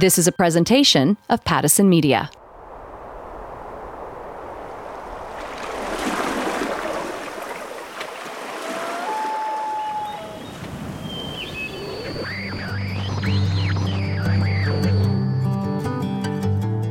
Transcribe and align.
This 0.00 0.16
is 0.16 0.26
a 0.26 0.32
presentation 0.32 1.18
of 1.28 1.44
Pattison 1.44 1.90
Media. 1.90 2.30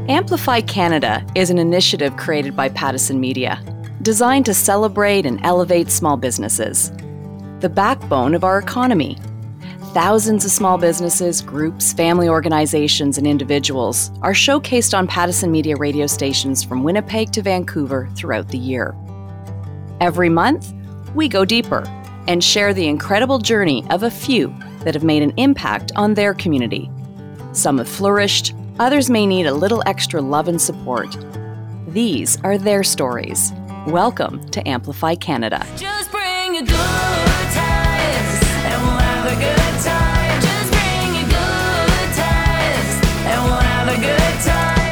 Amplify 0.08 0.62
Canada 0.62 1.26
is 1.34 1.50
an 1.50 1.58
initiative 1.58 2.16
created 2.16 2.56
by 2.56 2.70
Pattison 2.70 3.20
Media, 3.20 3.60
designed 4.04 4.46
to 4.46 4.54
celebrate 4.54 5.26
and 5.26 5.44
elevate 5.44 5.90
small 5.90 6.16
businesses, 6.16 6.92
the 7.60 7.72
backbone 7.74 8.36
of 8.36 8.44
our 8.44 8.60
economy. 8.60 9.18
Thousands 9.94 10.46
of 10.46 10.52
small 10.52 10.78
businesses, 10.78 11.42
groups, 11.42 11.94
family 11.94 12.30
organizations, 12.30 13.18
and 13.18 13.26
individuals 13.26 14.12
are 14.22 14.34
showcased 14.34 14.96
on 14.96 15.08
Pattison 15.08 15.52
Media 15.52 15.76
radio 15.78 16.06
stations 16.06 16.64
from 16.64 16.84
Winnipeg 16.84 17.32
to 17.32 17.42
Vancouver 17.42 18.08
throughout 18.14 18.50
the 18.50 18.58
year. 18.60 18.96
Every 20.00 20.30
month, 20.30 20.72
we 21.16 21.28
go 21.28 21.44
deeper 21.44 21.82
and 22.28 22.44
share 22.44 22.72
the 22.72 22.86
incredible 22.86 23.40
journey 23.40 23.84
of 23.90 24.04
a 24.04 24.12
few 24.12 24.54
that 24.82 24.94
have 24.94 25.04
made 25.04 25.24
an 25.24 25.34
impact 25.38 25.92
on 25.96 26.14
their 26.14 26.36
community. 26.36 26.88
Some 27.54 27.80
have 27.80 27.90
flourished, 27.90 28.54
others 28.78 29.10
may 29.10 29.26
need 29.26 29.48
a 29.48 29.54
little 29.56 29.82
extra 29.88 30.22
love 30.22 30.48
and 30.48 30.62
support. 30.62 31.18
These 31.88 32.40
are 32.44 32.60
their 32.60 32.84
stories. 32.84 33.54
Welcome 33.88 34.48
to 34.52 34.68
Amplify 34.70 35.16
Canada. 35.16 35.66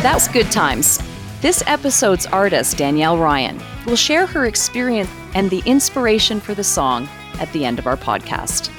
That's 0.02 0.28
Good 0.28 0.52
Times. 0.52 1.00
This 1.42 1.64
episode's 1.66 2.28
artist, 2.28 2.78
Danielle 2.78 3.18
Ryan, 3.18 3.60
will 3.88 3.96
share 3.96 4.28
her 4.28 4.46
experience 4.46 5.10
and 5.34 5.50
the 5.50 5.64
inspiration 5.66 6.40
for 6.40 6.54
the 6.54 6.64
song 6.64 7.10
at 7.40 7.52
the 7.52 7.66
end 7.66 7.80
of 7.80 7.88
our 7.88 7.98
podcast. 7.98 8.72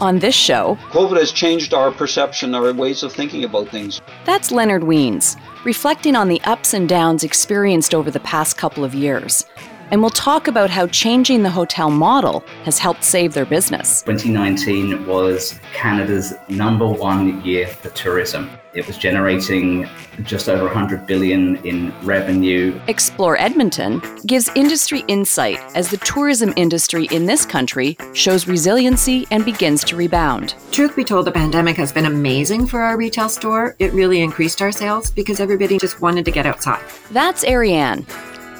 On 0.00 0.18
this 0.18 0.34
show, 0.34 0.76
COVID 0.90 1.18
has 1.18 1.30
changed 1.30 1.72
our 1.72 1.92
perception, 1.92 2.52
our 2.54 2.72
ways 2.72 3.04
of 3.04 3.12
thinking 3.12 3.44
about 3.44 3.68
things. 3.68 4.00
that's 4.24 4.50
Leonard 4.50 4.82
Weens, 4.82 5.40
reflecting 5.64 6.16
on 6.16 6.28
the 6.28 6.40
ups 6.42 6.74
and 6.74 6.88
downs 6.88 7.22
experienced 7.22 7.94
over 7.94 8.10
the 8.10 8.20
past 8.20 8.56
couple 8.58 8.84
of 8.84 8.92
years. 8.92 9.46
And 9.92 10.00
we'll 10.00 10.10
talk 10.10 10.48
about 10.48 10.68
how 10.68 10.88
changing 10.88 11.44
the 11.44 11.50
hotel 11.50 11.90
model 11.90 12.40
has 12.64 12.76
helped 12.76 13.04
save 13.04 13.34
their 13.34 13.46
business. 13.46 14.02
2019 14.02 15.06
was 15.06 15.60
Canada's 15.72 16.34
number 16.48 16.88
one 16.88 17.40
year 17.44 17.68
for 17.68 17.90
tourism. 17.90 18.50
It 18.76 18.86
was 18.86 18.98
generating 18.98 19.88
just 20.24 20.50
over 20.50 20.64
100 20.64 21.06
billion 21.06 21.56
in 21.64 21.94
revenue. 22.02 22.78
Explore 22.88 23.38
Edmonton 23.40 24.02
gives 24.26 24.50
industry 24.54 25.02
insight 25.08 25.58
as 25.74 25.90
the 25.90 25.96
tourism 25.98 26.52
industry 26.56 27.06
in 27.10 27.24
this 27.24 27.46
country 27.46 27.96
shows 28.12 28.46
resiliency 28.46 29.26
and 29.30 29.46
begins 29.46 29.82
to 29.84 29.96
rebound. 29.96 30.56
Truth 30.72 30.94
be 30.94 31.04
told, 31.04 31.26
the 31.26 31.32
pandemic 31.32 31.76
has 31.76 31.90
been 31.90 32.04
amazing 32.04 32.66
for 32.66 32.82
our 32.82 32.98
retail 32.98 33.30
store. 33.30 33.74
It 33.78 33.94
really 33.94 34.20
increased 34.20 34.60
our 34.60 34.72
sales 34.72 35.10
because 35.10 35.40
everybody 35.40 35.78
just 35.78 36.02
wanted 36.02 36.26
to 36.26 36.30
get 36.30 36.44
outside. 36.44 36.84
That's 37.12 37.44
Ariane, 37.44 38.06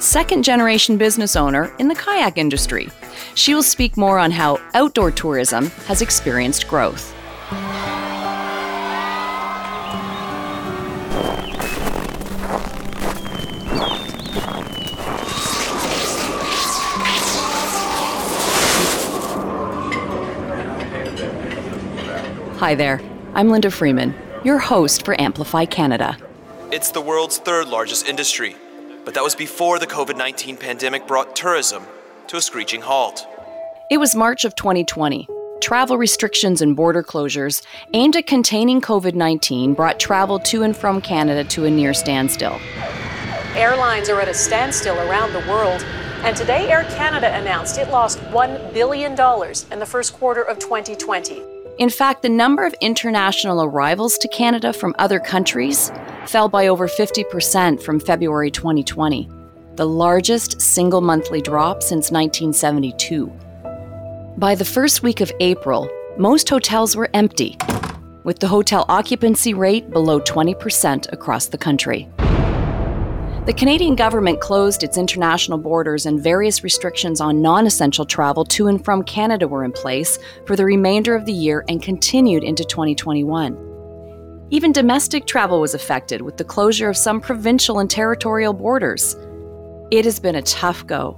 second 0.01 0.45
generation 0.45 0.97
business 0.97 1.37
owner 1.37 1.75
in 1.79 1.89
the 1.89 1.95
kayak 1.95 2.39
industry. 2.39 2.89
She 3.35 3.55
will 3.55 3.63
speak 3.63 3.99
more 3.99 4.19
on 4.19 4.31
how 4.31 4.61
outdoor 4.73 5.11
tourism 5.11 5.67
has 5.89 6.01
experienced 6.01 6.69
growth. 6.69 7.13
Hi 22.59 22.75
there, 22.75 23.03
I'm 23.35 23.51
Linda 23.51 23.71
Freeman, 23.71 24.15
your 24.43 24.59
host 24.59 25.05
for 25.05 25.21
Amplify 25.21 25.67
Canada. 25.67 26.17
It's 26.73 26.91
the 26.91 27.03
world's 27.03 27.37
third 27.37 27.69
largest 27.69 28.09
industry, 28.09 28.57
but 29.05 29.13
that 29.13 29.23
was 29.23 29.35
before 29.35 29.79
the 29.79 29.87
COVID 29.87 30.17
19 30.17 30.57
pandemic 30.57 31.07
brought 31.07 31.37
tourism 31.37 31.85
to 32.29 32.39
a 32.39 32.41
screeching 32.41 32.81
halt. 32.81 33.27
It 33.91 33.99
was 33.99 34.17
March 34.17 34.47
of 34.47 34.55
2020. 34.55 35.29
Travel 35.61 35.99
restrictions 35.99 36.63
and 36.63 36.75
border 36.75 37.03
closures 37.03 37.63
aimed 37.93 38.17
at 38.17 38.27
containing 38.27 38.81
COVID 38.81 39.15
19 39.15 39.75
brought 39.75 40.01
travel 40.01 40.39
to 40.39 40.63
and 40.63 40.75
from 40.75 41.03
Canada 41.03 41.45
to 41.51 41.67
a 41.67 41.71
near 41.71 41.93
standstill. 41.93 42.59
Airlines 43.55 44.09
are 44.09 44.19
at 44.19 44.29
a 44.29 44.35
standstill 44.35 44.99
around 45.11 45.35
the 45.35 45.47
world, 45.47 45.83
and 46.25 46.35
today 46.35 46.71
Air 46.71 46.85
Canada 46.97 47.37
announced 47.37 47.77
it 47.77 47.91
lost 47.91 48.19
$1 48.19 48.73
billion 48.73 49.13
in 49.13 49.79
the 49.79 49.87
first 49.87 50.15
quarter 50.15 50.41
of 50.41 50.59
2020. 50.59 51.56
In 51.79 51.91
fact, 51.91 52.23
the 52.23 52.31
number 52.31 52.65
of 52.65 52.75
international 52.81 53.63
arrivals 53.63 54.17
to 54.19 54.29
Canada 54.29 54.73
from 54.73 54.95
other 54.99 55.21
countries 55.21 55.93
fell 56.25 56.49
by 56.49 56.69
over 56.69 56.89
50% 56.89 57.83
from 57.83 58.01
February 58.01 58.51
2020, 58.51 59.29
the 59.75 59.87
largest 59.87 60.59
single 60.59 61.03
monthly 61.03 61.43
drop 61.43 61.83
since 61.83 62.11
1972. 62.11 63.27
By 64.39 64.55
the 64.55 64.65
first 64.65 65.03
week 65.03 65.21
of 65.21 65.31
April, 65.41 65.91
most 66.17 66.49
hotels 66.49 66.97
were 66.97 67.11
empty, 67.13 67.59
with 68.25 68.39
the 68.39 68.49
hotel 68.49 68.87
occupancy 68.89 69.53
rate 69.53 69.91
below 69.91 70.19
20% 70.21 71.13
across 71.13 71.47
the 71.49 71.59
country. 71.59 72.09
The 73.47 73.53
Canadian 73.53 73.95
government 73.95 74.41
closed 74.41 74.83
its 74.83 74.99
international 74.99 75.57
borders 75.57 76.05
and 76.05 76.21
various 76.21 76.65
restrictions 76.65 77.21
on 77.21 77.43
non 77.43 77.65
essential 77.65 78.05
travel 78.05 78.45
to 78.47 78.67
and 78.67 78.85
from 78.85 79.05
Canada 79.05 79.47
were 79.47 79.63
in 79.63 79.71
place 79.71 80.19
for 80.47 80.57
the 80.57 80.65
remainder 80.65 81.15
of 81.15 81.27
the 81.27 81.33
year 81.33 81.65
and 81.69 81.81
continued 81.81 82.43
into 82.43 82.65
2021. 82.65 84.49
Even 84.51 84.73
domestic 84.73 85.27
travel 85.27 85.61
was 85.61 85.75
affected 85.75 86.23
with 86.23 86.37
the 86.39 86.43
closure 86.43 86.91
of 86.91 86.97
some 86.97 87.21
provincial 87.21 87.79
and 87.79 87.89
territorial 87.89 88.53
borders. 88.53 89.15
It 89.93 90.05
has 90.07 90.19
been 90.19 90.35
a 90.35 90.43
tough 90.43 90.85
go. 90.85 91.17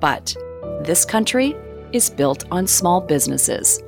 But 0.00 0.36
this 0.82 1.06
country 1.06 1.56
is 1.92 2.10
built 2.10 2.44
on 2.50 2.66
small 2.66 3.00
businesses. 3.00 3.80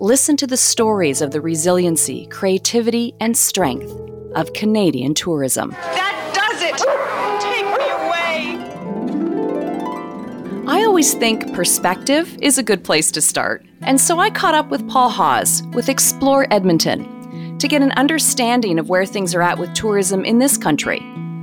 Listen 0.00 0.36
to 0.38 0.46
the 0.48 0.56
stories 0.56 1.22
of 1.22 1.30
the 1.30 1.40
resiliency, 1.40 2.26
creativity, 2.26 3.14
and 3.20 3.36
strength 3.36 3.92
of 4.34 4.52
Canadian 4.54 5.14
tourism. 5.14 5.70
That 5.70 6.16
I 10.70 10.84
always 10.84 11.14
think 11.14 11.52
perspective 11.52 12.38
is 12.40 12.56
a 12.56 12.62
good 12.62 12.84
place 12.84 13.10
to 13.10 13.20
start. 13.20 13.66
And 13.80 14.00
so 14.00 14.20
I 14.20 14.30
caught 14.30 14.54
up 14.54 14.68
with 14.68 14.88
Paul 14.88 15.10
Hawes 15.10 15.64
with 15.72 15.88
Explore 15.88 16.46
Edmonton 16.52 17.58
to 17.58 17.66
get 17.66 17.82
an 17.82 17.90
understanding 17.96 18.78
of 18.78 18.88
where 18.88 19.04
things 19.04 19.34
are 19.34 19.42
at 19.42 19.58
with 19.58 19.74
tourism 19.74 20.24
in 20.24 20.38
this 20.38 20.56
country. 20.56 21.00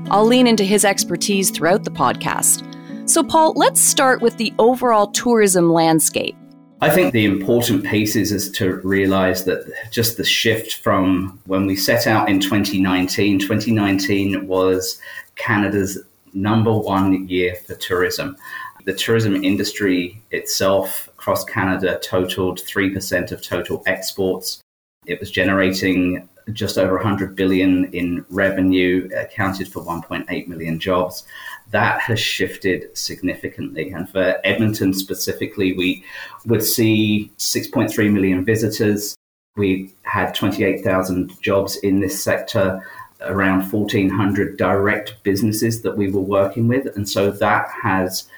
I'll 0.09 0.25
lean 0.25 0.47
into 0.47 0.63
his 0.63 0.85
expertise 0.85 1.51
throughout 1.51 1.83
the 1.83 1.91
podcast. 1.91 2.63
So, 3.09 3.21
Paul, 3.21 3.51
let's 3.57 3.81
start 3.81 4.21
with 4.21 4.37
the 4.37 4.53
overall 4.59 5.07
tourism 5.07 5.73
landscape. 5.73 6.37
I 6.79 6.89
think 6.89 7.11
the 7.11 7.25
important 7.25 7.85
piece 7.85 8.15
is, 8.15 8.31
is 8.31 8.49
to 8.51 8.75
realize 8.77 9.43
that 9.43 9.69
just 9.91 10.15
the 10.15 10.23
shift 10.23 10.75
from 10.75 11.37
when 11.47 11.65
we 11.65 11.75
set 11.75 12.07
out 12.07 12.29
in 12.29 12.39
2019, 12.39 13.39
2019 13.39 14.47
was 14.47 15.01
Canada's 15.35 16.01
number 16.33 16.71
one 16.71 17.27
year 17.27 17.55
for 17.55 17.75
tourism. 17.75 18.37
The 18.87 18.93
tourism 18.93 19.43
industry 19.43 20.21
itself 20.31 21.09
across 21.09 21.43
Canada 21.43 21.99
totaled 22.01 22.59
3% 22.59 23.33
of 23.33 23.41
total 23.41 23.83
exports. 23.85 24.61
It 25.05 25.19
was 25.19 25.29
generating 25.29 26.29
just 26.53 26.77
over 26.77 26.95
100 26.95 27.35
billion 27.35 27.93
in 27.93 28.25
revenue, 28.29 29.09
accounted 29.13 29.67
for 29.67 29.83
1.8 29.83 30.47
million 30.47 30.79
jobs. 30.79 31.25
That 31.71 31.99
has 31.99 32.21
shifted 32.21 32.97
significantly. 32.97 33.91
And 33.91 34.09
for 34.09 34.39
Edmonton 34.45 34.93
specifically, 34.93 35.73
we 35.73 36.05
would 36.45 36.63
see 36.63 37.29
6.3 37.39 38.09
million 38.09 38.45
visitors. 38.45 39.17
We 39.57 39.93
had 40.03 40.33
28,000 40.33 41.41
jobs 41.41 41.75
in 41.75 41.99
this 41.99 42.23
sector, 42.23 42.81
around 43.19 43.69
1,400 43.69 44.55
direct 44.55 45.21
businesses 45.23 45.81
that 45.81 45.97
we 45.97 46.09
were 46.09 46.21
working 46.21 46.69
with. 46.69 46.95
And 46.95 47.09
so 47.09 47.31
that 47.31 47.67
has 47.83 48.29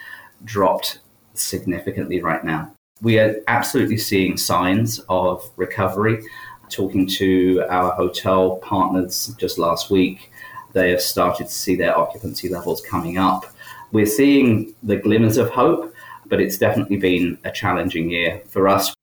dropped 0.43 0.99
significantly 1.33 2.21
right 2.21 2.43
now. 2.43 2.73
We 3.01 3.17
are 3.19 3.35
absolutely 3.47 3.97
seeing 3.97 4.37
signs 4.37 4.99
of 5.09 5.49
recovery. 5.55 6.23
Talking 6.69 7.07
to 7.07 7.63
our 7.69 7.91
hotel 7.91 8.57
partners 8.57 9.33
just 9.39 9.57
last 9.57 9.89
week, 9.89 10.31
they 10.73 10.91
have 10.91 11.01
started 11.01 11.47
to 11.47 11.53
see 11.53 11.75
their 11.75 11.97
occupancy 11.97 12.47
levels 12.49 12.81
coming 12.81 13.17
up. 13.17 13.45
We're 13.91 14.05
seeing 14.05 14.75
the 14.83 14.97
glimmers 14.97 15.37
of 15.37 15.49
hope, 15.49 15.91
but 16.27 16.39
it's 16.39 16.57
definitely 16.59 16.97
been 16.97 17.39
a 17.43 17.51
challenging 17.51 18.11
year 18.11 18.41
for 18.47 18.67
us. 18.67 18.93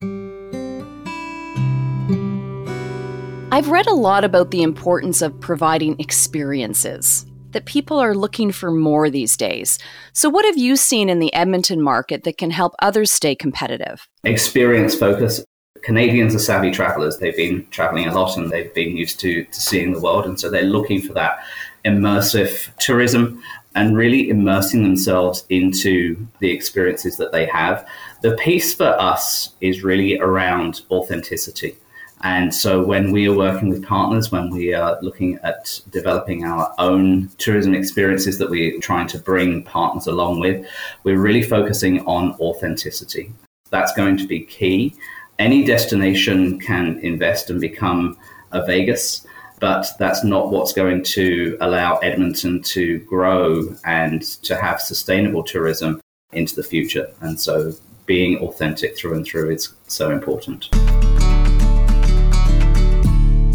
I've 3.50 3.68
read 3.68 3.86
a 3.88 3.94
lot 3.94 4.22
about 4.22 4.50
the 4.52 4.62
importance 4.62 5.22
of 5.22 5.40
providing 5.40 5.98
experiences, 5.98 7.25
that 7.52 7.66
people 7.66 7.98
are 7.98 8.14
looking 8.14 8.52
for 8.52 8.70
more 8.70 9.10
these 9.10 9.36
days. 9.36 9.78
So, 10.12 10.28
what 10.28 10.44
have 10.44 10.58
you 10.58 10.76
seen 10.76 11.08
in 11.08 11.18
the 11.18 11.32
Edmonton 11.34 11.80
market 11.80 12.24
that 12.24 12.38
can 12.38 12.50
help 12.50 12.74
others 12.80 13.10
stay 13.10 13.34
competitive? 13.34 14.08
experience 14.24 14.94
focus. 14.94 15.44
Canadians 15.82 16.34
are 16.34 16.40
savvy 16.40 16.70
travelers. 16.70 17.18
They've 17.18 17.36
been 17.36 17.66
traveling 17.70 18.08
a 18.08 18.14
lot 18.14 18.36
and 18.36 18.50
they've 18.50 18.74
been 18.74 18.96
used 18.96 19.20
to, 19.20 19.44
to 19.44 19.60
seeing 19.60 19.92
the 19.92 20.00
world. 20.00 20.24
And 20.24 20.38
so 20.38 20.50
they're 20.50 20.62
looking 20.62 21.00
for 21.00 21.12
that 21.12 21.38
immersive 21.84 22.74
tourism 22.78 23.40
and 23.76 23.96
really 23.96 24.28
immersing 24.28 24.82
themselves 24.82 25.44
into 25.48 26.26
the 26.40 26.50
experiences 26.50 27.18
that 27.18 27.30
they 27.30 27.46
have. 27.46 27.86
The 28.22 28.34
piece 28.34 28.74
for 28.74 29.00
us 29.00 29.50
is 29.60 29.84
really 29.84 30.18
around 30.18 30.82
authenticity. 30.90 31.76
And 32.26 32.52
so 32.52 32.82
when 32.82 33.12
we 33.12 33.28
are 33.28 33.36
working 33.36 33.68
with 33.68 33.84
partners, 33.84 34.32
when 34.32 34.50
we 34.50 34.74
are 34.74 34.98
looking 35.00 35.38
at 35.44 35.80
developing 35.90 36.44
our 36.44 36.74
own 36.76 37.28
tourism 37.38 37.72
experiences 37.72 38.36
that 38.38 38.50
we're 38.50 38.80
trying 38.80 39.06
to 39.08 39.18
bring 39.20 39.62
partners 39.62 40.08
along 40.08 40.40
with, 40.40 40.66
we're 41.04 41.20
really 41.20 41.44
focusing 41.44 42.00
on 42.00 42.32
authenticity. 42.40 43.32
That's 43.70 43.92
going 43.92 44.16
to 44.16 44.26
be 44.26 44.40
key. 44.40 44.96
Any 45.38 45.64
destination 45.64 46.58
can 46.58 46.98
invest 46.98 47.48
and 47.48 47.60
become 47.60 48.18
a 48.50 48.66
Vegas, 48.66 49.24
but 49.60 49.86
that's 50.00 50.24
not 50.24 50.50
what's 50.50 50.72
going 50.72 51.04
to 51.04 51.56
allow 51.60 51.98
Edmonton 51.98 52.60
to 52.74 52.98
grow 53.00 53.72
and 53.84 54.22
to 54.42 54.56
have 54.56 54.80
sustainable 54.80 55.44
tourism 55.44 56.00
into 56.32 56.56
the 56.56 56.64
future. 56.64 57.08
And 57.20 57.40
so 57.40 57.72
being 58.04 58.38
authentic 58.38 58.98
through 58.98 59.14
and 59.14 59.24
through 59.24 59.50
is 59.50 59.72
so 59.86 60.10
important. 60.10 60.68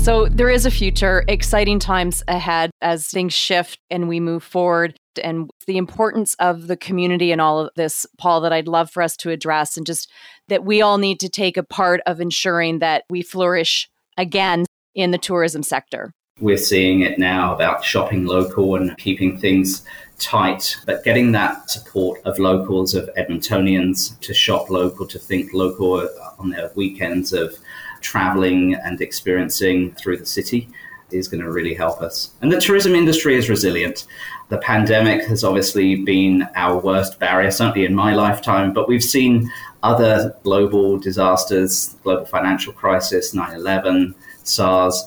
So 0.01 0.25
there 0.25 0.49
is 0.49 0.65
a 0.65 0.71
future, 0.71 1.23
exciting 1.27 1.77
times 1.77 2.23
ahead 2.27 2.71
as 2.81 3.07
things 3.07 3.35
shift 3.35 3.77
and 3.91 4.09
we 4.09 4.19
move 4.19 4.43
forward. 4.43 4.97
And 5.23 5.51
the 5.67 5.77
importance 5.77 6.33
of 6.39 6.65
the 6.65 6.75
community 6.75 7.31
and 7.31 7.39
all 7.39 7.59
of 7.59 7.69
this, 7.75 8.07
Paul, 8.17 8.41
that 8.41 8.51
I'd 8.51 8.67
love 8.67 8.89
for 8.89 9.03
us 9.03 9.15
to 9.17 9.29
address, 9.29 9.77
and 9.77 9.85
just 9.85 10.09
that 10.47 10.65
we 10.65 10.81
all 10.81 10.97
need 10.97 11.19
to 11.19 11.29
take 11.29 11.55
a 11.55 11.61
part 11.61 12.01
of 12.07 12.19
ensuring 12.19 12.79
that 12.79 13.03
we 13.11 13.21
flourish 13.21 13.87
again 14.17 14.65
in 14.95 15.11
the 15.11 15.19
tourism 15.19 15.61
sector. 15.61 16.11
We're 16.39 16.57
seeing 16.57 17.01
it 17.01 17.19
now 17.19 17.53
about 17.53 17.85
shopping 17.85 18.25
local 18.25 18.75
and 18.77 18.97
keeping 18.97 19.37
things 19.37 19.85
tight, 20.17 20.77
but 20.87 21.03
getting 21.03 21.31
that 21.33 21.69
support 21.69 22.21
of 22.25 22.39
locals, 22.39 22.95
of 22.95 23.07
Edmontonians 23.19 24.19
to 24.21 24.33
shop 24.33 24.71
local, 24.71 25.05
to 25.05 25.19
think 25.19 25.53
local 25.53 26.09
on 26.39 26.49
their 26.49 26.71
weekends 26.73 27.33
of 27.33 27.55
traveling 28.01 28.73
and 28.73 28.99
experiencing 29.01 29.93
through 29.95 30.17
the 30.17 30.25
city 30.25 30.69
is 31.11 31.27
going 31.27 31.43
to 31.43 31.51
really 31.51 31.73
help 31.73 32.01
us. 32.01 32.31
And 32.41 32.51
the 32.51 32.59
tourism 32.59 32.95
industry 32.95 33.35
is 33.35 33.49
resilient. 33.49 34.07
The 34.49 34.57
pandemic 34.57 35.25
has 35.27 35.43
obviously 35.43 36.03
been 36.03 36.47
our 36.55 36.79
worst 36.79 37.19
barrier, 37.19 37.51
certainly 37.51 37.85
in 37.85 37.95
my 37.95 38.13
lifetime, 38.13 38.73
but 38.73 38.87
we've 38.87 39.03
seen 39.03 39.51
other 39.83 40.35
global 40.43 40.97
disasters, 40.97 41.95
global 42.03 42.25
financial 42.25 42.73
crisis, 42.73 43.33
9 43.33 43.55
11, 43.55 44.13
SARS. 44.43 45.03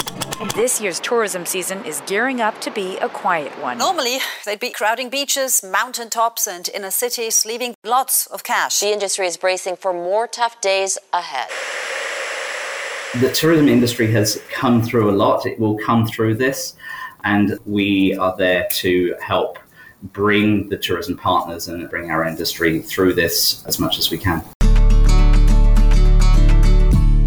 This 0.55 0.81
year's 0.81 1.01
tourism 1.01 1.45
season 1.47 1.85
is 1.85 2.03
gearing 2.07 2.41
up 2.41 2.61
to 2.63 2.71
be 2.71 2.97
a 2.99 3.09
quiet 3.09 3.53
one. 3.61 3.79
Normally, 3.79 4.19
they'd 4.45 4.61
be 4.61 4.71
crowding 4.71 5.11
beaches, 5.11 5.63
mountaintops, 5.63 6.47
and 6.47 6.69
inner 6.75 6.91
cities, 6.91 7.45
leaving 7.45 7.75
lots 7.85 8.27
of 8.27 8.45
cash. 8.45 8.81
The 8.81 8.93
industry 8.93 9.27
is 9.27 9.37
bracing 9.37 9.77
for 9.77 9.93
more 9.93 10.27
tough 10.27 10.61
days 10.61 10.99
ahead. 11.13 11.49
The 13.21 13.31
tourism 13.31 13.69
industry 13.69 14.11
has 14.11 14.43
come 14.51 14.83
through 14.83 15.09
a 15.09 15.15
lot. 15.15 15.47
It 15.47 15.61
will 15.61 15.79
come 15.79 16.05
through 16.05 16.35
this, 16.35 16.75
and 17.23 17.57
we 17.65 18.17
are 18.17 18.37
there 18.37 18.67
to 18.79 19.15
help 19.21 19.61
bring 20.03 20.69
the 20.69 20.77
tourism 20.77 21.17
partners 21.17 21.69
and 21.69 21.89
bring 21.89 22.11
our 22.11 22.25
industry 22.25 22.81
through 22.81 23.15
this 23.15 23.65
as 23.67 23.79
much 23.79 24.01
as 24.01 24.11
we 24.11 24.19
can. 24.19 24.43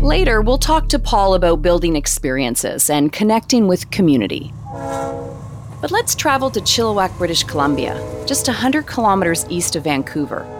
Later, 0.01 0.41
we'll 0.41 0.57
talk 0.57 0.89
to 0.89 0.99
Paul 0.99 1.35
about 1.35 1.61
building 1.61 1.95
experiences 1.95 2.89
and 2.89 3.13
connecting 3.13 3.69
with 3.69 3.89
community. 3.89 4.51
But 4.73 5.91
let's 5.91 6.15
travel 6.15 6.51
to 6.51 6.59
Chilliwack, 6.59 7.17
British 7.17 7.45
Columbia, 7.45 7.95
just 8.27 8.47
100 8.47 8.87
kilometers 8.87 9.45
east 9.49 9.77
of 9.77 9.85
Vancouver. 9.85 10.56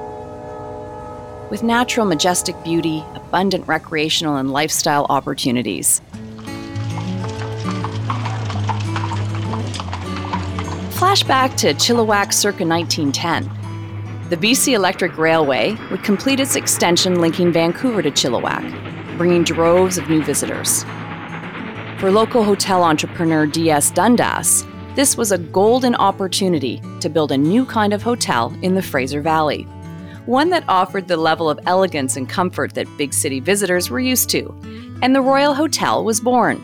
With 1.50 1.64
natural, 1.64 2.06
majestic 2.06 2.62
beauty, 2.64 3.06
abundant 3.16 3.68
recreational 3.68 4.36
and 4.36 4.52
lifestyle 4.52 5.06
opportunities. 5.10 6.02
Flashback 10.98 11.56
to 11.58 11.74
Chilliwack 11.74 12.34
circa 12.34 12.66
1910. 12.66 13.50
The 14.30 14.36
BC 14.36 14.74
Electric 14.74 15.18
Railway 15.18 15.78
would 15.90 16.04
complete 16.04 16.42
its 16.42 16.58
extension 16.58 17.22
linking 17.22 17.54
Vancouver 17.54 18.02
to 18.02 18.12
Chilliwack, 18.12 19.18
bringing 19.18 19.46
droves 19.46 19.98
of 19.98 20.10
new 20.10 20.22
visitors. 20.22 20.84
For 22.00 22.12
local 22.12 22.44
hotel 22.44 22.84
entrepreneur 22.84 23.46
D.S. 23.46 23.90
Dundas, 23.92 24.66
this 24.96 25.16
was 25.16 25.32
a 25.32 25.38
golden 25.38 25.96
opportunity 25.96 26.82
to 27.00 27.08
build 27.08 27.32
a 27.32 27.38
new 27.38 27.66
kind 27.66 27.94
of 27.94 28.04
hotel 28.04 28.54
in 28.62 28.76
the 28.76 28.82
Fraser 28.82 29.22
Valley, 29.22 29.66
one 30.28 30.50
that 30.50 30.66
offered 30.68 31.08
the 31.08 31.18
level 31.18 31.50
of 31.50 31.60
elegance 31.66 32.18
and 32.18 32.28
comfort 32.28 32.74
that 32.74 32.98
big 32.98 33.14
city 33.14 33.40
visitors 33.40 33.90
were 33.90 34.00
used 34.00 34.30
to. 34.30 34.54
And 35.02 35.16
the 35.16 35.22
Royal 35.22 35.54
Hotel 35.54 36.04
was 36.04 36.20
born. 36.20 36.62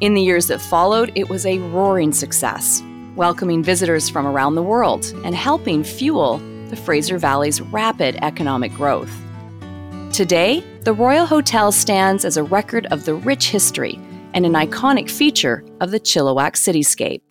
In 0.00 0.14
the 0.14 0.22
years 0.22 0.46
that 0.46 0.60
followed, 0.60 1.10
it 1.16 1.28
was 1.28 1.44
a 1.44 1.58
roaring 1.58 2.12
success, 2.12 2.82
welcoming 3.16 3.64
visitors 3.64 4.08
from 4.08 4.26
around 4.26 4.54
the 4.54 4.62
world 4.62 5.12
and 5.24 5.34
helping 5.34 5.82
fuel 5.82 6.38
the 6.70 6.76
Fraser 6.76 7.18
Valley's 7.18 7.60
rapid 7.60 8.16
economic 8.22 8.72
growth. 8.74 9.12
Today, 10.12 10.62
the 10.82 10.92
Royal 10.92 11.26
Hotel 11.26 11.72
stands 11.72 12.24
as 12.24 12.36
a 12.36 12.44
record 12.44 12.86
of 12.92 13.04
the 13.04 13.14
rich 13.14 13.48
history 13.48 13.98
and 14.34 14.46
an 14.46 14.52
iconic 14.52 15.10
feature 15.10 15.64
of 15.80 15.90
the 15.90 15.98
Chilliwack 15.98 16.52
cityscape. 16.52 17.22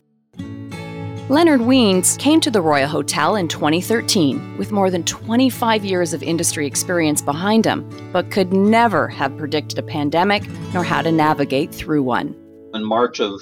Leonard 1.33 1.61
Weens 1.61 2.15
came 2.19 2.39
to 2.41 2.51
the 2.51 2.61
Royal 2.61 2.87
Hotel 2.87 3.37
in 3.37 3.47
2013 3.47 4.55
with 4.55 4.71
more 4.71 4.91
than 4.91 5.03
25 5.03 5.83
years 5.83 6.13
of 6.13 6.21
industry 6.21 6.67
experience 6.67 7.23
behind 7.23 7.65
him, 7.65 7.89
but 8.13 8.29
could 8.29 8.53
never 8.53 9.07
have 9.07 9.35
predicted 9.35 9.79
a 9.79 9.81
pandemic 9.81 10.47
nor 10.75 10.83
how 10.83 11.01
to 11.01 11.11
navigate 11.11 11.73
through 11.73 12.03
one. 12.03 12.35
In 12.75 12.83
March 12.85 13.19
of 13.19 13.41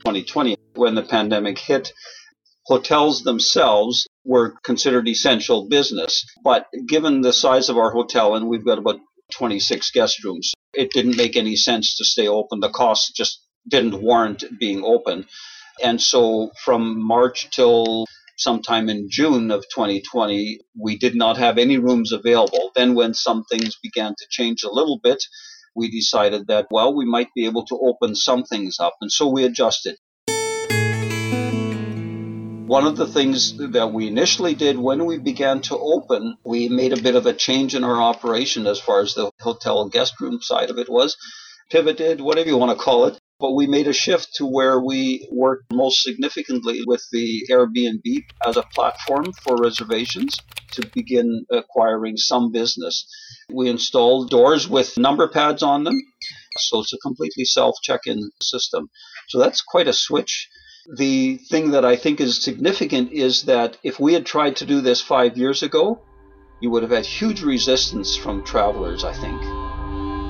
2020, 0.00 0.58
when 0.74 0.94
the 0.94 1.04
pandemic 1.04 1.58
hit, 1.58 1.94
hotels 2.66 3.22
themselves 3.22 4.06
were 4.26 4.52
considered 4.62 5.08
essential 5.08 5.70
business. 5.70 6.26
But 6.44 6.66
given 6.86 7.22
the 7.22 7.32
size 7.32 7.70
of 7.70 7.78
our 7.78 7.92
hotel, 7.92 8.34
and 8.34 8.46
we've 8.46 8.66
got 8.66 8.76
about 8.76 9.00
26 9.30 9.90
guest 9.92 10.22
rooms, 10.22 10.52
it 10.74 10.90
didn't 10.90 11.16
make 11.16 11.36
any 11.36 11.56
sense 11.56 11.96
to 11.96 12.04
stay 12.04 12.28
open. 12.28 12.60
The 12.60 12.68
costs 12.68 13.10
just 13.10 13.40
didn't 13.66 14.02
warrant 14.02 14.44
being 14.60 14.84
open. 14.84 15.24
And 15.82 16.00
so 16.00 16.50
from 16.64 17.02
March 17.02 17.50
till 17.50 18.06
sometime 18.36 18.88
in 18.88 19.08
June 19.08 19.50
of 19.50 19.64
2020, 19.74 20.60
we 20.78 20.98
did 20.98 21.14
not 21.14 21.36
have 21.36 21.58
any 21.58 21.78
rooms 21.78 22.12
available. 22.12 22.72
Then, 22.74 22.94
when 22.94 23.14
some 23.14 23.44
things 23.44 23.78
began 23.82 24.14
to 24.18 24.26
change 24.28 24.62
a 24.62 24.70
little 24.70 24.98
bit, 25.02 25.22
we 25.74 25.90
decided 25.90 26.48
that, 26.48 26.66
well, 26.70 26.94
we 26.94 27.04
might 27.04 27.28
be 27.34 27.46
able 27.46 27.64
to 27.66 27.78
open 27.78 28.14
some 28.14 28.44
things 28.44 28.78
up. 28.80 28.94
And 29.00 29.10
so 29.10 29.28
we 29.28 29.44
adjusted. 29.44 29.96
One 32.66 32.86
of 32.86 32.96
the 32.96 33.06
things 33.06 33.56
that 33.58 33.92
we 33.92 34.08
initially 34.08 34.54
did 34.54 34.78
when 34.78 35.04
we 35.04 35.18
began 35.18 35.60
to 35.62 35.76
open, 35.76 36.38
we 36.44 36.68
made 36.68 36.92
a 36.92 37.02
bit 37.02 37.16
of 37.16 37.26
a 37.26 37.34
change 37.34 37.74
in 37.74 37.84
our 37.84 38.00
operation 38.00 38.66
as 38.66 38.80
far 38.80 39.00
as 39.00 39.14
the 39.14 39.30
hotel 39.40 39.88
guest 39.88 40.20
room 40.20 40.40
side 40.40 40.70
of 40.70 40.78
it 40.78 40.88
was. 40.88 41.16
Pivoted, 41.70 42.20
whatever 42.20 42.48
you 42.48 42.56
want 42.56 42.76
to 42.76 42.82
call 42.82 43.06
it. 43.06 43.18
But 43.42 43.56
we 43.56 43.66
made 43.66 43.88
a 43.88 43.92
shift 43.92 44.36
to 44.36 44.46
where 44.46 44.78
we 44.78 45.26
worked 45.32 45.72
most 45.72 46.04
significantly 46.04 46.82
with 46.86 47.04
the 47.10 47.42
Airbnb 47.50 48.22
as 48.46 48.56
a 48.56 48.62
platform 48.62 49.32
for 49.42 49.56
reservations 49.56 50.38
to 50.70 50.86
begin 50.94 51.44
acquiring 51.50 52.18
some 52.18 52.52
business. 52.52 53.04
We 53.52 53.68
installed 53.68 54.30
doors 54.30 54.68
with 54.68 54.96
number 54.96 55.26
pads 55.26 55.60
on 55.60 55.82
them. 55.82 56.00
So 56.56 56.82
it's 56.82 56.92
a 56.92 56.98
completely 56.98 57.44
self 57.44 57.74
check 57.82 58.02
in 58.06 58.30
system. 58.40 58.88
So 59.28 59.40
that's 59.40 59.60
quite 59.60 59.88
a 59.88 59.92
switch. 59.92 60.48
The 60.96 61.38
thing 61.50 61.72
that 61.72 61.84
I 61.84 61.96
think 61.96 62.20
is 62.20 62.40
significant 62.40 63.10
is 63.10 63.42
that 63.46 63.76
if 63.82 63.98
we 63.98 64.14
had 64.14 64.24
tried 64.24 64.54
to 64.56 64.66
do 64.66 64.80
this 64.80 65.00
five 65.00 65.36
years 65.36 65.64
ago, 65.64 66.00
you 66.60 66.70
would 66.70 66.84
have 66.84 66.92
had 66.92 67.06
huge 67.06 67.42
resistance 67.42 68.14
from 68.14 68.44
travelers, 68.44 69.02
I 69.02 69.14
think. 69.14 69.61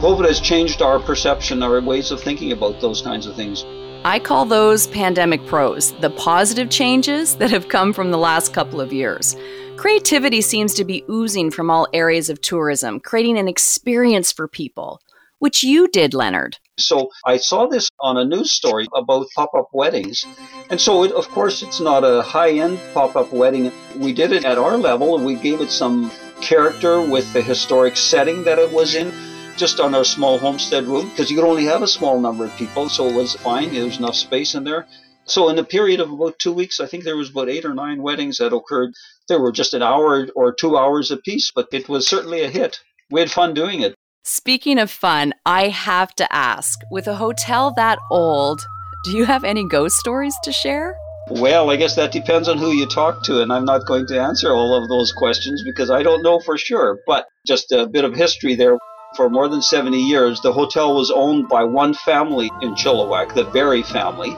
COVID 0.03 0.27
has 0.27 0.41
changed 0.41 0.83
our 0.83 0.99
perception, 0.99 1.63
our 1.63 1.81
ways 1.81 2.11
of 2.11 2.21
thinking 2.21 2.51
about 2.51 2.81
those 2.81 3.01
kinds 3.03 3.25
of 3.25 3.37
things. 3.37 3.65
I 4.05 4.19
call 4.19 4.45
those 4.45 4.89
pandemic 4.89 5.47
pros, 5.47 5.93
the 6.01 6.11
positive 6.11 6.71
changes 6.71 7.37
that 7.37 7.53
have 7.53 7.69
come 7.69 7.93
from 7.93 8.11
the 8.11 8.19
last 8.19 8.53
couple 8.53 8.81
of 8.81 8.93
years. 8.93 9.37
Creativity 9.77 10.41
seems 10.41 10.75
to 10.75 10.85
be 10.85 11.05
oozing 11.09 11.53
from 11.53 11.71
all 11.71 11.87
areas 11.93 12.29
of 12.31 12.41
tourism, 12.41 12.99
creating 12.99 13.39
an 13.39 13.47
experience 13.47 14.33
for 14.33 14.49
people. 14.49 15.01
which 15.43 15.65
you 15.65 15.89
did, 15.89 16.15
Leonard. 16.15 16.57
So 16.79 17.11
I 17.27 17.37
saw 17.37 17.67
this 17.67 17.89
on 17.99 18.17
a 18.17 18.25
news 18.25 18.53
story 18.53 18.87
about 18.95 19.27
pop-up 19.35 19.71
weddings. 19.73 20.25
And 20.71 20.81
so, 20.81 21.03
it, 21.03 21.11
of 21.11 21.29
course, 21.31 21.65
it's 21.65 21.81
not 21.81 22.05
a 22.05 22.23
high-end 22.23 22.79
pop-up 22.95 23.33
wedding. 23.33 23.73
We 23.97 24.13
did 24.13 24.31
it 24.31 24.45
at 24.45 24.57
our 24.57 24.77
level 24.77 25.17
and 25.17 25.27
we 25.27 25.35
gave 25.35 25.61
it 25.61 25.71
some 25.71 26.13
character 26.41 27.03
with 27.03 27.33
the 27.33 27.43
historic 27.43 27.97
setting 27.97 28.45
that 28.45 28.61
it 28.61 28.71
was 28.71 28.95
in 28.95 29.13
just 29.57 29.81
on 29.81 29.95
our 29.95 30.05
small 30.05 30.39
homestead 30.39 30.85
room 30.85 31.09
because 31.11 31.31
you 31.31 31.37
could 31.37 31.49
only 31.49 31.65
have 31.65 31.83
a 31.83 31.89
small 31.89 32.21
number 32.21 32.45
of 32.45 32.57
people 32.57 32.89
so 32.89 33.09
it 33.09 33.15
was 33.15 33.35
fine 33.35 33.73
there 33.73 33.85
was 33.85 33.99
enough 33.99 34.15
space 34.15 34.55
in 34.55 34.65
there 34.65 34.87
so 35.25 35.49
in 35.49 35.59
a 35.59 35.65
period 35.65 36.01
of 36.01 36.11
about 36.11 36.39
two 36.39 36.53
weeks 36.53 36.81
i 36.81 36.87
think 36.87 37.05
there 37.05 37.17
was 37.17 37.31
about 37.31 37.49
eight 37.49 37.65
or 37.65 37.75
nine 37.75 38.03
weddings 38.03 38.39
that 38.39 38.55
occurred 38.55 38.93
there 39.29 39.41
were 39.41 39.53
just 39.53 39.75
an 39.75 39.83
hour 39.83 40.27
or 40.35 40.53
two 40.53 40.77
hours 40.77 41.11
apiece 41.11 41.51
but 41.55 41.69
it 41.73 41.89
was 41.89 42.07
certainly 42.07 42.43
a 42.43 42.49
hit 42.49 42.81
we 43.11 43.21
had 43.21 43.31
fun 43.31 43.55
doing 43.55 43.81
it 43.81 43.95
Speaking 44.25 44.79
of 44.79 44.89
fun, 44.89 45.35
I 45.45 45.67
have 45.67 46.15
to 46.15 46.33
ask 46.33 46.79
with 46.93 47.09
a 47.09 47.17
hotel 47.17 47.73
that 47.75 47.99
old, 48.09 48.65
do 49.03 49.17
you 49.17 49.25
have 49.25 49.43
any 49.43 49.67
ghost 49.67 49.97
stories 49.97 50.37
to 50.45 50.53
share? 50.53 50.95
Well, 51.29 51.71
I 51.71 51.77
guess 51.77 51.97
that 51.97 52.13
depends 52.13 52.49
on 52.49 52.57
who 52.57 52.71
you 52.71 52.87
talk 52.87 53.25
to, 53.25 53.43
and 53.43 53.53
I'm 53.53 53.65
not 53.65 53.85
going 53.85 54.07
to 54.07 54.21
answer 54.21 54.53
all 54.53 54.81
of 54.81 54.89
those 54.89 55.11
questions 55.11 55.65
because 55.65 55.91
I 55.91 56.05
don't 56.05 56.23
know 56.23 56.39
for 56.39 56.57
sure. 56.57 57.01
But 57.05 57.27
just 57.45 57.73
a 57.73 57.89
bit 57.89 58.05
of 58.05 58.15
history 58.15 58.55
there. 58.55 58.79
For 59.15 59.29
more 59.29 59.49
than 59.49 59.61
70 59.61 59.99
years, 59.99 60.41
the 60.41 60.53
hotel 60.53 60.95
was 60.95 61.11
owned 61.11 61.47
by 61.49 61.65
one 61.65 61.93
family 61.93 62.51
in 62.63 62.75
Chilliwack, 62.75 63.35
the 63.35 63.45
Berry 63.45 63.83
family, 63.83 64.37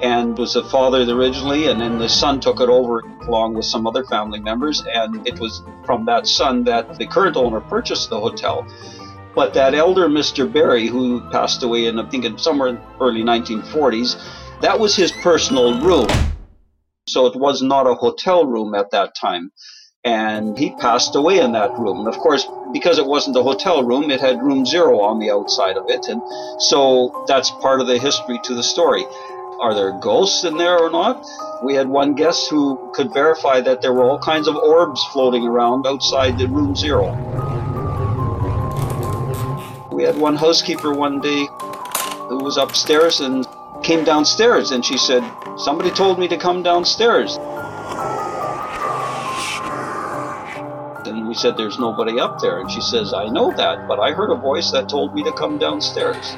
and 0.00 0.38
was 0.38 0.54
the 0.54 0.62
father 0.62 1.02
originally, 1.02 1.66
and 1.66 1.80
then 1.80 1.98
the 1.98 2.08
son 2.08 2.38
took 2.38 2.60
it 2.60 2.68
over 2.68 3.00
along 3.26 3.54
with 3.54 3.64
some 3.64 3.84
other 3.84 4.04
family 4.04 4.38
members, 4.38 4.84
and 4.92 5.26
it 5.26 5.40
was 5.40 5.62
from 5.84 6.04
that 6.06 6.28
son 6.28 6.62
that 6.64 6.98
the 6.98 7.06
current 7.06 7.36
owner 7.36 7.60
purchased 7.60 8.10
the 8.10 8.20
hotel. 8.20 8.64
But 9.34 9.54
that 9.54 9.74
elder 9.74 10.08
Mr. 10.08 10.50
Berry, 10.50 10.86
who 10.86 11.20
passed 11.30 11.64
away 11.64 11.86
in, 11.86 11.98
I 11.98 12.08
think, 12.08 12.24
in 12.24 12.38
somewhere 12.38 12.68
in 12.68 12.80
early 13.00 13.22
1940s, 13.22 14.20
that 14.60 14.78
was 14.78 14.94
his 14.94 15.10
personal 15.10 15.80
room. 15.80 16.08
So 17.08 17.26
it 17.26 17.34
was 17.34 17.60
not 17.60 17.88
a 17.88 17.94
hotel 17.94 18.46
room 18.46 18.74
at 18.74 18.92
that 18.92 19.16
time. 19.16 19.50
And 20.04 20.58
he 20.58 20.70
passed 20.70 21.14
away 21.14 21.38
in 21.38 21.52
that 21.52 21.78
room. 21.78 22.00
And 22.00 22.08
of 22.08 22.18
course, 22.18 22.44
because 22.72 22.98
it 22.98 23.06
wasn't 23.06 23.36
a 23.36 23.42
hotel 23.42 23.84
room, 23.84 24.10
it 24.10 24.20
had 24.20 24.42
room 24.42 24.66
zero 24.66 25.00
on 25.00 25.20
the 25.20 25.30
outside 25.30 25.76
of 25.76 25.88
it. 25.88 26.08
And 26.08 26.20
so 26.60 27.24
that's 27.28 27.50
part 27.50 27.80
of 27.80 27.86
the 27.86 27.98
history 27.98 28.40
to 28.42 28.54
the 28.54 28.64
story. 28.64 29.04
Are 29.60 29.74
there 29.74 29.92
ghosts 30.00 30.42
in 30.42 30.56
there 30.56 30.76
or 30.76 30.90
not? 30.90 31.24
We 31.62 31.74
had 31.74 31.86
one 31.86 32.14
guest 32.14 32.50
who 32.50 32.90
could 32.94 33.14
verify 33.14 33.60
that 33.60 33.80
there 33.80 33.92
were 33.92 34.02
all 34.02 34.18
kinds 34.18 34.48
of 34.48 34.56
orbs 34.56 35.04
floating 35.12 35.46
around 35.46 35.86
outside 35.86 36.36
the 36.36 36.48
room 36.48 36.74
zero. 36.74 37.12
We 39.92 40.02
had 40.02 40.16
one 40.16 40.34
housekeeper 40.34 40.92
one 40.92 41.20
day 41.20 41.46
who 42.28 42.42
was 42.42 42.56
upstairs 42.56 43.20
and 43.20 43.46
came 43.84 44.02
downstairs 44.02 44.72
and 44.72 44.84
she 44.84 44.98
said, 44.98 45.22
Somebody 45.56 45.92
told 45.92 46.18
me 46.18 46.26
to 46.26 46.36
come 46.36 46.64
downstairs. 46.64 47.38
We 51.32 51.38
said, 51.38 51.56
There's 51.56 51.78
nobody 51.78 52.20
up 52.20 52.40
there. 52.40 52.60
And 52.60 52.70
she 52.70 52.82
says, 52.82 53.14
I 53.14 53.26
know 53.26 53.56
that, 53.56 53.88
but 53.88 53.98
I 53.98 54.12
heard 54.12 54.30
a 54.30 54.34
voice 54.34 54.70
that 54.72 54.90
told 54.90 55.14
me 55.14 55.22
to 55.22 55.32
come 55.32 55.56
downstairs. 55.56 56.36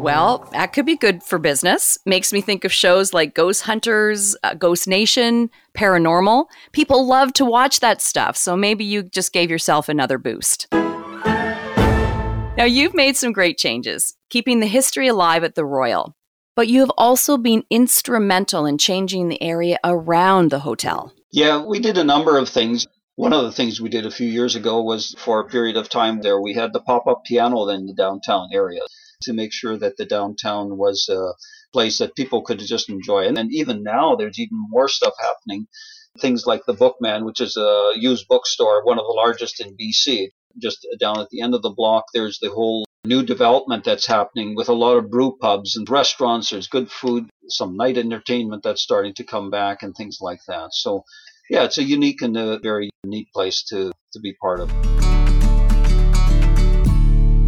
Well, 0.00 0.48
that 0.52 0.72
could 0.72 0.86
be 0.86 0.96
good 0.96 1.20
for 1.20 1.40
business. 1.40 1.98
Makes 2.06 2.32
me 2.32 2.40
think 2.40 2.64
of 2.64 2.72
shows 2.72 3.12
like 3.12 3.34
Ghost 3.34 3.62
Hunters, 3.62 4.36
uh, 4.44 4.54
Ghost 4.54 4.86
Nation, 4.86 5.50
Paranormal. 5.74 6.46
People 6.70 7.04
love 7.04 7.32
to 7.32 7.44
watch 7.44 7.80
that 7.80 8.00
stuff, 8.00 8.36
so 8.36 8.56
maybe 8.56 8.84
you 8.84 9.02
just 9.02 9.32
gave 9.32 9.50
yourself 9.50 9.88
another 9.88 10.16
boost. 10.16 10.68
Now, 12.56 12.66
you've 12.66 12.94
made 12.94 13.16
some 13.16 13.32
great 13.32 13.58
changes, 13.58 14.14
keeping 14.30 14.60
the 14.60 14.68
history 14.68 15.08
alive 15.08 15.42
at 15.42 15.56
the 15.56 15.64
Royal, 15.64 16.14
but 16.54 16.68
you 16.68 16.78
have 16.78 16.92
also 16.96 17.36
been 17.36 17.64
instrumental 17.68 18.64
in 18.64 18.78
changing 18.78 19.28
the 19.28 19.42
area 19.42 19.78
around 19.82 20.52
the 20.52 20.60
hotel. 20.60 21.12
Yeah, 21.32 21.64
we 21.64 21.80
did 21.80 21.96
a 21.96 22.04
number 22.04 22.36
of 22.36 22.50
things. 22.50 22.86
One 23.16 23.32
of 23.32 23.44
the 23.44 23.52
things 23.52 23.80
we 23.80 23.88
did 23.88 24.04
a 24.04 24.10
few 24.10 24.28
years 24.28 24.54
ago 24.54 24.82
was 24.82 25.14
for 25.16 25.40
a 25.40 25.48
period 25.48 25.78
of 25.78 25.88
time 25.88 26.20
there, 26.20 26.38
we 26.38 26.52
had 26.52 26.74
the 26.74 26.80
pop 26.80 27.06
up 27.06 27.24
piano 27.24 27.68
in 27.68 27.86
the 27.86 27.94
downtown 27.94 28.50
area 28.52 28.82
to 29.22 29.32
make 29.32 29.52
sure 29.52 29.78
that 29.78 29.96
the 29.96 30.04
downtown 30.04 30.76
was 30.76 31.08
a 31.08 31.32
place 31.72 31.98
that 31.98 32.14
people 32.16 32.42
could 32.42 32.58
just 32.58 32.90
enjoy. 32.90 33.26
And 33.26 33.38
even 33.50 33.82
now, 33.82 34.14
there's 34.14 34.38
even 34.38 34.58
more 34.68 34.88
stuff 34.88 35.14
happening. 35.18 35.68
Things 36.18 36.46
like 36.46 36.66
the 36.66 36.74
Bookman, 36.74 37.24
which 37.24 37.40
is 37.40 37.56
a 37.56 37.92
used 37.96 38.28
bookstore, 38.28 38.84
one 38.84 38.98
of 38.98 39.06
the 39.06 39.14
largest 39.14 39.58
in 39.58 39.74
BC. 39.74 40.28
Just 40.60 40.86
down 41.00 41.18
at 41.18 41.30
the 41.30 41.40
end 41.40 41.54
of 41.54 41.62
the 41.62 41.70
block, 41.70 42.04
there's 42.12 42.40
the 42.40 42.50
whole 42.50 42.84
new 43.04 43.24
development 43.24 43.82
that's 43.82 44.06
happening 44.06 44.54
with 44.54 44.68
a 44.68 44.72
lot 44.72 44.96
of 44.96 45.10
brew 45.10 45.36
pubs 45.40 45.76
and 45.76 45.88
restaurants. 45.90 46.50
There's 46.50 46.68
good 46.68 46.88
food, 46.90 47.28
some 47.48 47.76
night 47.76 47.98
entertainment 47.98 48.62
that's 48.62 48.80
starting 48.80 49.12
to 49.14 49.24
come 49.24 49.50
back, 49.50 49.82
and 49.82 49.94
things 49.94 50.18
like 50.20 50.38
that. 50.46 50.72
So, 50.72 51.04
yeah, 51.50 51.64
it's 51.64 51.78
a 51.78 51.82
unique 51.82 52.22
and 52.22 52.36
a 52.36 52.60
very 52.60 52.90
neat 53.04 53.28
place 53.32 53.64
to, 53.70 53.92
to 54.12 54.20
be 54.20 54.34
part 54.34 54.60
of. 54.60 54.70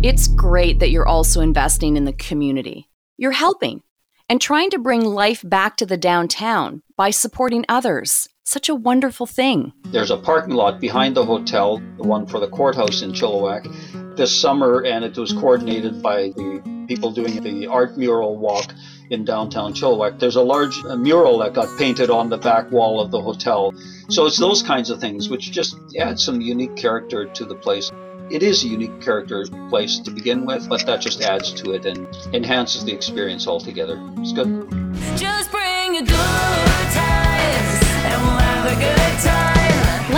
It's 0.05 0.27
great 0.27 0.81
that 0.81 0.91
you're 0.91 1.09
also 1.09 1.41
investing 1.41 1.97
in 1.97 2.05
the 2.05 2.13
community. 2.13 2.91
You're 3.17 3.33
helping 3.33 3.83
and 4.29 4.41
trying 4.41 4.71
to 4.71 4.79
bring 4.79 5.05
life 5.05 5.43
back 5.45 5.77
to 5.77 5.87
the 5.87 5.97
downtown 5.97 6.83
by 6.97 7.11
supporting 7.11 7.65
others. 7.69 8.29
Such 8.47 8.69
a 8.69 8.75
wonderful 8.75 9.25
thing. 9.25 9.73
There's 9.87 10.11
a 10.11 10.19
parking 10.19 10.55
lot 10.55 10.79
behind 10.79 11.17
the 11.17 11.25
hotel, 11.25 11.79
the 11.97 12.03
one 12.03 12.27
for 12.27 12.39
the 12.39 12.47
courthouse 12.47 13.01
in 13.01 13.13
Chilliwack, 13.13 14.17
this 14.17 14.39
summer, 14.39 14.85
and 14.85 15.03
it 15.03 15.17
was 15.17 15.33
coordinated 15.33 16.03
by 16.03 16.29
the 16.29 16.85
people 16.87 17.11
doing 17.11 17.43
the 17.43 17.67
art 17.67 17.97
mural 17.97 18.37
walk 18.37 18.75
in 19.09 19.25
downtown 19.25 19.73
Chilliwack. 19.73 20.19
There's 20.21 20.37
a 20.37 20.43
large 20.43 20.85
mural 20.85 21.39
that 21.39 21.55
got 21.55 21.79
painted 21.79 22.11
on 22.11 22.29
the 22.29 22.37
back 22.37 22.71
wall 22.71 23.01
of 23.01 23.11
the 23.11 23.21
hotel. 23.23 23.73
So 24.11 24.27
it's 24.27 24.39
those 24.39 24.63
kinds 24.63 24.91
of 24.91 25.01
things 25.01 25.31
which 25.31 25.51
just 25.51 25.79
add 25.99 26.21
some 26.21 26.43
unique 26.43 26.77
character 26.77 27.25
to 27.25 27.47
the 27.47 27.55
place. 27.55 27.91
It 28.31 28.43
is 28.43 28.63
a 28.63 28.69
unique 28.69 29.01
character 29.01 29.47
place 29.71 29.99
to 30.01 30.11
begin 30.11 30.45
with, 30.45 30.69
but 30.69 30.85
that 30.85 31.01
just 31.01 31.23
adds 31.23 31.51
to 31.55 31.73
it 31.73 31.87
and 31.87 32.07
enhances 32.35 32.85
the 32.85 32.93
experience 32.93 33.47
altogether. 33.47 33.99
It's 34.19 34.33
good. 34.33 34.71
Just 35.17 35.51
bring 35.51 35.64
good 35.64 35.64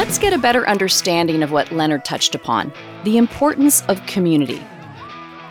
Let's 0.06 0.20
get 0.20 0.32
a 0.32 0.38
better 0.38 0.68
understanding 0.68 1.42
of 1.42 1.50
what 1.50 1.72
Leonard 1.72 2.04
touched 2.04 2.36
upon 2.36 2.72
the 3.02 3.18
importance 3.18 3.82
of 3.88 4.06
community. 4.06 4.62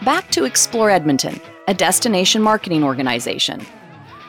Back 0.06 0.32
to 0.32 0.46
Explore 0.46 0.90
Edmonton, 0.90 1.42
a 1.68 1.74
destination 1.74 2.42
marketing 2.42 2.82
organization. 2.82 3.66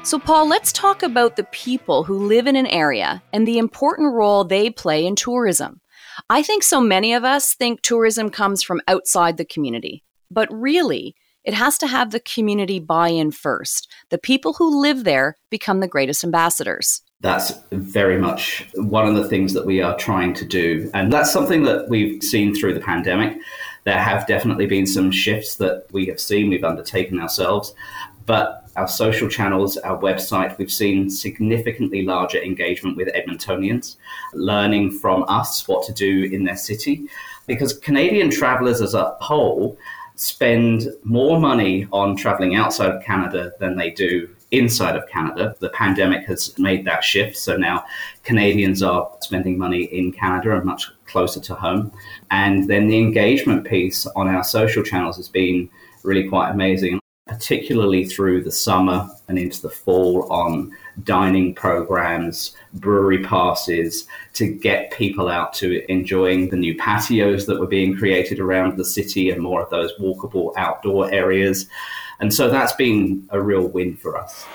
So, 0.03 0.19
Paul, 0.19 0.49
let's 0.49 0.73
talk 0.73 1.05
about 1.05 1.37
the 1.37 1.45
people 1.53 2.03
who 2.03 2.27
live 2.27 2.49
in 2.49 2.57
an 2.57 2.67
area 2.67 3.23
and 3.33 3.47
the 3.47 3.57
important 3.57 4.15
role 4.15 4.43
they 4.43 4.69
play 4.69 5.07
in 5.07 5.15
tourism. 5.15 5.81
I 6.29 6.43
think 6.43 6.65
so 6.65 6.81
many 6.81 7.15
of 7.15 7.23
us 7.23 7.55
think 7.55 7.83
tourism 7.83 8.29
comes 8.29 8.65
from 8.65 8.81
outside 8.89 9.37
the 9.37 9.45
community, 9.45 10.03
but 10.29 10.53
really, 10.53 11.15
it 11.45 11.55
has 11.55 11.79
to 11.79 11.87
have 11.87 12.11
the 12.11 12.19
community 12.19 12.81
buy 12.81 13.11
in 13.11 13.31
first. 13.31 13.89
The 14.11 14.19
people 14.19 14.55
who 14.55 14.83
live 14.83 15.05
there 15.05 15.37
become 15.51 15.79
the 15.79 15.87
greatest 15.87 16.25
ambassadors. 16.25 17.03
That's 17.21 17.55
very 17.73 18.19
much 18.19 18.69
one 18.75 19.07
of 19.09 19.15
the 19.15 19.29
things 19.29 19.53
that 19.55 19.65
we 19.65 19.81
are 19.81 19.97
trying 19.97 20.35
to 20.35 20.45
do. 20.45 20.91
And 20.93 21.13
that's 21.13 21.33
something 21.33 21.63
that 21.65 21.89
we've 21.89 22.23
seen 22.23 22.55
through 22.55 22.75
the 22.75 22.81
pandemic. 22.81 23.39
There 23.85 23.99
have 23.99 24.27
definitely 24.27 24.67
been 24.67 24.87
some 24.87 25.11
shifts 25.11 25.57
that 25.57 25.87
we 25.93 26.07
have 26.07 26.21
seen, 26.21 26.51
we've 26.51 26.65
undertaken 26.65 27.19
ourselves. 27.21 27.75
But 28.27 28.69
our 28.77 28.89
social 28.89 29.29
channels, 29.29 29.79
our 29.79 29.99
website, 29.99 30.59
we've 30.59 30.71
seen 30.71 31.09
significantly 31.09 32.03
larger 32.03 32.43
engagement 32.43 32.97
with 32.97 33.09
Edmontonians, 33.15 33.97
learning 34.35 34.99
from 34.99 35.25
us 35.29 35.67
what 35.67 35.87
to 35.87 35.95
do 35.95 36.25
in 36.25 36.45
their 36.45 36.57
city. 36.57 37.09
Because 37.47 37.79
Canadian 37.79 38.29
travelers 38.29 38.83
as 38.83 38.95
a 38.95 39.17
whole 39.21 39.79
spend 40.17 40.89
more 41.05 41.41
money 41.41 41.87
on 41.93 42.17
traveling 42.17 42.57
outside 42.57 42.91
of 42.91 43.03
Canada 43.03 43.53
than 43.59 43.77
they 43.77 43.91
do 43.91 44.29
inside 44.51 44.97
of 44.97 45.09
Canada. 45.09 45.57
The 45.61 45.71
pandemic 45.71 46.27
has 46.27 46.57
made 46.59 46.85
that 46.85 47.03
shift. 47.03 47.37
So 47.37 47.57
now 47.57 47.85
Canadians 48.23 48.83
are 48.83 49.11
spending 49.21 49.59
money 49.59 49.85
in 49.85 50.13
Canada 50.13 50.57
and 50.57 50.65
much 50.65 50.91
closer 51.07 51.41
to 51.41 51.55
home. 51.55 51.93
And 52.31 52.69
then 52.69 52.89
the 52.89 52.99
engagement 52.99 53.67
piece 53.67 54.07
on 54.07 54.29
our 54.29 54.45
social 54.45 54.83
channels 54.83 55.17
has 55.17 55.29
been 55.29 55.69
really 56.03 56.29
quite 56.29 56.51
amazing 56.51 57.01
particularly 57.27 58.05
through 58.05 58.41
the 58.45 58.53
summer 58.53 59.09
and 59.29 59.37
into 59.37 59.61
the 59.61 59.69
fall 59.69 60.31
on 60.33 60.71
dining 61.03 61.53
programs, 61.55 62.55
brewery 62.75 63.23
passes 63.25 64.07
to 64.33 64.47
get 64.47 64.93
people 64.93 65.29
out 65.29 65.53
to 65.53 65.85
enjoying 65.91 66.49
the 66.49 66.57
new 66.57 66.77
patios 66.77 67.45
that 67.47 67.59
were 67.59 67.67
being 67.67 67.97
created 67.97 68.39
around 68.39 68.77
the 68.77 68.85
city 68.85 69.31
and 69.31 69.43
more 69.43 69.61
of 69.61 69.71
those 69.71 69.93
walkable 69.99 70.53
outdoor 70.57 71.13
areas. 71.13 71.67
And 72.21 72.33
so 72.33 72.49
that's 72.49 72.73
been 72.73 73.29
a 73.31 73.41
real 73.41 73.67
win 73.67 73.97
for 73.97 74.17
us. 74.17 74.47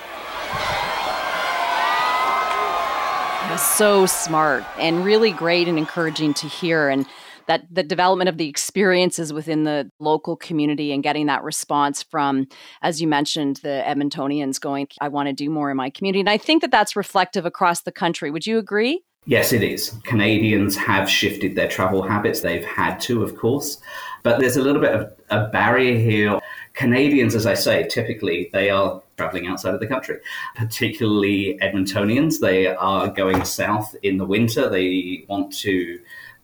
So 3.58 4.06
smart 4.06 4.64
and 4.78 5.04
really 5.04 5.30
great 5.30 5.68
and 5.68 5.78
encouraging 5.78 6.34
to 6.34 6.48
hear. 6.48 6.88
And 6.88 7.06
that 7.48 7.66
the 7.70 7.82
development 7.82 8.28
of 8.28 8.38
the 8.38 8.48
experiences 8.48 9.32
within 9.32 9.64
the 9.64 9.90
local 9.98 10.36
community 10.36 10.92
and 10.92 11.02
getting 11.02 11.26
that 11.26 11.42
response 11.42 12.02
from, 12.02 12.46
as 12.82 13.02
you 13.02 13.08
mentioned, 13.08 13.56
the 13.62 13.82
Edmontonians 13.86 14.60
going, 14.60 14.88
I 15.00 15.08
want 15.08 15.28
to 15.28 15.32
do 15.32 15.50
more 15.50 15.70
in 15.70 15.76
my 15.76 15.90
community. 15.90 16.20
And 16.20 16.30
I 16.30 16.38
think 16.38 16.62
that 16.62 16.70
that's 16.70 16.96
reflective 16.96 17.44
across 17.44 17.82
the 17.82 17.92
country. 17.92 18.30
Would 18.30 18.46
you 18.46 18.58
agree? 18.58 19.02
Yes, 19.24 19.52
it 19.52 19.62
is. 19.62 19.90
Canadians 20.04 20.76
have 20.76 21.08
shifted 21.08 21.54
their 21.54 21.68
travel 21.68 22.02
habits. 22.02 22.40
They've 22.40 22.64
had 22.64 23.00
to, 23.02 23.22
of 23.22 23.36
course. 23.36 23.80
But 24.22 24.40
there's 24.40 24.56
a 24.56 24.62
little 24.62 24.80
bit 24.80 24.94
of 24.94 25.12
a 25.30 25.48
barrier 25.48 25.98
here. 25.98 26.40
Canadians, 26.74 27.34
as 27.34 27.46
I 27.46 27.54
say, 27.54 27.86
typically 27.88 28.48
they 28.52 28.70
are 28.70 29.02
traveling 29.16 29.46
outside 29.46 29.74
of 29.74 29.80
the 29.80 29.86
country, 29.86 30.18
particularly 30.56 31.58
Edmontonians. 31.62 32.40
They 32.40 32.66
are 32.66 33.08
going 33.08 33.44
south 33.44 33.94
in 34.02 34.16
the 34.16 34.24
winter. 34.24 34.68
They 34.68 35.24
want 35.28 35.52
to 35.58 36.00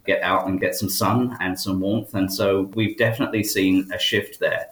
get 0.07 0.23
out 0.23 0.47
and 0.47 0.61
get 0.61 0.75
some 0.75 0.89
sun 0.89 1.37
and 1.41 1.59
some 1.59 1.81
warmth. 1.81 2.15
And 2.15 2.33
so 2.33 2.63
we've 2.75 2.97
definitely 2.97 3.45
seen 3.45 3.91
a 3.93 3.99
shift 3.99 4.39
there. 4.41 4.69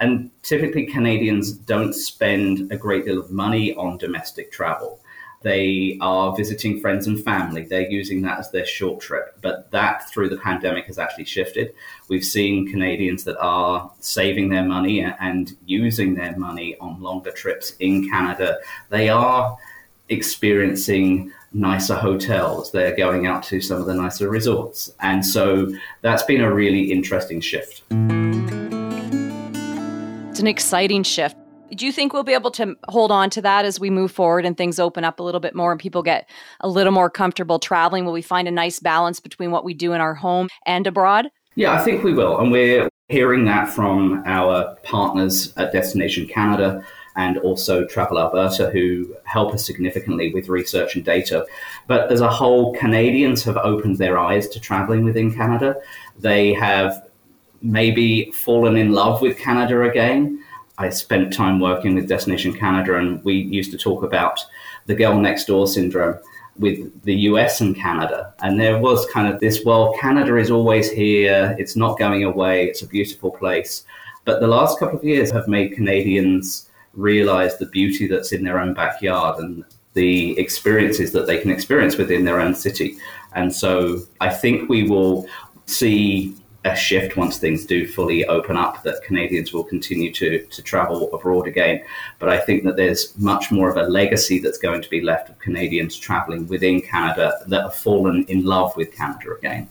And 0.00 0.30
typically, 0.42 0.86
Canadians 0.86 1.52
don't 1.52 1.92
spend 1.92 2.70
a 2.70 2.76
great 2.76 3.04
deal 3.04 3.18
of 3.18 3.30
money 3.30 3.74
on 3.74 3.98
domestic 3.98 4.52
travel. 4.52 5.00
They 5.42 5.98
are 6.00 6.36
visiting 6.36 6.80
friends 6.80 7.06
and 7.06 7.22
family. 7.22 7.62
They're 7.62 7.88
using 7.88 8.22
that 8.22 8.40
as 8.40 8.50
their 8.50 8.66
short 8.66 9.00
trip. 9.00 9.38
But 9.40 9.70
that, 9.70 10.10
through 10.10 10.30
the 10.30 10.38
pandemic, 10.38 10.86
has 10.86 10.98
actually 10.98 11.26
shifted. 11.26 11.74
We've 12.08 12.24
seen 12.24 12.68
Canadians 12.68 13.22
that 13.24 13.38
are 13.38 13.90
saving 14.00 14.48
their 14.48 14.64
money 14.64 15.00
and 15.00 15.56
using 15.64 16.14
their 16.14 16.36
money 16.36 16.76
on 16.80 17.00
longer 17.00 17.30
trips 17.30 17.74
in 17.78 18.08
Canada. 18.10 18.58
They 18.90 19.08
are 19.10 19.56
experiencing 20.08 21.32
nicer 21.52 21.94
hotels. 21.94 22.72
They're 22.72 22.96
going 22.96 23.26
out 23.26 23.42
to 23.44 23.60
some 23.60 23.80
of 23.80 23.86
the 23.86 23.94
nicer 23.94 24.28
resorts. 24.28 24.92
And 25.00 25.24
so 25.24 25.72
that's 26.02 26.24
been 26.24 26.40
a 26.40 26.52
really 26.52 26.90
interesting 26.90 27.40
shift. 27.40 27.84
It's 30.30 30.40
an 30.40 30.46
exciting 30.46 31.04
shift. 31.04 31.36
Do 31.74 31.86
you 31.86 31.92
think 31.92 32.12
we'll 32.12 32.22
be 32.22 32.34
able 32.34 32.50
to 32.52 32.76
hold 32.88 33.12
on 33.12 33.30
to 33.30 33.42
that 33.42 33.64
as 33.64 33.78
we 33.78 33.90
move 33.90 34.10
forward 34.10 34.46
and 34.46 34.56
things 34.56 34.78
open 34.78 35.04
up 35.04 35.20
a 35.20 35.22
little 35.22 35.40
bit 35.40 35.54
more 35.54 35.70
and 35.70 35.80
people 35.80 36.02
get 36.02 36.28
a 36.60 36.68
little 36.68 36.92
more 36.92 37.10
comfortable 37.10 37.58
traveling? 37.58 38.04
Will 38.04 38.12
we 38.12 38.22
find 38.22 38.48
a 38.48 38.52
nice 38.52 38.80
balance 38.80 39.20
between 39.20 39.50
what 39.50 39.64
we 39.64 39.74
do 39.74 39.92
in 39.92 40.00
our 40.00 40.14
home 40.14 40.48
and 40.66 40.86
abroad? 40.86 41.28
Yeah, 41.54 41.72
I 41.72 41.82
think 41.82 42.04
we 42.04 42.14
will. 42.14 42.38
And 42.38 42.50
we're 42.50 42.88
hearing 43.08 43.44
that 43.46 43.68
from 43.68 44.22
our 44.26 44.76
partners 44.82 45.52
at 45.56 45.72
Destination 45.72 46.26
Canada 46.26 46.84
and 47.16 47.36
also 47.38 47.84
Travel 47.84 48.18
Alberta, 48.18 48.70
who 48.70 49.14
help 49.24 49.52
us 49.52 49.66
significantly 49.66 50.32
with 50.32 50.48
research 50.48 50.94
and 50.94 51.04
data. 51.04 51.44
But 51.88 52.12
as 52.12 52.20
a 52.20 52.30
whole, 52.30 52.76
Canadians 52.76 53.42
have 53.42 53.56
opened 53.56 53.98
their 53.98 54.18
eyes 54.18 54.48
to 54.50 54.60
traveling 54.60 55.04
within 55.04 55.34
Canada. 55.34 55.76
They 56.18 56.52
have 56.54 57.04
maybe 57.60 58.30
fallen 58.30 58.76
in 58.76 58.92
love 58.92 59.20
with 59.20 59.36
Canada 59.36 59.82
again. 59.82 60.44
I 60.78 60.88
spent 60.90 61.32
time 61.32 61.60
working 61.60 61.94
with 61.94 62.08
Destination 62.08 62.52
Canada, 62.54 62.96
and 62.96 63.22
we 63.24 63.34
used 63.34 63.72
to 63.72 63.78
talk 63.78 64.02
about 64.02 64.40
the 64.86 64.94
girl 64.94 65.18
next 65.18 65.46
door 65.46 65.66
syndrome 65.66 66.18
with 66.58 67.02
the 67.02 67.14
US 67.14 67.60
and 67.60 67.74
Canada. 67.74 68.32
And 68.40 68.58
there 68.58 68.78
was 68.78 69.06
kind 69.12 69.32
of 69.32 69.40
this 69.40 69.64
well, 69.64 69.94
Canada 70.00 70.36
is 70.36 70.50
always 70.50 70.90
here, 70.90 71.54
it's 71.58 71.76
not 71.76 71.98
going 71.98 72.24
away, 72.24 72.66
it's 72.66 72.82
a 72.82 72.86
beautiful 72.86 73.30
place. 73.30 73.84
But 74.24 74.40
the 74.40 74.46
last 74.46 74.78
couple 74.78 74.98
of 74.98 75.04
years 75.04 75.30
have 75.30 75.48
made 75.48 75.72
Canadians 75.72 76.68
realize 76.94 77.58
the 77.58 77.66
beauty 77.66 78.06
that's 78.06 78.32
in 78.32 78.44
their 78.44 78.58
own 78.58 78.74
backyard 78.74 79.38
and 79.38 79.64
the 79.94 80.38
experiences 80.38 81.12
that 81.12 81.26
they 81.26 81.38
can 81.38 81.50
experience 81.50 81.96
within 81.96 82.24
their 82.24 82.40
own 82.40 82.54
city. 82.54 82.96
And 83.34 83.54
so 83.54 84.00
I 84.20 84.30
think 84.30 84.68
we 84.68 84.82
will 84.84 85.26
see 85.66 86.34
a 86.64 86.74
shift 86.74 87.16
once 87.16 87.38
things 87.38 87.64
do 87.64 87.86
fully 87.86 88.26
open 88.26 88.56
up 88.56 88.82
that 88.82 89.02
Canadians 89.04 89.52
will 89.52 89.64
continue 89.64 90.12
to, 90.12 90.44
to 90.46 90.62
travel 90.62 91.12
abroad 91.14 91.46
again. 91.46 91.82
But 92.18 92.28
I 92.28 92.38
think 92.38 92.64
that 92.64 92.76
there's 92.76 93.16
much 93.16 93.50
more 93.50 93.70
of 93.70 93.76
a 93.76 93.88
legacy 93.88 94.38
that's 94.38 94.58
going 94.58 94.82
to 94.82 94.90
be 94.90 95.00
left 95.00 95.28
of 95.28 95.38
Canadians 95.38 95.96
traveling 95.96 96.48
within 96.48 96.80
Canada 96.80 97.32
that 97.46 97.62
have 97.62 97.74
fallen 97.74 98.24
in 98.24 98.44
love 98.44 98.76
with 98.76 98.92
Canada 98.92 99.32
again. 99.32 99.68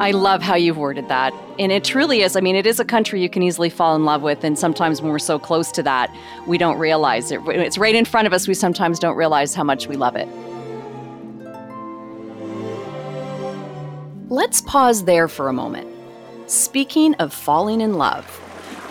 I 0.00 0.12
love 0.12 0.42
how 0.42 0.54
you've 0.54 0.78
worded 0.78 1.08
that. 1.08 1.34
And 1.58 1.72
it 1.72 1.82
truly 1.82 2.22
is. 2.22 2.36
I 2.36 2.40
mean, 2.40 2.54
it 2.54 2.66
is 2.66 2.78
a 2.78 2.84
country 2.84 3.20
you 3.20 3.28
can 3.28 3.42
easily 3.42 3.68
fall 3.68 3.96
in 3.96 4.04
love 4.04 4.22
with. 4.22 4.44
And 4.44 4.56
sometimes 4.56 5.02
when 5.02 5.10
we're 5.10 5.18
so 5.18 5.40
close 5.40 5.72
to 5.72 5.82
that, 5.82 6.14
we 6.46 6.56
don't 6.56 6.78
realize 6.78 7.32
it. 7.32 7.40
It's 7.46 7.76
right 7.76 7.96
in 7.96 8.04
front 8.04 8.28
of 8.28 8.32
us. 8.32 8.46
We 8.46 8.54
sometimes 8.54 9.00
don't 9.00 9.16
realize 9.16 9.54
how 9.54 9.64
much 9.64 9.88
we 9.88 9.96
love 9.96 10.14
it. 10.14 10.28
Let's 14.30 14.60
pause 14.60 15.04
there 15.04 15.26
for 15.26 15.48
a 15.48 15.54
moment. 15.54 15.88
Speaking 16.50 17.14
of 17.14 17.32
falling 17.32 17.80
in 17.80 17.94
love, 17.94 18.26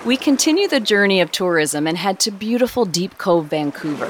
we 0.04 0.18
continue 0.18 0.68
the 0.68 0.80
journey 0.80 1.22
of 1.22 1.32
tourism 1.32 1.86
and 1.86 1.96
head 1.96 2.20
to 2.22 2.32
beautiful 2.32 2.86
Deep 2.86 3.20
Cove, 3.20 3.46
Vancouver. 3.46 4.10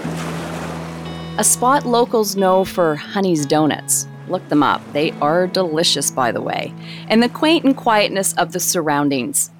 A 1.37 1.43
spot 1.43 1.85
locals 1.85 2.37
know 2.37 2.63
for 2.63 2.95
Honey's 2.95 3.45
Donuts. 3.45 4.07
Look 4.29 4.47
them 4.47 4.63
up. 4.63 4.81
They 4.93 5.11
are 5.19 5.47
delicious, 5.47 6.11
by 6.11 6.31
the 6.31 6.41
way, 6.41 6.73
and 7.09 7.21
the 7.21 7.27
quaint 7.27 7.65
and 7.65 7.75
quietness 7.75 8.33
of 8.35 8.53
the 8.53 8.61
surroundings. 8.61 9.51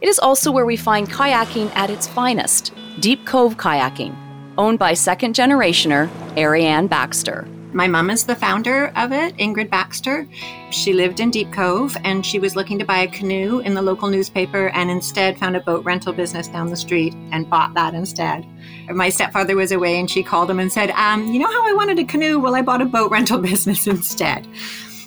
It 0.00 0.08
is 0.08 0.18
also 0.18 0.50
where 0.50 0.66
we 0.66 0.76
find 0.76 1.08
kayaking 1.08 1.70
at 1.76 1.90
its 1.90 2.08
finest 2.08 2.72
Deep 2.98 3.24
Cove 3.24 3.56
Kayaking, 3.56 4.16
owned 4.58 4.80
by 4.80 4.94
second 4.94 5.36
generationer 5.36 6.10
Ariane 6.36 6.88
Baxter. 6.88 7.46
My 7.72 7.86
mom 7.86 8.08
is 8.08 8.24
the 8.24 8.34
founder 8.34 8.90
of 8.96 9.12
it, 9.12 9.36
Ingrid 9.36 9.68
Baxter. 9.68 10.26
She 10.70 10.94
lived 10.94 11.20
in 11.20 11.30
Deep 11.30 11.52
Cove 11.52 11.96
and 12.02 12.24
she 12.24 12.38
was 12.38 12.56
looking 12.56 12.78
to 12.78 12.84
buy 12.84 13.00
a 13.00 13.08
canoe 13.08 13.58
in 13.58 13.74
the 13.74 13.82
local 13.82 14.08
newspaper 14.08 14.68
and 14.70 14.90
instead 14.90 15.38
found 15.38 15.54
a 15.54 15.60
boat 15.60 15.84
rental 15.84 16.14
business 16.14 16.48
down 16.48 16.70
the 16.70 16.76
street 16.76 17.12
and 17.30 17.48
bought 17.48 17.74
that 17.74 17.92
instead. 17.92 18.46
My 18.88 19.10
stepfather 19.10 19.54
was 19.54 19.70
away 19.70 20.00
and 20.00 20.10
she 20.10 20.22
called 20.22 20.50
him 20.50 20.58
and 20.58 20.72
said, 20.72 20.90
um, 20.92 21.26
You 21.26 21.40
know 21.40 21.52
how 21.52 21.68
I 21.68 21.74
wanted 21.74 21.98
a 21.98 22.04
canoe? 22.04 22.38
Well, 22.38 22.54
I 22.54 22.62
bought 22.62 22.80
a 22.80 22.86
boat 22.86 23.10
rental 23.12 23.38
business 23.38 23.86
instead. 23.86 24.48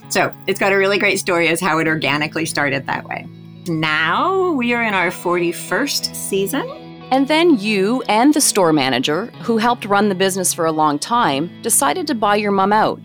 So 0.09 0.31
it's 0.45 0.59
got 0.59 0.71
a 0.71 0.77
really 0.77 0.99
great 0.99 1.19
story 1.19 1.47
as 1.47 1.59
how 1.59 1.79
it 1.79 1.87
organically 1.87 2.45
started 2.45 2.85
that 2.85 3.05
way. 3.05 3.27
Now 3.67 4.51
we 4.51 4.73
are 4.73 4.83
in 4.83 4.93
our 4.93 5.09
41st 5.09 6.15
season 6.15 6.80
And 7.11 7.27
then 7.27 7.59
you 7.59 8.01
and 8.07 8.33
the 8.33 8.39
store 8.39 8.71
manager, 8.71 9.25
who 9.41 9.57
helped 9.57 9.83
run 9.83 10.07
the 10.07 10.15
business 10.15 10.53
for 10.53 10.65
a 10.65 10.71
long 10.71 10.97
time, 10.97 11.61
decided 11.61 12.07
to 12.07 12.15
buy 12.15 12.37
your 12.37 12.51
mum 12.51 12.71
out. 12.71 13.01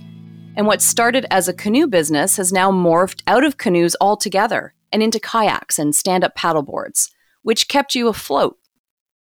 And 0.57 0.65
what 0.65 0.81
started 0.81 1.27
as 1.29 1.49
a 1.49 1.53
canoe 1.53 1.89
business 1.89 2.37
has 2.37 2.53
now 2.53 2.71
morphed 2.71 3.23
out 3.27 3.43
of 3.43 3.59
canoes 3.59 3.97
altogether 4.01 4.75
and 4.93 5.03
into 5.03 5.19
kayaks 5.19 5.77
and 5.81 5.93
stand 5.93 6.23
up 6.23 6.37
paddleboards, 6.37 7.11
which 7.43 7.67
kept 7.67 7.97
you 7.97 8.07
afloat. 8.07 8.57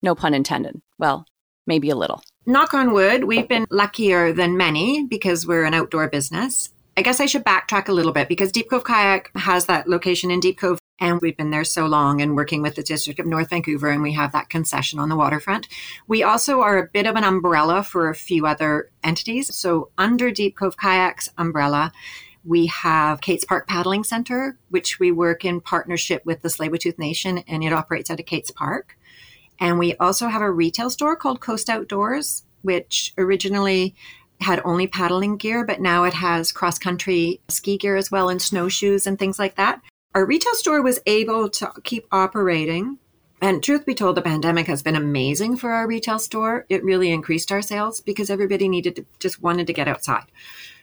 No 0.02 0.14
pun 0.14 0.34
intended. 0.34 0.82
Well, 0.98 1.24
maybe 1.66 1.88
a 1.88 1.96
little. 1.96 2.22
knock 2.44 2.74
on 2.74 2.92
wood, 2.92 3.24
we've 3.24 3.48
been 3.48 3.66
luckier 3.70 4.34
than 4.34 4.58
many 4.58 5.06
because 5.06 5.46
we're 5.46 5.64
an 5.64 5.72
outdoor 5.72 6.10
business. 6.10 6.68
I 6.94 7.00
guess 7.00 7.20
I 7.20 7.26
should 7.26 7.42
backtrack 7.42 7.88
a 7.88 7.92
little 7.92 8.12
bit 8.12 8.28
because 8.28 8.52
Deep 8.52 8.68
Cove 8.68 8.84
Kayak 8.84 9.30
has 9.34 9.64
that 9.64 9.88
location 9.88 10.30
in 10.30 10.40
Deep 10.40 10.58
Cove, 10.58 10.78
and 11.00 11.20
we've 11.20 11.36
been 11.36 11.50
there 11.50 11.64
so 11.64 11.86
long 11.86 12.20
and 12.20 12.36
working 12.36 12.62
with 12.62 12.76
the 12.76 12.82
District 12.82 13.18
of 13.18 13.26
North 13.26 13.50
Vancouver, 13.50 13.90
and 13.90 14.02
we 14.02 14.12
have 14.12 14.32
that 14.32 14.48
concession 14.48 14.98
on 14.98 15.08
the 15.08 15.16
waterfront. 15.16 15.68
We 16.06 16.22
also 16.22 16.60
are 16.60 16.78
a 16.78 16.86
bit 16.86 17.06
of 17.06 17.16
an 17.16 17.24
umbrella 17.24 17.82
for 17.82 18.08
a 18.08 18.14
few 18.14 18.46
other 18.46 18.90
entities. 19.02 19.54
So, 19.54 19.90
under 19.98 20.30
Deep 20.30 20.56
Cove 20.56 20.76
Kayak's 20.76 21.28
umbrella, 21.36 21.92
we 22.44 22.66
have 22.66 23.20
Cates 23.20 23.44
Park 23.44 23.66
Paddling 23.66 24.04
Center, 24.04 24.58
which 24.68 25.00
we 25.00 25.10
work 25.10 25.44
in 25.44 25.60
partnership 25.60 26.24
with 26.24 26.42
the 26.42 26.48
Tsleil-Waututh 26.48 26.98
Nation, 26.98 27.38
and 27.48 27.64
it 27.64 27.72
operates 27.72 28.10
out 28.10 28.20
of 28.20 28.26
Cates 28.26 28.50
Park. 28.50 28.96
And 29.58 29.78
we 29.78 29.96
also 29.96 30.28
have 30.28 30.42
a 30.42 30.50
retail 30.50 30.90
store 30.90 31.16
called 31.16 31.40
Coast 31.40 31.68
Outdoors, 31.70 32.44
which 32.62 33.14
originally 33.16 33.94
had 34.40 34.60
only 34.64 34.86
paddling 34.86 35.36
gear, 35.36 35.64
but 35.64 35.80
now 35.80 36.04
it 36.04 36.14
has 36.14 36.52
cross 36.52 36.78
country 36.78 37.40
ski 37.48 37.78
gear 37.78 37.96
as 37.96 38.10
well 38.10 38.28
and 38.28 38.42
snowshoes 38.42 39.06
and 39.06 39.18
things 39.18 39.38
like 39.38 39.56
that. 39.56 39.80
Our 40.14 40.24
retail 40.24 40.54
store 40.54 40.80
was 40.80 41.00
able 41.06 41.48
to 41.50 41.72
keep 41.82 42.06
operating. 42.12 42.98
And 43.40 43.62
truth 43.62 43.84
be 43.84 43.94
told, 43.94 44.16
the 44.16 44.22
pandemic 44.22 44.68
has 44.68 44.80
been 44.80 44.94
amazing 44.94 45.56
for 45.56 45.72
our 45.72 45.88
retail 45.88 46.20
store. 46.20 46.66
It 46.68 46.84
really 46.84 47.10
increased 47.10 47.50
our 47.50 47.60
sales 47.60 48.00
because 48.00 48.30
everybody 48.30 48.68
needed 48.68 48.94
to 48.94 49.06
just 49.18 49.42
wanted 49.42 49.66
to 49.66 49.72
get 49.72 49.88
outside. 49.88 50.26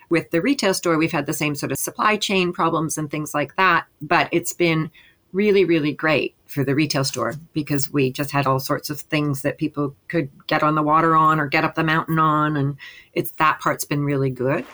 With 0.09 0.31
the 0.31 0.41
retail 0.41 0.73
store, 0.73 0.97
we've 0.97 1.13
had 1.13 1.27
the 1.27 1.33
same 1.33 1.55
sort 1.55 1.71
of 1.71 1.77
supply 1.77 2.17
chain 2.17 2.51
problems 2.51 2.97
and 2.97 3.09
things 3.09 3.33
like 3.33 3.55
that, 3.55 3.85
but 4.01 4.27
it's 4.33 4.51
been 4.51 4.91
really, 5.31 5.63
really 5.63 5.93
great 5.93 6.35
for 6.45 6.65
the 6.65 6.75
retail 6.75 7.05
store 7.05 7.35
because 7.53 7.89
we 7.89 8.11
just 8.11 8.31
had 8.31 8.45
all 8.45 8.59
sorts 8.59 8.89
of 8.89 8.99
things 8.99 9.43
that 9.43 9.57
people 9.57 9.95
could 10.09 10.29
get 10.45 10.61
on 10.61 10.75
the 10.75 10.83
water 10.83 11.15
on 11.15 11.39
or 11.39 11.47
get 11.47 11.63
up 11.63 11.75
the 11.75 11.85
mountain 11.85 12.19
on. 12.19 12.57
And 12.57 12.75
it's 13.13 13.31
that 13.31 13.61
part's 13.61 13.85
been 13.85 14.03
really 14.03 14.29
good. 14.29 14.65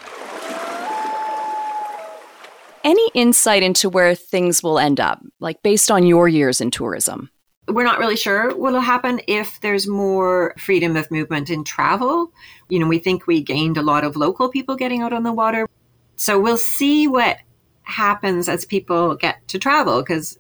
Any 2.83 3.09
insight 3.13 3.63
into 3.63 3.89
where 3.89 4.15
things 4.15 4.63
will 4.63 4.79
end 4.79 4.99
up, 4.99 5.21
like 5.39 5.61
based 5.61 5.91
on 5.91 6.05
your 6.05 6.27
years 6.27 6.61
in 6.61 6.71
tourism? 6.71 7.29
We're 7.67 7.83
not 7.83 7.99
really 7.99 8.15
sure 8.15 8.55
what'll 8.55 8.79
happen 8.79 9.19
if 9.27 9.59
there's 9.59 9.87
more 9.87 10.55
freedom 10.57 10.95
of 10.95 11.11
movement 11.11 11.49
in 11.49 11.65
travel. 11.65 12.31
You 12.69 12.79
know, 12.79 12.87
we 12.87 12.99
think 12.99 13.27
we 13.27 13.43
gained 13.43 13.77
a 13.77 13.81
lot 13.81 14.05
of 14.05 14.15
local 14.15 14.47
people 14.49 14.77
getting 14.77 15.01
out 15.01 15.11
on 15.11 15.23
the 15.23 15.33
water. 15.33 15.67
So 16.15 16.39
we'll 16.39 16.57
see 16.57 17.07
what 17.07 17.39
happens 17.83 18.47
as 18.47 18.63
people 18.63 19.15
get 19.15 19.45
to 19.49 19.59
travel 19.59 20.01
because 20.01 20.39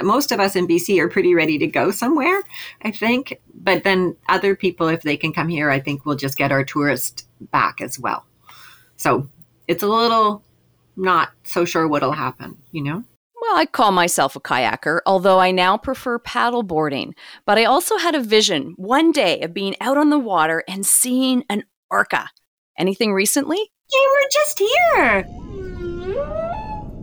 most 0.00 0.30
of 0.30 0.38
us 0.38 0.54
in 0.54 0.68
BC 0.68 1.00
are 1.00 1.08
pretty 1.08 1.34
ready 1.34 1.58
to 1.58 1.66
go 1.66 1.90
somewhere, 1.90 2.42
I 2.82 2.92
think. 2.92 3.40
But 3.52 3.82
then 3.82 4.16
other 4.28 4.54
people, 4.54 4.86
if 4.88 5.02
they 5.02 5.16
can 5.16 5.32
come 5.32 5.48
here, 5.48 5.70
I 5.70 5.80
think 5.80 6.06
we'll 6.06 6.16
just 6.16 6.38
get 6.38 6.52
our 6.52 6.64
tourists 6.64 7.26
back 7.40 7.80
as 7.80 7.98
well. 7.98 8.24
So 8.96 9.28
it's 9.66 9.82
a 9.82 9.88
little 9.88 10.43
not 10.96 11.30
so 11.44 11.64
sure 11.64 11.86
what'll 11.88 12.12
happen, 12.12 12.58
you 12.72 12.82
know? 12.82 13.04
Well, 13.40 13.56
I 13.56 13.66
call 13.66 13.92
myself 13.92 14.36
a 14.36 14.40
kayaker, 14.40 15.00
although 15.04 15.38
I 15.38 15.50
now 15.50 15.76
prefer 15.76 16.18
paddleboarding. 16.18 17.12
But 17.44 17.58
I 17.58 17.64
also 17.64 17.98
had 17.98 18.14
a 18.14 18.22
vision 18.22 18.74
one 18.76 19.12
day 19.12 19.40
of 19.42 19.52
being 19.52 19.76
out 19.80 19.98
on 19.98 20.08
the 20.08 20.18
water 20.18 20.64
and 20.66 20.86
seeing 20.86 21.44
an 21.50 21.64
orca. 21.90 22.30
Anything 22.78 23.12
recently? 23.12 23.58
They 23.92 23.98
were 23.98 24.28
just 24.32 24.58
here. 24.58 25.26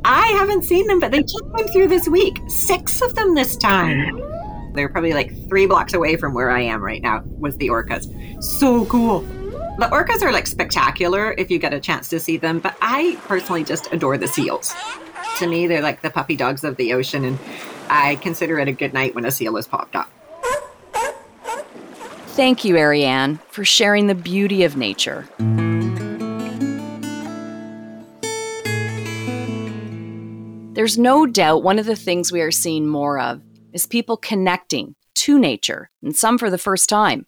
I 0.03 0.27
haven't 0.29 0.63
seen 0.63 0.87
them, 0.87 0.99
but 0.99 1.11
they 1.11 1.21
just 1.21 1.43
came 1.55 1.67
through 1.67 1.89
this 1.89 2.07
week. 2.07 2.39
Six 2.47 3.01
of 3.01 3.13
them 3.13 3.35
this 3.35 3.55
time. 3.55 4.19
They're 4.73 4.89
probably 4.89 5.13
like 5.13 5.31
three 5.47 5.67
blocks 5.67 5.93
away 5.93 6.15
from 6.15 6.33
where 6.33 6.49
I 6.49 6.61
am 6.61 6.81
right 6.81 7.01
now 7.01 7.21
with 7.25 7.57
the 7.59 7.67
orcas. 7.67 8.07
So 8.43 8.85
cool. 8.85 9.25
The 9.81 9.87
orcas 9.87 10.21
are 10.21 10.31
like 10.31 10.45
spectacular 10.45 11.33
if 11.39 11.49
you 11.49 11.57
get 11.57 11.73
a 11.73 11.79
chance 11.79 12.07
to 12.09 12.19
see 12.19 12.37
them, 12.37 12.59
but 12.59 12.77
I 12.83 13.17
personally 13.25 13.63
just 13.63 13.91
adore 13.91 14.15
the 14.15 14.27
seals. 14.27 14.75
To 15.39 15.47
me, 15.47 15.65
they're 15.65 15.81
like 15.81 16.03
the 16.03 16.11
puppy 16.11 16.35
dogs 16.35 16.63
of 16.63 16.77
the 16.77 16.93
ocean, 16.93 17.25
and 17.25 17.39
I 17.89 18.17
consider 18.17 18.59
it 18.59 18.67
a 18.67 18.73
good 18.73 18.93
night 18.93 19.15
when 19.15 19.25
a 19.25 19.31
seal 19.31 19.57
is 19.57 19.65
popped 19.65 19.95
up. 19.95 20.07
Thank 22.35 22.63
you, 22.63 22.77
Ariane, 22.77 23.39
for 23.49 23.65
sharing 23.65 24.05
the 24.05 24.13
beauty 24.13 24.63
of 24.65 24.77
nature. 24.77 25.27
There's 30.75 30.99
no 30.99 31.25
doubt 31.25 31.63
one 31.63 31.79
of 31.79 31.87
the 31.87 31.95
things 31.95 32.31
we 32.31 32.41
are 32.41 32.51
seeing 32.51 32.85
more 32.85 33.19
of 33.19 33.41
is 33.73 33.87
people 33.87 34.15
connecting 34.15 34.93
to 35.15 35.39
nature, 35.39 35.89
and 36.03 36.15
some 36.15 36.37
for 36.37 36.51
the 36.51 36.59
first 36.59 36.87
time. 36.87 37.25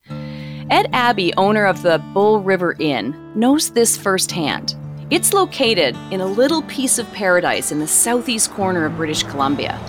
Ed 0.70 0.90
Abbey, 0.94 1.34
owner 1.36 1.66
of 1.66 1.82
the 1.82 2.00
Bull 2.14 2.40
River 2.40 2.76
Inn, 2.80 3.16
knows 3.36 3.72
this 3.72 3.98
firsthand. 3.98 4.76
It's 5.10 5.34
located 5.34 5.96
in 6.10 6.22
a 6.22 6.26
little 6.26 6.62
piece 6.64 6.98
of 6.98 7.12
paradise 7.12 7.72
in 7.72 7.80
the 7.80 7.88
southeast 7.88 8.52
corner 8.52 8.86
of 8.86 8.96
British 8.96 9.24
Columbia, 9.24 9.80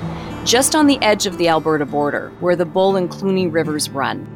just 0.44 0.74
on 0.74 0.86
the 0.86 1.00
edge 1.00 1.26
of 1.26 1.38
the 1.38 1.48
Alberta 1.48 1.86
border, 1.86 2.30
where 2.40 2.56
the 2.56 2.64
Bull 2.64 2.96
and 2.96 3.08
Cluny 3.08 3.46
rivers 3.46 3.88
run. 3.88 4.30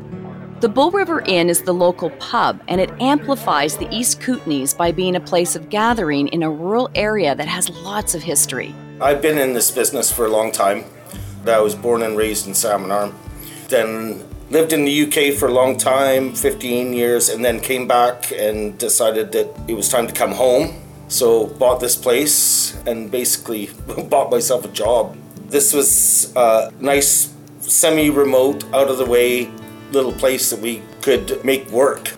The 0.61 0.68
Bull 0.68 0.90
River 0.90 1.20
Inn 1.27 1.48
is 1.48 1.62
the 1.62 1.74
local 1.74 2.11
pub, 2.11 2.62
and 2.68 2.81
it 2.81 2.90
amplifies 3.01 3.77
the 3.77 3.92
East 3.94 4.20
Kootenays 4.20 4.77
by 4.77 4.92
being 4.92 5.16
a 5.16 5.20
place 5.20 5.57
of 5.57 5.68
gathering 5.68 6.29
in 6.29 6.42
a 6.42 6.51
rural 6.51 6.88
area 6.94 7.35
that 7.35 7.48
has 7.48 7.68
lots 7.70 8.14
of 8.14 8.22
history. 8.22 8.74
I've 9.01 9.22
been 9.22 9.38
in 9.38 9.53
this 9.53 9.70
business 9.70 10.11
for 10.11 10.27
a 10.27 10.31
long 10.31 10.53
time. 10.53 10.85
I 11.46 11.61
was 11.61 11.74
born 11.74 12.03
and 12.03 12.16
raised 12.16 12.46
in 12.46 12.55
Salmon 12.55 12.90
Arm. 12.90 13.14
Then 13.68 14.28
lived 14.51 14.73
in 14.73 14.85
the 14.85 15.03
UK 15.03 15.35
for 15.39 15.49
a 15.49 15.53
long 15.53 15.77
time, 15.77 16.35
15 16.35 16.93
years, 16.93 17.29
and 17.29 17.45
then 17.45 17.61
came 17.61 17.87
back 17.87 18.33
and 18.33 18.79
decided 18.79 19.33
that 19.33 19.49
it 19.69 19.75
was 19.75 19.89
time 19.89 20.07
to 20.07 20.13
come 20.13 20.33
home. 20.33 20.75
So 21.09 21.47
bought 21.47 21.81
this 21.81 21.97
place 21.97 22.77
and 22.87 23.11
basically 23.11 23.67
bought 24.09 24.31
myself 24.31 24.65
a 24.65 24.69
job. 24.69 25.17
This 25.49 25.73
was 25.73 26.33
a 26.37 26.73
nice, 26.81 27.35
semi-remote, 27.61 28.65
out 28.75 28.89
of 28.89 28.99
the 28.99 29.07
way 29.07 29.51
little 29.93 30.13
place 30.13 30.51
that 30.51 30.61
we 30.61 30.83
could 31.01 31.45
make 31.45 31.71
work. 31.71 32.13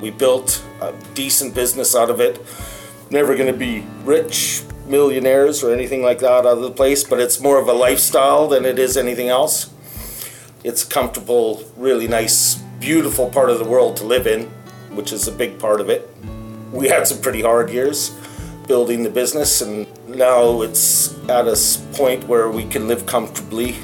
We 0.00 0.10
built 0.10 0.64
a 0.80 0.94
decent 1.14 1.54
business 1.54 1.94
out 1.94 2.10
of 2.10 2.20
it. 2.20 2.40
Never 3.10 3.34
going 3.34 3.52
to 3.52 3.58
be 3.58 3.84
rich, 4.04 4.62
millionaires 4.86 5.62
or 5.62 5.72
anything 5.72 6.02
like 6.02 6.20
that 6.20 6.30
out 6.30 6.46
of 6.46 6.60
the 6.60 6.70
place, 6.70 7.04
but 7.04 7.20
it's 7.20 7.40
more 7.40 7.58
of 7.58 7.68
a 7.68 7.72
lifestyle 7.72 8.48
than 8.48 8.64
it 8.64 8.78
is 8.78 8.96
anything 8.96 9.28
else. 9.28 9.69
It's 10.62 10.84
a 10.84 10.86
comfortable, 10.86 11.64
really 11.76 12.06
nice, 12.06 12.56
beautiful 12.80 13.30
part 13.30 13.48
of 13.48 13.58
the 13.58 13.64
world 13.64 13.96
to 13.96 14.04
live 14.04 14.26
in, 14.26 14.46
which 14.90 15.10
is 15.12 15.26
a 15.26 15.32
big 15.32 15.58
part 15.58 15.80
of 15.80 15.88
it. 15.88 16.08
We 16.70 16.88
had 16.88 17.06
some 17.06 17.20
pretty 17.20 17.40
hard 17.40 17.70
years 17.70 18.14
building 18.66 19.02
the 19.02 19.10
business, 19.10 19.62
and 19.62 19.86
now 20.06 20.60
it's 20.60 21.18
at 21.28 21.48
a 21.48 21.56
point 21.94 22.24
where 22.24 22.50
we 22.50 22.64
can 22.64 22.88
live 22.88 23.06
comfortably. 23.06 23.76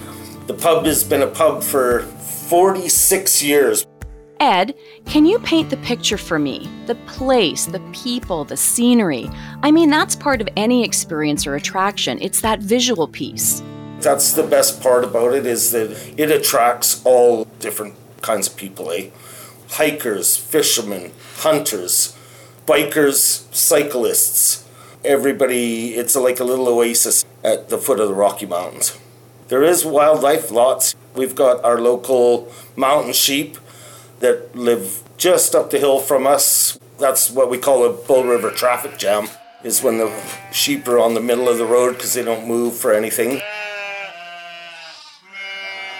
The 0.46 0.54
pub 0.54 0.84
has 0.84 1.02
been 1.02 1.22
a 1.22 1.26
pub 1.26 1.62
for 1.62 2.02
46 2.02 3.42
years. 3.42 3.86
Ed, 4.38 4.74
can 5.06 5.24
you 5.24 5.38
paint 5.38 5.70
the 5.70 5.78
picture 5.78 6.18
for 6.18 6.38
me? 6.38 6.70
The 6.86 6.94
place, 7.06 7.64
the 7.64 7.80
people, 7.92 8.44
the 8.44 8.56
scenery. 8.56 9.30
I 9.62 9.70
mean, 9.70 9.88
that's 9.88 10.14
part 10.14 10.42
of 10.42 10.48
any 10.56 10.84
experience 10.84 11.46
or 11.46 11.56
attraction. 11.56 12.18
It's 12.20 12.42
that 12.42 12.60
visual 12.60 13.08
piece. 13.08 13.62
That's 14.06 14.34
the 14.34 14.44
best 14.44 14.80
part 14.80 15.02
about 15.02 15.34
it 15.34 15.46
is 15.46 15.72
that 15.72 15.90
it 16.16 16.30
attracts 16.30 17.04
all 17.04 17.44
different 17.58 17.96
kinds 18.22 18.46
of 18.46 18.56
people, 18.56 18.92
eh? 18.92 19.10
Hikers, 19.70 20.36
fishermen, 20.36 21.10
hunters, 21.38 22.16
bikers, 22.66 23.52
cyclists. 23.52 24.64
Everybody, 25.04 25.94
it's 25.94 26.14
like 26.14 26.38
a 26.38 26.44
little 26.44 26.68
oasis 26.68 27.24
at 27.42 27.68
the 27.68 27.78
foot 27.78 27.98
of 27.98 28.06
the 28.06 28.14
Rocky 28.14 28.46
Mountains. 28.46 28.96
There 29.48 29.64
is 29.64 29.84
wildlife, 29.84 30.52
lots. 30.52 30.94
We've 31.16 31.34
got 31.34 31.64
our 31.64 31.80
local 31.80 32.52
mountain 32.76 33.12
sheep 33.12 33.58
that 34.20 34.54
live 34.54 35.02
just 35.16 35.52
up 35.56 35.70
the 35.70 35.80
hill 35.80 35.98
from 35.98 36.28
us. 36.28 36.78
That's 37.00 37.28
what 37.28 37.50
we 37.50 37.58
call 37.58 37.84
a 37.84 37.92
Bull 37.92 38.22
River 38.22 38.52
traffic 38.52 38.98
jam, 38.98 39.26
is 39.64 39.82
when 39.82 39.98
the 39.98 40.12
sheep 40.52 40.86
are 40.86 41.00
on 41.00 41.14
the 41.14 41.20
middle 41.20 41.48
of 41.48 41.58
the 41.58 41.66
road 41.66 41.94
because 41.94 42.14
they 42.14 42.22
don't 42.22 42.46
move 42.46 42.76
for 42.76 42.92
anything. 42.92 43.42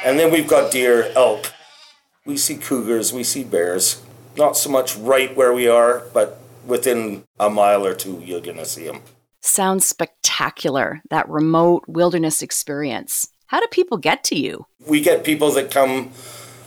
And 0.06 0.20
then 0.20 0.30
we've 0.30 0.46
got 0.46 0.70
deer, 0.70 1.10
elk. 1.16 1.52
We 2.24 2.36
see 2.36 2.56
cougars, 2.56 3.12
we 3.12 3.24
see 3.24 3.42
bears. 3.42 4.00
Not 4.36 4.56
so 4.56 4.70
much 4.70 4.94
right 4.96 5.36
where 5.36 5.52
we 5.52 5.66
are, 5.66 6.04
but 6.14 6.38
within 6.64 7.24
a 7.40 7.50
mile 7.50 7.84
or 7.84 7.92
two, 7.92 8.22
you're 8.24 8.40
going 8.40 8.58
to 8.58 8.64
see 8.64 8.84
them. 8.84 9.00
Sounds 9.40 9.84
spectacular, 9.84 11.02
that 11.10 11.28
remote 11.28 11.82
wilderness 11.88 12.40
experience. 12.40 13.26
How 13.46 13.58
do 13.58 13.66
people 13.66 13.98
get 13.98 14.22
to 14.24 14.36
you? 14.36 14.66
We 14.86 15.00
get 15.00 15.24
people 15.24 15.50
that 15.52 15.72
come 15.72 16.12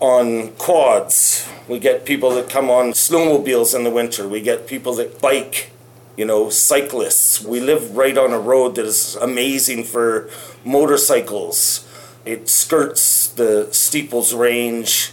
on 0.01 0.49
quads. 0.57 1.47
We 1.69 1.79
get 1.79 2.05
people 2.05 2.31
that 2.31 2.49
come 2.49 2.69
on 2.69 2.91
snowmobiles 2.91 3.73
in 3.73 3.85
the 3.85 3.89
winter. 3.89 4.27
We 4.27 4.41
get 4.41 4.67
people 4.67 4.95
that 4.95 5.21
bike, 5.21 5.71
you 6.17 6.25
know, 6.25 6.49
cyclists. 6.49 7.41
We 7.41 7.61
live 7.61 7.95
right 7.95 8.17
on 8.17 8.33
a 8.33 8.39
road 8.39 8.75
that 8.75 8.85
is 8.85 9.15
amazing 9.15 9.85
for 9.85 10.29
motorcycles. 10.65 11.85
It 12.25 12.49
skirts 12.49 13.27
the 13.27 13.69
Steeples 13.71 14.33
Range. 14.33 15.11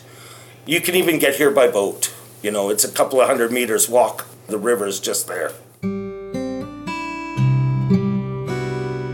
You 0.67 0.81
can 0.81 0.95
even 0.95 1.19
get 1.19 1.37
here 1.37 1.51
by 1.51 1.69
boat. 1.69 2.15
You 2.43 2.51
know, 2.51 2.71
it's 2.71 2.85
a 2.85 2.91
couple 2.91 3.21
of 3.21 3.29
hundred 3.29 3.53
meters 3.53 3.89
walk. 3.89 4.27
The 4.49 4.59
river's 4.59 5.01
just 5.01 5.27
there. 5.27 5.53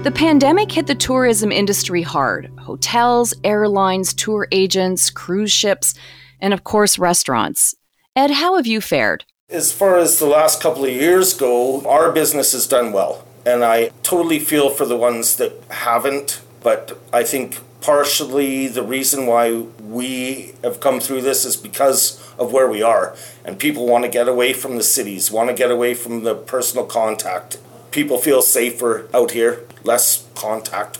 The 0.02 0.10
pandemic 0.12 0.72
hit 0.72 0.88
the 0.88 0.94
tourism 0.94 1.52
industry 1.52 2.02
hard 2.02 2.50
hotels, 2.58 3.34
airlines, 3.44 4.12
tour 4.12 4.48
agents, 4.50 5.10
cruise 5.10 5.52
ships, 5.52 5.94
and 6.40 6.52
of 6.52 6.64
course, 6.64 6.98
restaurants. 6.98 7.76
Ed, 8.16 8.32
how 8.32 8.56
have 8.56 8.66
you 8.66 8.80
fared? 8.80 9.24
As 9.48 9.72
far 9.72 9.98
as 9.98 10.18
the 10.18 10.26
last 10.26 10.60
couple 10.60 10.84
of 10.84 10.90
years 10.90 11.34
go, 11.34 11.86
our 11.86 12.10
business 12.10 12.52
has 12.52 12.66
done 12.66 12.92
well. 12.92 13.24
And 13.46 13.64
I 13.64 13.90
totally 14.02 14.38
feel 14.38 14.70
for 14.70 14.86
the 14.86 14.96
ones 14.96 15.36
that 15.36 15.52
haven't. 15.70 16.40
But 16.62 16.98
I 17.12 17.22
think 17.22 17.58
partially 17.82 18.68
the 18.68 18.82
reason 18.82 19.26
why 19.26 19.52
we 19.82 20.54
have 20.62 20.80
come 20.80 21.00
through 21.00 21.22
this 21.22 21.44
is 21.44 21.56
because 21.56 22.18
of 22.38 22.52
where 22.52 22.68
we 22.68 22.82
are. 22.82 23.14
And 23.44 23.58
people 23.58 23.86
want 23.86 24.04
to 24.04 24.10
get 24.10 24.28
away 24.28 24.52
from 24.52 24.76
the 24.76 24.82
cities, 24.82 25.30
want 25.30 25.50
to 25.50 25.54
get 25.54 25.70
away 25.70 25.94
from 25.94 26.22
the 26.22 26.34
personal 26.34 26.86
contact. 26.86 27.58
People 27.90 28.18
feel 28.18 28.40
safer 28.40 29.08
out 29.12 29.32
here, 29.32 29.66
less 29.84 30.26
contact. 30.34 30.98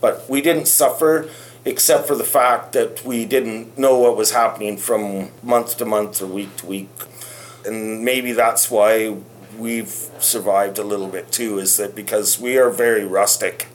But 0.00 0.28
we 0.28 0.42
didn't 0.42 0.66
suffer 0.66 1.30
except 1.64 2.06
for 2.06 2.14
the 2.14 2.24
fact 2.24 2.72
that 2.72 3.04
we 3.04 3.24
didn't 3.24 3.78
know 3.78 3.98
what 3.98 4.16
was 4.16 4.32
happening 4.32 4.76
from 4.76 5.30
month 5.42 5.78
to 5.78 5.84
month 5.86 6.20
or 6.20 6.26
week 6.26 6.54
to 6.58 6.66
week 6.66 6.90
and 7.64 8.04
maybe 8.04 8.32
that's 8.32 8.70
why 8.70 9.16
we've 9.58 10.10
survived 10.18 10.78
a 10.78 10.84
little 10.84 11.08
bit 11.08 11.30
too 11.32 11.58
is 11.58 11.76
that 11.76 11.94
because 11.94 12.38
we 12.38 12.58
are 12.58 12.70
very 12.70 13.04
rustic 13.04 13.66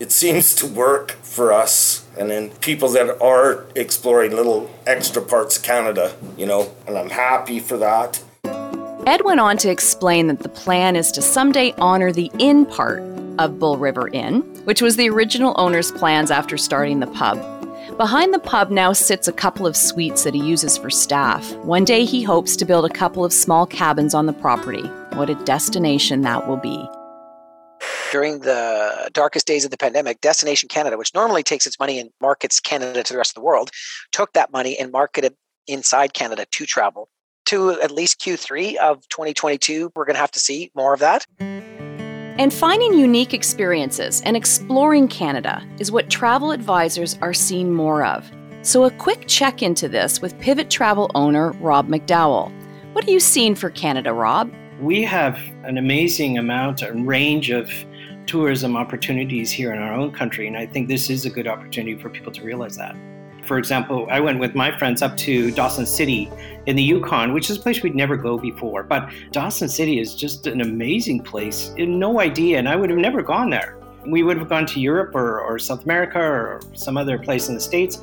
it 0.00 0.10
seems 0.10 0.54
to 0.54 0.66
work 0.66 1.12
for 1.22 1.52
us 1.52 2.03
and 2.18 2.30
then 2.30 2.50
people 2.60 2.88
that 2.90 3.20
are 3.22 3.64
exploring 3.74 4.32
little 4.32 4.70
extra 4.86 5.22
parts 5.22 5.56
of 5.56 5.62
canada 5.62 6.14
you 6.36 6.46
know 6.46 6.72
and 6.86 6.96
i'm 6.98 7.10
happy 7.10 7.58
for 7.58 7.76
that 7.76 8.22
Ed 9.06 9.22
went 9.22 9.38
on 9.38 9.58
to 9.58 9.68
explain 9.68 10.28
that 10.28 10.38
the 10.38 10.48
plan 10.48 10.96
is 10.96 11.12
to 11.12 11.20
someday 11.20 11.74
honor 11.76 12.10
the 12.10 12.30
inn 12.38 12.64
part 12.64 13.02
of 13.38 13.58
Bull 13.58 13.76
River 13.76 14.08
Inn, 14.08 14.40
which 14.64 14.80
was 14.80 14.96
the 14.96 15.10
original 15.10 15.54
owner's 15.58 15.92
plans 15.92 16.30
after 16.30 16.56
starting 16.56 17.00
the 17.00 17.06
pub. 17.08 17.38
Behind 17.98 18.32
the 18.32 18.38
pub 18.38 18.70
now 18.70 18.92
sits 18.92 19.28
a 19.28 19.32
couple 19.32 19.66
of 19.66 19.76
suites 19.76 20.24
that 20.24 20.34
he 20.34 20.40
uses 20.40 20.76
for 20.76 20.90
staff. 20.90 21.54
One 21.58 21.84
day 21.84 22.04
he 22.04 22.22
hopes 22.22 22.56
to 22.56 22.64
build 22.64 22.84
a 22.84 22.94
couple 22.94 23.24
of 23.24 23.32
small 23.32 23.66
cabins 23.66 24.14
on 24.14 24.26
the 24.26 24.32
property. 24.32 24.82
What 25.14 25.30
a 25.30 25.34
destination 25.44 26.22
that 26.22 26.48
will 26.48 26.56
be. 26.56 26.88
During 28.14 28.38
the 28.38 29.10
darkest 29.12 29.44
days 29.44 29.64
of 29.64 29.72
the 29.72 29.76
pandemic, 29.76 30.20
Destination 30.20 30.68
Canada, 30.68 30.96
which 30.96 31.12
normally 31.16 31.42
takes 31.42 31.66
its 31.66 31.80
money 31.80 31.98
and 31.98 32.10
markets 32.20 32.60
Canada 32.60 33.02
to 33.02 33.12
the 33.12 33.18
rest 33.18 33.32
of 33.32 33.34
the 33.34 33.40
world, 33.40 33.70
took 34.12 34.32
that 34.34 34.52
money 34.52 34.78
and 34.78 34.92
marketed 34.92 35.34
inside 35.66 36.14
Canada 36.14 36.46
to 36.52 36.64
travel. 36.64 37.08
To 37.46 37.72
at 37.82 37.90
least 37.90 38.20
Q3 38.20 38.76
of 38.76 39.00
2022, 39.08 39.90
we're 39.96 40.04
going 40.04 40.14
to 40.14 40.20
have 40.20 40.30
to 40.30 40.38
see 40.38 40.70
more 40.76 40.94
of 40.94 41.00
that. 41.00 41.26
And 41.40 42.54
finding 42.54 42.94
unique 42.94 43.34
experiences 43.34 44.22
and 44.24 44.36
exploring 44.36 45.08
Canada 45.08 45.66
is 45.80 45.90
what 45.90 46.08
travel 46.08 46.52
advisors 46.52 47.18
are 47.20 47.34
seeing 47.34 47.72
more 47.72 48.04
of. 48.04 48.30
So, 48.62 48.84
a 48.84 48.92
quick 48.92 49.24
check 49.26 49.60
into 49.60 49.88
this 49.88 50.22
with 50.22 50.38
Pivot 50.38 50.70
Travel 50.70 51.10
owner 51.16 51.50
Rob 51.54 51.88
McDowell. 51.88 52.52
What 52.92 53.08
are 53.08 53.10
you 53.10 53.18
seeing 53.18 53.56
for 53.56 53.70
Canada, 53.70 54.12
Rob? 54.12 54.52
We 54.80 55.02
have 55.02 55.36
an 55.64 55.78
amazing 55.78 56.38
amount 56.38 56.80
and 56.82 57.08
range 57.08 57.50
of 57.50 57.68
tourism 58.26 58.76
opportunities 58.76 59.50
here 59.50 59.72
in 59.72 59.80
our 59.80 59.92
own 59.92 60.12
country, 60.12 60.46
and 60.46 60.56
I 60.56 60.66
think 60.66 60.88
this 60.88 61.10
is 61.10 61.26
a 61.26 61.30
good 61.30 61.46
opportunity 61.46 61.96
for 61.96 62.08
people 62.08 62.32
to 62.32 62.42
realize 62.42 62.76
that. 62.76 62.96
For 63.44 63.58
example, 63.58 64.06
I 64.10 64.20
went 64.20 64.38
with 64.38 64.54
my 64.54 64.76
friends 64.78 65.02
up 65.02 65.16
to 65.18 65.50
Dawson 65.50 65.84
City 65.84 66.30
in 66.66 66.76
the 66.76 66.82
Yukon, 66.82 67.34
which 67.34 67.50
is 67.50 67.58
a 67.58 67.60
place 67.60 67.82
we'd 67.82 67.94
never 67.94 68.16
go 68.16 68.38
before. 68.38 68.82
But 68.82 69.10
Dawson 69.32 69.68
City 69.68 70.00
is 70.00 70.14
just 70.14 70.46
an 70.46 70.62
amazing 70.62 71.22
place. 71.22 71.72
No 71.76 72.20
idea, 72.20 72.58
and 72.58 72.68
I 72.68 72.76
would 72.76 72.88
have 72.88 72.98
never 72.98 73.22
gone 73.22 73.50
there. 73.50 73.78
We 74.06 74.22
would 74.22 74.38
have 74.38 74.48
gone 74.48 74.66
to 74.66 74.80
Europe 74.80 75.14
or, 75.14 75.40
or 75.40 75.58
South 75.58 75.84
America 75.84 76.18
or 76.18 76.60
some 76.74 76.96
other 76.96 77.18
place 77.18 77.48
in 77.48 77.54
the 77.54 77.60
States. 77.60 78.00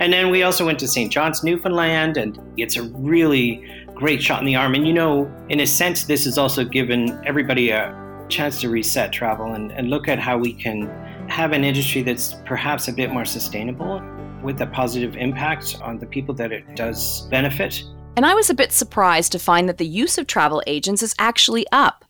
And 0.00 0.12
then 0.12 0.30
we 0.30 0.42
also 0.42 0.64
went 0.64 0.78
to 0.78 0.88
St. 0.88 1.12
John's, 1.12 1.42
Newfoundland, 1.42 2.16
and 2.16 2.38
it's 2.56 2.76
a 2.76 2.82
really 2.82 3.68
great 3.94 4.22
shot 4.22 4.40
in 4.40 4.46
the 4.46 4.54
arm. 4.54 4.74
And 4.74 4.86
you 4.86 4.92
know, 4.92 5.30
in 5.48 5.60
a 5.60 5.66
sense, 5.66 6.04
this 6.04 6.24
has 6.24 6.38
also 6.38 6.64
given 6.64 7.20
everybody 7.26 7.70
a 7.70 7.92
chance 8.28 8.60
to 8.60 8.68
reset 8.68 9.12
travel 9.12 9.54
and, 9.54 9.72
and 9.72 9.90
look 9.90 10.08
at 10.08 10.18
how 10.18 10.38
we 10.38 10.52
can 10.52 10.86
have 11.28 11.52
an 11.52 11.64
industry 11.64 12.02
that's 12.02 12.34
perhaps 12.44 12.88
a 12.88 12.92
bit 12.92 13.10
more 13.10 13.24
sustainable 13.24 14.02
with 14.42 14.60
a 14.60 14.66
positive 14.66 15.16
impact 15.16 15.78
on 15.82 15.98
the 15.98 16.06
people 16.06 16.34
that 16.34 16.52
it 16.52 16.76
does 16.76 17.22
benefit. 17.30 17.82
And 18.16 18.26
I 18.26 18.34
was 18.34 18.50
a 18.50 18.54
bit 18.54 18.72
surprised 18.72 19.32
to 19.32 19.38
find 19.38 19.68
that 19.68 19.78
the 19.78 19.86
use 19.86 20.18
of 20.18 20.26
travel 20.26 20.62
agents 20.66 21.02
is 21.02 21.14
actually 21.18 21.66
up. 21.70 22.04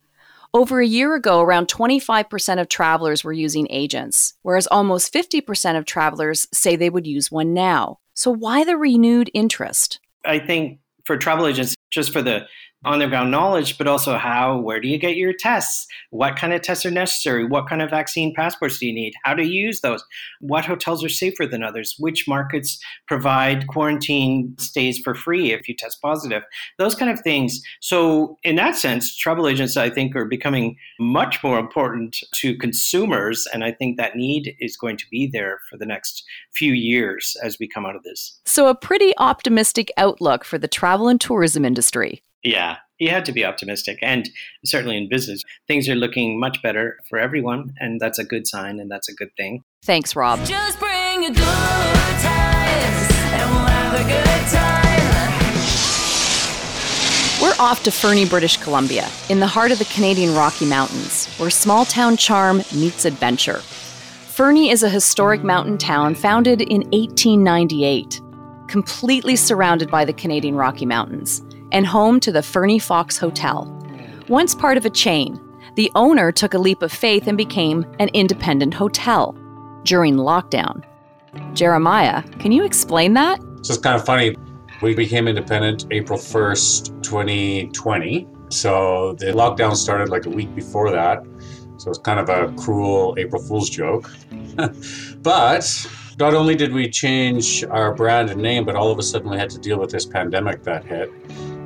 Over 0.55 0.81
a 0.81 0.87
year 0.87 1.15
ago, 1.15 1.43
around 1.43 1.69
25% 1.69 2.61
of 2.61 2.69
travelers 2.69 3.23
were 3.23 3.33
using 3.35 3.67
agents, 3.69 4.35
whereas 4.43 4.67
almost 4.69 5.13
50% 5.13 5.77
of 5.77 5.85
travelers 5.85 6.47
say 6.53 6.75
they 6.75 6.89
would 6.89 7.07
use 7.07 7.31
one 7.31 7.53
now. 7.53 7.99
So, 8.15 8.31
why 8.31 8.65
the 8.65 8.79
renewed 8.79 9.31
interest? 9.35 10.01
I 10.25 10.39
think 10.39 10.81
for 11.05 11.19
travel 11.19 11.47
agents, 11.47 11.75
just 11.91 12.13
for 12.13 12.23
the 12.23 12.47
on 12.85 13.01
the 13.01 13.09
ground 13.09 13.31
knowledge, 13.31 13.77
but 13.77 13.89
also 13.89 14.17
how, 14.17 14.57
where 14.59 14.81
do 14.81 14.87
you 14.87 14.99
get 14.99 15.17
your 15.17 15.33
tests? 15.33 15.87
What 16.11 16.37
kind 16.37 16.53
of 16.53 16.63
tests 16.63 16.87
are 16.87 16.91
necessary? 16.91 17.45
What 17.45 17.69
kind 17.69 17.83
of 17.83 17.91
vaccine 17.91 18.33
passports 18.35 18.79
do 18.79 18.87
you 18.87 18.95
need? 18.95 19.15
How 19.25 19.35
to 19.35 19.45
use 19.45 19.81
those? 19.81 20.05
What 20.41 20.65
hotels 20.65 21.05
are 21.05 21.09
safer 21.09 21.47
than 21.47 21.65
others? 21.65 21.97
Which 21.99 22.29
markets 22.29 22.81
provide 23.09 23.67
quarantine 23.67 24.55
stays 24.59 24.99
for 24.99 25.15
free 25.15 25.53
if 25.53 25.69
you 25.69 25.75
test 25.75 26.01
positive? 26.01 26.45
Those 26.79 26.95
kind 26.95 27.11
of 27.11 27.21
things. 27.21 27.61
So, 27.81 28.39
in 28.45 28.57
that 28.57 28.77
sense, 28.77 29.17
travel 29.17 29.49
agents, 29.49 29.77
I 29.77 29.91
think, 29.91 30.15
are 30.15 30.25
becoming 30.25 30.77
much 31.01 31.43
more 31.43 31.59
important 31.59 32.17
to 32.37 32.57
consumers. 32.57 33.47
And 33.53 33.65
I 33.65 33.73
think 33.73 33.97
that 33.97 34.15
need 34.15 34.55
is 34.61 34.77
going 34.77 34.97
to 34.99 35.07
be 35.11 35.27
there 35.27 35.61
for 35.69 35.77
the 35.77 35.87
next 35.87 36.23
few 36.55 36.73
years 36.73 37.37
as 37.43 37.59
we 37.59 37.67
come 37.67 37.87
out 37.87 37.97
of 37.97 38.05
this. 38.05 38.41
So, 38.45 38.69
a 38.69 38.75
pretty 38.75 39.15
optimistic 39.19 39.91
outlook 39.97 40.45
for 40.45 40.59
the 40.59 40.69
travel 40.69 41.09
and 41.09 41.21
tourism 41.21 41.65
industry. 41.65 42.23
Yeah, 42.45 42.77
you 42.99 43.11
had 43.11 43.25
to 43.27 43.33
be 43.33 43.45
optimistic. 43.45 43.99
And 44.03 44.29
certainly 44.65 44.97
in 44.97 45.09
business, 45.09 45.43
things 45.67 45.89
are 45.89 45.95
looking 45.95 46.39
much 46.39 46.63
better 46.63 46.99
for 47.09 47.19
everyone. 47.19 47.75
And 47.79 48.01
that's 48.01 48.19
a 48.19 48.25
good 48.25 48.47
sign 48.47 48.81
and 48.81 48.91
that's 48.91 49.09
a 49.09 49.15
good 49.15 49.31
thing. 49.37 49.63
Thanks, 49.85 50.15
Rob. 50.15 50.45
Just 50.45 50.79
bring 50.79 51.25
a 51.25 51.29
good 51.29 51.37
times 51.37 53.09
and 53.33 53.51
we'll 53.51 53.67
have 53.67 53.95
a 53.95 54.05
good 54.05 54.47
time. 54.51 54.79
We're 57.41 57.55
off 57.61 57.85
to 57.85 57.93
Fernie, 57.93 58.27
British 58.27 58.57
Columbia, 58.57 59.09
in 59.29 59.39
the 59.39 59.47
heart 59.47 59.71
of 59.71 59.79
the 59.79 59.85
Canadian 59.87 60.35
Rocky 60.35 60.67
Mountains, 60.67 61.27
where 61.39 61.51
small 61.51 61.85
town 61.85 62.17
charm 62.17 62.63
meets 62.75 63.05
adventure. 63.05 63.59
Fernie 63.59 64.71
is 64.71 64.83
a 64.83 64.91
historic 64.91 65.45
mountain 65.45 65.79
town 65.79 66.17
founded 66.17 66.63
in 66.63 66.83
1898, 66.91 68.21
completely 68.67 69.37
surrounded 69.37 69.89
by 69.89 70.05
the 70.05 70.13
Canadian 70.13 70.57
Rocky 70.57 70.85
Mountains 70.85 71.43
and 71.73 71.87
home 71.87 72.21
to 72.21 72.33
the 72.33 72.43
Fernie 72.43 72.79
Fox 72.79 73.19
Hotel. 73.19 73.75
Once 74.29 74.55
part 74.55 74.77
of 74.77 74.85
a 74.85 74.91
chain, 74.91 75.41
the 75.75 75.91
owner 75.95 76.33
took 76.33 76.55
a 76.55 76.59
leap 76.59 76.83
of 76.83 76.93
faith 76.93 77.27
and 77.27 77.39
became 77.39 77.87
an 77.99 78.09
independent 78.15 78.75
hotel 78.75 79.37
during 79.85 80.17
lockdown. 80.17 80.85
Jeremiah, 81.55 82.23
can 82.41 82.53
you 82.53 82.65
explain 82.65 83.15
that? 83.15 83.41
So 83.63 83.75
it's 83.75 83.83
kind 83.83 83.97
of 83.97 84.05
funny. 84.05 84.37
We 84.83 84.95
became 84.95 85.29
independent 85.29 85.87
April 85.91 86.19
1st, 86.19 87.03
2020. 87.03 88.29
So 88.51 89.15
the 89.15 89.27
lockdown 89.27 89.77
started 89.77 90.09
like 90.09 90.27
a 90.27 90.31
week 90.31 90.55
before 90.55 90.91
that. 90.91 91.25
So 91.79 91.91
it's 91.91 91.99
kind 91.99 92.19
of 92.19 92.29
a 92.29 92.53
cruel 92.61 93.15
April 93.19 93.43
Fool's 93.43 93.71
joke. 93.71 94.11
but 95.23 95.87
not 96.19 96.35
only 96.35 96.57
did 96.57 96.73
we 96.73 96.91
change 96.91 97.65
our 97.65 97.95
brand 97.95 98.31
and 98.31 98.43
name, 98.43 98.65
but 98.65 98.75
all 98.75 98.91
of 98.91 98.99
a 98.99 99.03
sudden 99.03 99.31
we 99.31 99.37
had 99.37 99.51
to 99.51 99.59
deal 99.59 99.79
with 99.79 99.91
this 99.91 100.05
pandemic 100.05 100.65
that 100.65 100.85
hit. 100.85 101.13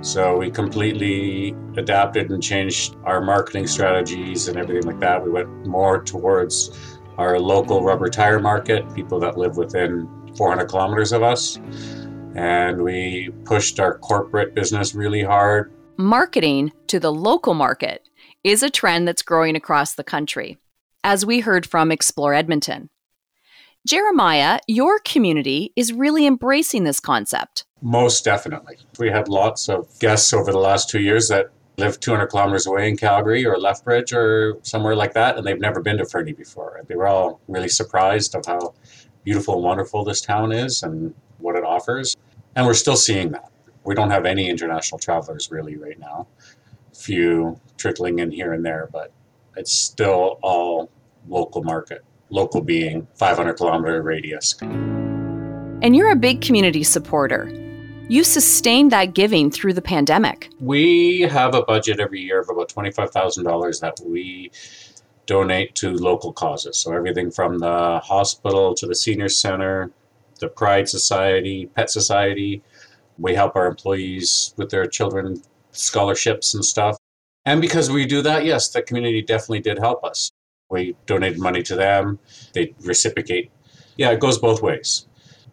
So 0.03 0.37
we 0.37 0.51
completely 0.51 1.55
adapted 1.77 2.31
and 2.31 2.43
changed 2.43 2.97
our 3.05 3.21
marketing 3.21 3.69
strategies 3.69 4.49
and 4.49 4.59
everything 4.59 4.85
like 4.85 4.99
that. 4.99 5.25
We 5.25 5.31
went 5.31 5.49
more 5.65 6.03
towards 6.03 6.77
our 7.19 7.39
local 7.39 7.85
rubber 7.85 8.09
tire 8.09 8.41
market, 8.41 8.93
people 8.95 9.21
that 9.21 9.39
live 9.39 9.57
within 9.57 10.09
400 10.37 10.67
kilometers 10.67 11.13
of 11.13 11.23
us. 11.23 11.61
And 12.35 12.83
we 12.83 13.31
pushed 13.45 13.79
our 13.79 13.99
corporate 13.99 14.57
business 14.57 14.93
really 14.93 15.23
hard. 15.23 15.73
Marketing 15.97 16.73
to 16.89 16.99
the 16.99 17.13
local 17.13 17.55
market 17.55 18.09
is 18.43 18.65
a 18.65 18.71
trend 18.71 19.07
that's 19.07 19.23
growing 19.23 19.55
across 19.55 19.95
the 19.95 20.03
country, 20.03 20.59
as 21.05 21.25
we 21.25 21.41
heard 21.41 21.65
from 21.65 21.93
Explore 21.93 22.35
Edmonton. 22.35 22.91
Jeremiah, 23.85 24.61
your 24.69 25.01
community 25.01 25.73
is 25.75 25.93
really 25.93 26.25
embracing 26.25 26.85
this 26.85 27.01
concept. 27.01 27.65
Most 27.81 28.25
definitely. 28.25 28.77
We 28.97 29.11
had 29.11 29.29
lots 29.29 29.69
of 29.69 29.89
guests 29.99 30.33
over 30.33 30.53
the 30.53 30.59
last 30.59 30.89
two 30.89 31.01
years 31.01 31.27
that 31.29 31.47
live 31.79 31.99
200 31.99 32.29
kilometers 32.29 32.65
away 32.65 32.89
in 32.89 32.97
Calgary 32.97 33.45
or 33.45 33.59
Lethbridge 33.59 34.13
or 34.13 34.59
somewhere 34.63 34.95
like 34.95 35.15
that, 35.15 35.37
and 35.37 35.45
they've 35.45 35.59
never 35.59 35.81
been 35.81 35.99
to 35.99 36.05
Fernie 36.05 36.33
before. 36.33 36.81
They 36.87 36.95
were 36.95 37.09
all 37.09 37.41
really 37.49 37.69
surprised 37.69 38.37
of 38.37 38.47
how 38.47 38.73
beautiful 39.25 39.55
and 39.55 39.65
wonderful 39.65 40.05
this 40.05 40.21
town 40.21 40.53
is 40.53 40.85
and 40.85 41.13
what 41.39 41.57
it 41.57 41.65
offers. 41.65 42.17
And 42.55 42.65
we're 42.67 42.75
still 42.75 42.97
seeing 42.97 43.33
that. 43.33 43.51
We 43.83 43.97
don't 43.97 44.11
have 44.11 44.27
any 44.27 44.49
international 44.49 45.01
travelers 45.01 45.51
really 45.51 45.77
right 45.77 45.99
now. 45.99 46.29
Few 46.95 47.59
trickling 47.79 48.21
in 48.21 48.31
here 48.31 48.53
and 48.53 48.65
there, 48.65 48.89
but 48.93 49.13
it's 49.57 49.73
still 49.73 50.39
all 50.41 50.89
local 51.27 51.65
market. 51.65 52.05
Local 52.33 52.63
being 52.63 53.07
500 53.15 53.53
kilometer 53.55 54.03
radius. 54.03 54.57
And 54.61 55.95
you're 55.95 56.11
a 56.11 56.17
big 56.17 56.41
community 56.41 56.83
supporter. 56.83 57.53
You 58.09 58.25
sustained 58.25 58.91
that 58.91 59.13
giving 59.13 59.51
through 59.51 59.75
the 59.75 59.83
pandemic. 59.83 60.49
We 60.59 61.21
have 61.21 61.55
a 61.55 61.63
budget 61.63 62.01
every 62.01 62.21
year 62.21 62.41
of 62.41 62.49
about 62.49 62.71
$25,000 62.71 63.81
that 63.81 64.01
we 64.05 64.51
donate 65.27 65.75
to 65.77 65.91
local 65.91 66.33
causes. 66.33 66.79
So 66.79 66.93
everything 66.93 67.31
from 67.31 67.59
the 67.59 68.01
hospital 68.03 68.75
to 68.77 68.87
the 68.87 68.95
senior 68.95 69.29
center, 69.29 69.91
the 70.41 70.49
Pride 70.49 70.89
Society, 70.89 71.67
Pet 71.67 71.91
Society. 71.91 72.63
We 73.19 73.35
help 73.35 73.57
our 73.57 73.67
employees 73.67 74.55
with 74.57 74.71
their 74.71 74.87
children 74.87 75.43
scholarships 75.73 76.55
and 76.55 76.65
stuff. 76.65 76.97
And 77.45 77.61
because 77.61 77.91
we 77.91 78.07
do 78.07 78.23
that, 78.23 78.45
yes, 78.47 78.69
the 78.71 78.83
community 78.83 79.21
definitely 79.21 79.61
did 79.61 79.79
help 79.79 80.03
us. 80.03 80.31
We 80.73 80.97
donated 81.05 81.39
money 81.39 81.63
to 81.65 81.77
them, 81.77 82.19
they 82.55 82.75
reciprocate. 82.81 83.51
Yeah, 83.97 84.11
it 84.11 84.21
goes 84.21 84.39
both 84.39 84.63
ways. 84.63 85.07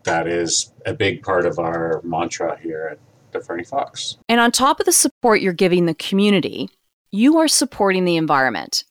That 0.03 0.27
is 0.27 0.71
a 0.85 0.93
big 0.93 1.21
part 1.21 1.45
of 1.45 1.59
our 1.59 2.01
mantra 2.05 2.57
here 2.57 2.87
at 2.93 2.99
the 3.33 3.41
Fernie 3.45 3.65
Fox. 3.65 4.17
And 4.29 4.39
on 4.39 4.51
top 4.51 4.79
of 4.79 4.85
the 4.85 4.93
support 4.93 5.41
you're 5.41 5.51
giving 5.51 5.85
the 5.85 5.93
community, 5.93 6.69
you 7.11 7.37
are 7.37 7.49
supporting 7.49 8.05
the 8.05 8.15
environment. 8.15 8.85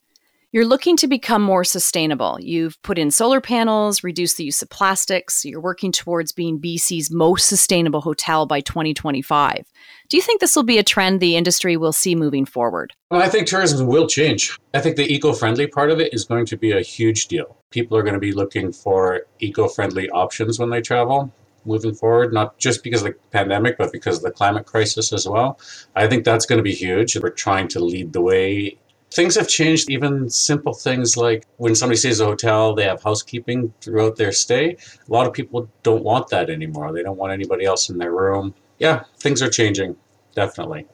You're 0.51 0.65
looking 0.65 0.97
to 0.97 1.07
become 1.07 1.43
more 1.43 1.63
sustainable. 1.63 2.39
You've 2.41 2.81
put 2.81 2.97
in 2.97 3.11
solar 3.11 3.39
panels, 3.39 4.03
reduced 4.03 4.37
the 4.37 4.43
use 4.43 4.63
of 4.63 4.69
plastics. 4.71 5.45
You're 5.45 5.61
working 5.61 5.91
towards 5.91 6.31
being 6.31 6.59
BC's 6.59 7.11
most 7.11 7.47
sustainable 7.47 8.01
hotel 8.01 8.47
by 8.47 8.61
2025. 8.61 9.63
Do 10.09 10.17
you 10.17 10.23
think 10.23 10.41
this 10.41 10.55
will 10.55 10.63
be 10.63 10.79
a 10.79 10.83
trend 10.83 11.19
the 11.19 11.35
industry 11.35 11.77
will 11.77 11.93
see 11.93 12.15
moving 12.15 12.45
forward? 12.45 12.93
Well, 13.11 13.21
I 13.21 13.29
think 13.29 13.45
tourism 13.45 13.85
will 13.85 14.07
change. 14.07 14.57
I 14.73 14.79
think 14.79 14.95
the 14.95 15.05
eco 15.13 15.33
friendly 15.33 15.67
part 15.67 15.91
of 15.91 15.99
it 15.99 16.15
is 16.15 16.25
going 16.25 16.47
to 16.47 16.57
be 16.57 16.71
a 16.71 16.81
huge 16.81 17.27
deal. 17.27 17.57
People 17.69 17.95
are 17.95 18.01
going 18.01 18.15
to 18.15 18.19
be 18.19 18.31
looking 18.31 18.71
for 18.71 19.27
eco 19.39 19.67
friendly 19.67 20.09
options 20.09 20.57
when 20.57 20.71
they 20.71 20.81
travel 20.81 21.31
moving 21.65 21.93
forward, 21.93 22.33
not 22.33 22.57
just 22.57 22.83
because 22.83 23.01
of 23.03 23.09
the 23.09 23.19
pandemic, 23.29 23.77
but 23.77 23.91
because 23.91 24.17
of 24.17 24.23
the 24.23 24.31
climate 24.31 24.65
crisis 24.65 25.13
as 25.13 25.27
well. 25.27 25.59
I 25.95 26.07
think 26.07 26.23
that's 26.23 26.47
going 26.47 26.57
to 26.57 26.63
be 26.63 26.73
huge. 26.73 27.15
We're 27.17 27.29
trying 27.29 27.67
to 27.67 27.79
lead 27.79 28.13
the 28.13 28.21
way 28.21 28.79
Things 29.11 29.35
have 29.35 29.47
changed, 29.47 29.89
even 29.89 30.29
simple 30.29 30.73
things 30.73 31.17
like 31.17 31.45
when 31.57 31.73
somebody 31.75 31.97
stays 31.97 32.21
at 32.21 32.25
a 32.25 32.29
hotel, 32.29 32.75
they 32.75 32.83
have 32.83 33.01
housekeeping 33.01 33.73
throughout 33.81 34.17
their 34.17 34.31
stay. 34.31 34.77
A 35.07 35.11
lot 35.11 35.25
of 35.25 35.33
people 35.33 35.69
don't 35.81 36.03
want 36.03 36.29
that 36.29 36.49
anymore. 36.49 36.93
They 36.93 37.01
don't 37.01 37.17
want 37.17 37.33
anybody 37.33 37.65
else 37.65 37.89
in 37.89 37.97
their 37.97 38.11
room. 38.11 38.53
Yeah, 38.77 39.03
things 39.17 39.41
are 39.41 39.49
changing, 39.49 39.95
definitely. 40.35 40.87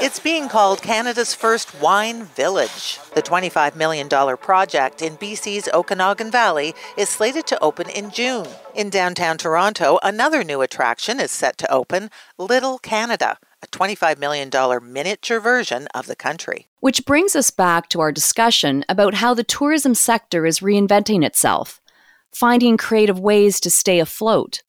It's 0.00 0.20
being 0.20 0.48
called 0.48 0.80
Canada's 0.80 1.34
first 1.34 1.80
wine 1.80 2.22
village. 2.22 3.00
The 3.16 3.22
$25 3.22 3.74
million 3.74 4.08
project 4.08 5.02
in 5.02 5.16
BC's 5.16 5.68
Okanagan 5.74 6.30
Valley 6.30 6.72
is 6.96 7.08
slated 7.08 7.48
to 7.48 7.60
open 7.60 7.90
in 7.90 8.12
June. 8.12 8.46
In 8.76 8.90
downtown 8.90 9.38
Toronto, 9.38 9.98
another 10.04 10.44
new 10.44 10.60
attraction 10.60 11.18
is 11.18 11.32
set 11.32 11.58
to 11.58 11.72
open 11.72 12.10
Little 12.38 12.78
Canada, 12.78 13.38
a 13.62 13.66
$25 13.66 14.18
million 14.18 14.50
miniature 14.92 15.40
version 15.40 15.88
of 15.94 16.06
the 16.06 16.16
country. 16.16 16.68
Which 16.80 17.04
brings 17.04 17.34
us 17.34 17.50
back 17.50 17.88
to 17.90 18.00
our 18.00 18.12
discussion 18.12 18.84
about 18.88 19.14
how 19.14 19.34
the 19.34 19.44
tourism 19.44 19.94
sector 19.94 20.46
is 20.46 20.60
reinventing 20.60 21.24
itself, 21.24 21.80
finding 22.32 22.76
creative 22.76 23.18
ways 23.18 23.60
to 23.60 23.70
stay 23.70 23.98
afloat. 23.98 24.62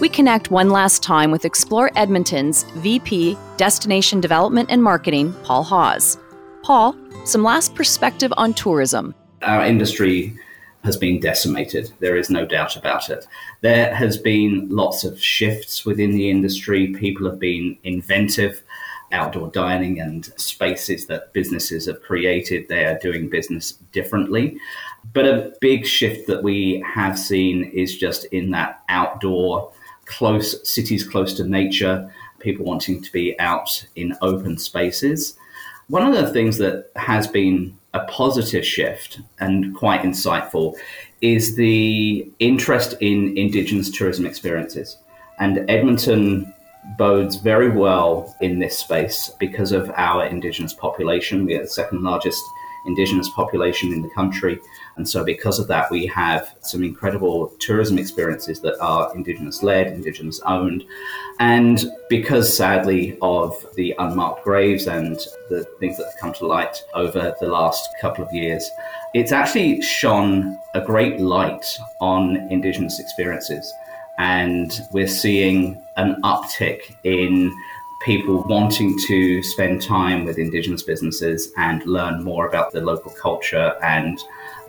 We 0.00 0.08
connect 0.08 0.50
one 0.50 0.70
last 0.70 1.02
time 1.02 1.30
with 1.30 1.44
Explore 1.44 1.90
Edmonton's 1.96 2.64
VP, 2.74 3.38
Destination 3.56 4.20
Development 4.20 4.68
and 4.70 4.82
Marketing, 4.82 5.32
Paul 5.44 5.62
Hawes. 5.62 6.18
Paul, 6.62 6.96
some 7.24 7.44
last 7.44 7.74
perspective 7.74 8.32
on 8.36 8.52
tourism. 8.52 9.14
Our 9.42 9.64
industry 9.64 10.36
has 10.84 10.96
been 10.96 11.20
decimated. 11.20 11.92
There 12.00 12.16
is 12.16 12.28
no 12.30 12.44
doubt 12.44 12.76
about 12.76 13.08
it. 13.08 13.26
There 13.60 13.94
has 13.94 14.16
been 14.16 14.68
lots 14.68 15.04
of 15.04 15.22
shifts 15.22 15.84
within 15.84 16.12
the 16.12 16.28
industry. 16.28 16.88
People 16.94 17.28
have 17.28 17.38
been 17.38 17.78
inventive. 17.84 18.62
Outdoor 19.12 19.48
dining 19.48 20.00
and 20.00 20.32
spaces 20.36 21.06
that 21.06 21.34
businesses 21.34 21.84
have 21.84 22.02
created, 22.02 22.66
they 22.68 22.86
are 22.86 22.98
doing 22.98 23.28
business 23.28 23.72
differently. 23.92 24.58
But 25.12 25.26
a 25.26 25.52
big 25.60 25.86
shift 25.86 26.26
that 26.28 26.42
we 26.42 26.82
have 26.94 27.18
seen 27.18 27.64
is 27.74 27.98
just 27.98 28.24
in 28.26 28.52
that 28.52 28.82
outdoor, 28.88 29.70
close 30.06 30.66
cities 30.66 31.06
close 31.06 31.34
to 31.34 31.44
nature, 31.44 32.10
people 32.38 32.64
wanting 32.64 33.02
to 33.02 33.12
be 33.12 33.38
out 33.38 33.86
in 33.96 34.16
open 34.22 34.56
spaces. 34.56 35.36
One 35.88 36.06
of 36.06 36.14
the 36.14 36.32
things 36.32 36.56
that 36.56 36.90
has 36.96 37.26
been 37.26 37.76
a 37.94 38.00
positive 38.06 38.64
shift 38.64 39.20
and 39.40 39.74
quite 39.74 40.02
insightful 40.02 40.74
is 41.20 41.56
the 41.56 42.30
interest 42.38 42.94
in 43.00 43.36
Indigenous 43.36 43.90
tourism 43.90 44.26
experiences. 44.26 44.98
And 45.38 45.68
Edmonton 45.70 46.52
bodes 46.98 47.36
very 47.36 47.70
well 47.70 48.34
in 48.40 48.58
this 48.58 48.78
space 48.78 49.30
because 49.38 49.72
of 49.72 49.90
our 49.96 50.24
Indigenous 50.26 50.72
population. 50.72 51.46
We 51.46 51.54
are 51.54 51.62
the 51.62 51.68
second 51.68 52.02
largest 52.02 52.42
Indigenous 52.86 53.28
population 53.30 53.92
in 53.92 54.02
the 54.02 54.10
country. 54.10 54.58
And 54.96 55.08
so, 55.08 55.24
because 55.24 55.58
of 55.58 55.68
that, 55.68 55.90
we 55.90 56.06
have 56.06 56.54
some 56.60 56.84
incredible 56.84 57.48
tourism 57.58 57.98
experiences 57.98 58.60
that 58.60 58.78
are 58.80 59.14
Indigenous 59.14 59.62
led, 59.62 59.88
Indigenous 59.88 60.40
owned. 60.46 60.84
And 61.40 61.84
because, 62.08 62.54
sadly, 62.54 63.16
of 63.22 63.66
the 63.74 63.94
unmarked 63.98 64.44
graves 64.44 64.86
and 64.86 65.16
the 65.48 65.64
things 65.80 65.96
that 65.96 66.04
have 66.04 66.20
come 66.20 66.34
to 66.34 66.46
light 66.46 66.82
over 66.94 67.34
the 67.40 67.48
last 67.48 67.88
couple 68.00 68.24
of 68.24 68.32
years, 68.32 68.68
it's 69.14 69.32
actually 69.32 69.80
shone 69.80 70.58
a 70.74 70.80
great 70.80 71.20
light 71.20 71.66
on 72.00 72.36
Indigenous 72.50 73.00
experiences. 73.00 73.72
And 74.18 74.78
we're 74.92 75.08
seeing 75.08 75.82
an 75.96 76.20
uptick 76.22 76.94
in 77.04 77.52
people 78.02 78.42
wanting 78.48 78.98
to 79.06 79.42
spend 79.42 79.80
time 79.80 80.24
with 80.24 80.38
Indigenous 80.38 80.82
businesses 80.82 81.52
and 81.56 81.84
learn 81.86 82.22
more 82.22 82.46
about 82.46 82.72
the 82.72 82.80
local 82.80 83.12
culture 83.12 83.76
and 83.82 84.20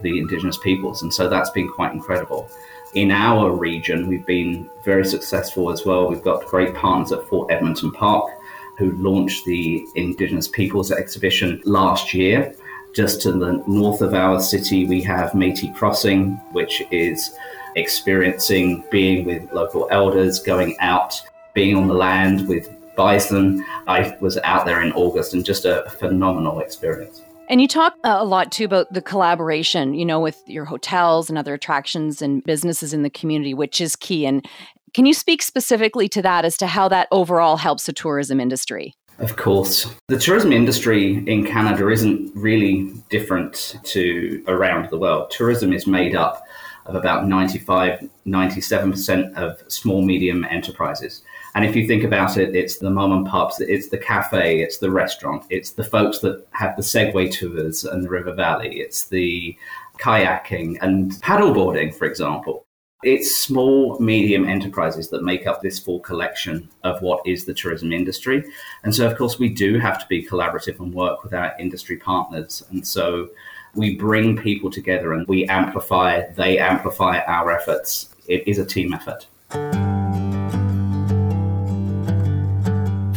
the 0.02 0.20
Indigenous 0.20 0.58
peoples. 0.58 1.02
And 1.02 1.14
so 1.14 1.30
that's 1.30 1.50
been 1.52 1.70
quite 1.70 1.94
incredible. 1.94 2.50
In 2.96 3.12
our 3.12 3.52
region, 3.52 4.08
we've 4.08 4.26
been 4.26 4.70
very 4.86 5.06
successful 5.06 5.72
as 5.72 5.86
well. 5.86 6.08
We've 6.08 6.24
got 6.24 6.46
great 6.46 6.76
partners 6.76 7.12
at 7.12 7.28
Fort 7.28 7.52
Edmonton 7.52 7.92
Park 7.92 8.32
who 8.78 8.92
launched 8.94 9.46
the 9.46 9.86
Indigenous 9.96 10.48
Peoples 10.48 10.92
exhibition 10.92 11.62
last 11.66 12.14
year. 12.14 12.56
Just 12.94 13.22
to 13.22 13.32
the 13.32 13.64
north 13.68 14.02
of 14.02 14.14
our 14.14 14.40
city, 14.40 14.86
we 14.86 15.02
have 15.02 15.32
Métis 15.32 15.74
Crossing, 15.76 16.34
which 16.52 16.84
is 16.92 17.36
experiencing 17.76 18.84
being 18.92 19.26
with 19.26 19.52
local 19.52 19.88
elders, 19.90 20.40
going 20.40 20.76
out, 20.80 21.20
being 21.54 21.76
on 21.76 21.88
the 21.88 21.94
land 21.94 22.48
with 22.48 22.70
bison. 22.96 23.66
I 23.88 24.16
was 24.20 24.38
out 24.40 24.66
there 24.66 24.82
in 24.82 24.92
August 24.94 25.34
and 25.34 25.44
just 25.44 25.66
a 25.66 25.90
phenomenal 25.98 26.60
experience. 26.60 27.22
And 27.50 27.62
you 27.62 27.68
talk 27.68 27.96
uh, 28.04 28.18
a 28.20 28.26
lot 28.26 28.52
too 28.52 28.66
about 28.66 28.92
the 28.94 29.02
collaboration, 29.02 29.94
you 29.94 30.06
know, 30.06 30.20
with 30.20 30.42
your 30.48 30.66
hotels 30.66 31.30
and 31.30 31.38
other 31.38 31.54
attractions 31.54 32.22
and 32.22 32.44
businesses 32.44 32.94
in 32.94 33.04
the 33.04 33.10
community, 33.10 33.54
which 33.54 33.82
is 33.82 33.96
key. 33.96 34.26
And 34.26 34.48
can 34.94 35.06
you 35.06 35.14
speak 35.14 35.42
specifically 35.42 36.08
to 36.10 36.22
that 36.22 36.46
as 36.46 36.56
to 36.58 36.68
how 36.68 36.88
that 36.90 37.08
overall 37.12 37.58
helps 37.58 37.86
the 37.86 37.94
tourism 37.94 38.40
industry? 38.40 38.94
Of 39.20 39.36
course. 39.36 39.94
The 40.08 40.18
tourism 40.18 40.52
industry 40.52 41.24
in 41.28 41.46
Canada 41.46 41.90
isn't 41.90 42.32
really 42.36 42.92
different 43.10 43.76
to 43.84 44.44
around 44.48 44.90
the 44.90 44.98
world. 44.98 45.30
Tourism 45.30 45.72
is 45.74 45.86
made 45.86 46.16
up 46.16 46.44
of 46.86 46.96
about 46.96 47.28
95, 47.28 48.10
97% 48.26 49.34
of 49.36 49.64
small, 49.72 50.02
medium 50.02 50.44
enterprises. 50.46 51.22
And 51.56 51.64
if 51.64 51.76
you 51.76 51.88
think 51.88 52.04
about 52.04 52.38
it, 52.38 52.56
it's 52.56 52.78
the 52.78 52.90
mom 52.90 53.12
and 53.12 53.28
pops, 53.28 53.60
it's 53.60 53.90
the 53.90 53.98
cafe, 53.98 54.62
it's 54.62 54.80
the 54.80 54.90
restaurant, 54.90 55.46
it's 55.50 55.72
the 55.72 55.84
folks 55.84 56.20
that 56.20 56.48
have 56.52 56.76
the 56.76 56.82
Segway 56.82 57.32
tours 57.32 57.86
and 57.86 58.04
the 58.04 58.10
River 58.10 58.34
Valley, 58.34 58.80
it's 58.80 59.08
the 59.08 59.56
kayaking 60.00 60.78
and 60.82 61.12
paddleboarding, 61.22 61.94
for 61.94 62.06
example. 62.06 62.66
It's 63.04 63.36
small, 63.36 64.00
medium 64.00 64.48
enterprises 64.48 65.10
that 65.10 65.24
make 65.24 65.46
up 65.46 65.62
this 65.62 65.78
full 65.78 66.00
collection 66.00 66.70
of 66.84 67.02
what 67.02 67.22
is 67.28 67.44
the 67.44 67.54
tourism 67.54 67.92
industry. 67.92 68.46
And 68.84 68.96
so, 68.96 69.06
of 69.06 69.18
course, 69.18 69.38
we 69.38 69.50
do 69.50 69.78
have 69.78 70.00
to 70.00 70.08
be 70.08 70.26
collaborative 70.26 70.80
and 70.80 70.94
work 70.94 71.22
with 71.22 71.34
our 71.34 71.54
industry 71.60 71.98
partners. 71.98 72.64
And 72.70 72.88
so, 72.88 73.30
we 73.76 73.96
bring 73.96 74.38
people 74.38 74.72
together 74.72 75.14
and 75.14 75.28
we 75.28 75.46
amplify, 75.48 76.22
they 76.32 76.60
amplify 76.60 77.20
our 77.28 77.52
efforts. 77.52 78.10
It 78.28 78.48
is 78.48 78.58
a 78.58 78.66
team 78.66 78.94
effort. 78.94 79.28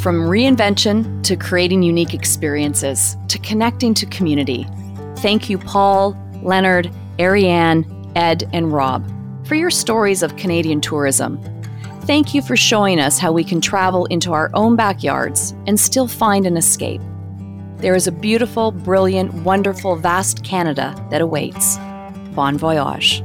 From 0.06 0.20
reinvention 0.20 1.20
to 1.24 1.34
creating 1.34 1.82
unique 1.82 2.14
experiences 2.14 3.16
to 3.26 3.40
connecting 3.40 3.92
to 3.94 4.06
community. 4.06 4.64
Thank 5.16 5.50
you, 5.50 5.58
Paul, 5.58 6.16
Leonard, 6.44 6.92
Ariane, 7.18 7.84
Ed, 8.14 8.48
and 8.52 8.72
Rob, 8.72 9.04
for 9.48 9.56
your 9.56 9.68
stories 9.68 10.22
of 10.22 10.36
Canadian 10.36 10.80
tourism. 10.80 11.42
Thank 12.02 12.34
you 12.34 12.40
for 12.40 12.54
showing 12.56 13.00
us 13.00 13.18
how 13.18 13.32
we 13.32 13.42
can 13.42 13.60
travel 13.60 14.04
into 14.04 14.32
our 14.32 14.48
own 14.54 14.76
backyards 14.76 15.56
and 15.66 15.80
still 15.80 16.06
find 16.06 16.46
an 16.46 16.56
escape. 16.56 17.00
There 17.78 17.96
is 17.96 18.06
a 18.06 18.12
beautiful, 18.12 18.70
brilliant, 18.70 19.34
wonderful, 19.42 19.96
vast 19.96 20.44
Canada 20.44 20.94
that 21.10 21.20
awaits. 21.20 21.78
Bon 22.32 22.56
voyage. 22.56 23.24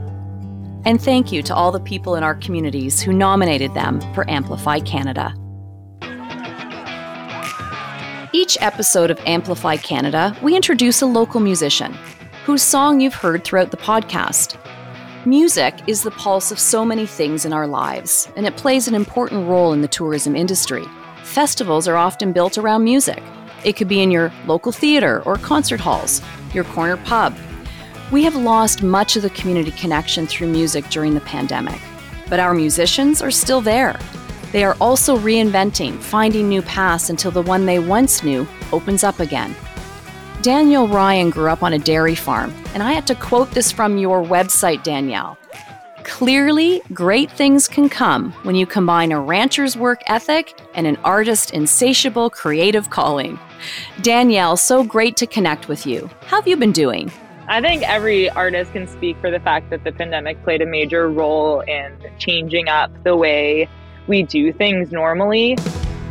And 0.86 1.00
thank 1.00 1.32
you 1.32 1.44
to 1.44 1.54
all 1.54 1.72
the 1.72 1.80
people 1.80 2.16
in 2.16 2.24
our 2.24 2.34
communities 2.34 3.02
who 3.02 3.14
nominated 3.14 3.72
them 3.76 4.02
for 4.16 4.28
Amplify 4.28 4.80
Canada. 4.80 5.36
Each 8.34 8.58
episode 8.62 9.12
of 9.12 9.20
Amplify 9.26 9.76
Canada, 9.76 10.34
we 10.42 10.56
introduce 10.56 11.02
a 11.02 11.06
local 11.06 11.42
musician 11.42 11.94
whose 12.46 12.64
song 12.64 13.02
you've 13.02 13.14
heard 13.14 13.44
throughout 13.44 13.72
the 13.72 13.78
podcast. 13.78 14.58
Music 15.26 15.76
is 15.86 16.02
the 16.02 16.12
pulse 16.12 16.50
of 16.50 16.58
so 16.58 16.86
many 16.86 17.06
things 17.06 17.44
in 17.44 17.52
our 17.52 17.68
lives, 17.68 18.30
and 18.38 18.46
it 18.46 18.56
plays 18.56 18.88
an 18.88 18.96
important 18.96 19.50
role 19.50 19.74
in 19.74 19.82
the 19.82 19.88
tourism 19.90 20.34
industry. 20.34 20.86
Festivals 21.24 21.90
are 21.90 21.98
often 21.98 22.32
built 22.32 22.58
around 22.58 22.86
music. 22.86 23.22
It 23.66 23.76
could 23.76 23.90
be 23.90 24.02
in 24.02 24.12
your 24.12 24.32
local 24.48 24.72
theater 24.72 25.22
or 25.24 25.36
concert 25.36 25.82
halls, 25.82 26.22
your 26.54 26.64
corner 26.64 26.96
pub. 26.96 27.38
We 28.14 28.24
have 28.24 28.36
lost 28.36 28.82
much 28.82 29.18
of 29.18 29.24
the 29.24 29.30
community 29.32 29.72
connection 29.72 30.26
through 30.26 30.48
music 30.48 30.88
during 30.88 31.16
the 31.16 31.22
pandemic, 31.22 31.82
but 32.30 32.40
our 32.40 32.54
musicians 32.54 33.22
are 33.22 33.30
still 33.30 33.60
there. 33.60 34.00
They 34.52 34.64
are 34.64 34.76
also 34.82 35.18
reinventing, 35.18 35.98
finding 36.00 36.50
new 36.50 36.62
paths 36.62 37.10
until 37.10 37.32
the 37.32 37.42
one 37.42 37.66
they 37.66 37.80
once 37.80 38.24
knew 38.24 38.48
opens 38.74 39.04
up 39.04 39.20
again. 39.20 39.56
Danielle 40.42 40.88
Ryan 40.88 41.30
grew 41.30 41.50
up 41.50 41.64
on 41.64 41.74
a 41.74 41.80
dairy 41.80 42.16
farm, 42.16 42.54
and 42.74 42.82
I 42.82 42.94
had 42.94 43.08
to 43.08 43.16
quote 43.16 43.52
this 43.52 43.72
from 43.72 43.98
your 43.98 44.24
website, 44.24 44.84
Danielle. 44.84 45.38
Clearly, 46.04 46.82
great 46.94 47.32
things 47.32 47.68
can 47.68 47.88
come 47.88 48.32
when 48.44 48.56
you 48.56 48.66
combine 48.66 49.12
a 49.12 49.22
rancher's 49.22 49.78
work 49.78 50.02
ethic 50.08 50.60
and 50.74 50.88
an 50.88 50.98
artist's 51.04 51.52
insatiable 51.52 52.30
creative 52.30 52.90
calling. 52.90 53.40
Danielle, 54.02 54.58
so 54.58 54.84
great 54.84 55.16
to 55.18 55.28
connect 55.28 55.68
with 55.68 55.86
you. 55.86 56.10
How 56.26 56.38
have 56.38 56.48
you 56.48 56.58
been 56.58 56.72
doing? 56.72 57.12
I 57.48 57.62
think 57.62 57.84
every 57.84 58.30
artist 58.32 58.74
can 58.74 58.88
speak 58.88 59.18
for 59.22 59.30
the 59.30 59.40
fact 59.40 59.70
that 59.70 59.84
the 59.84 59.92
pandemic 59.92 60.42
played 60.44 60.62
a 60.62 60.66
major 60.66 61.10
role 61.10 61.62
in 61.62 61.96
changing 62.18 62.68
up 62.68 62.92
the 63.04 63.16
way 63.16 63.70
we 64.08 64.24
do 64.24 64.52
things 64.52 64.92
normally. 64.92 65.58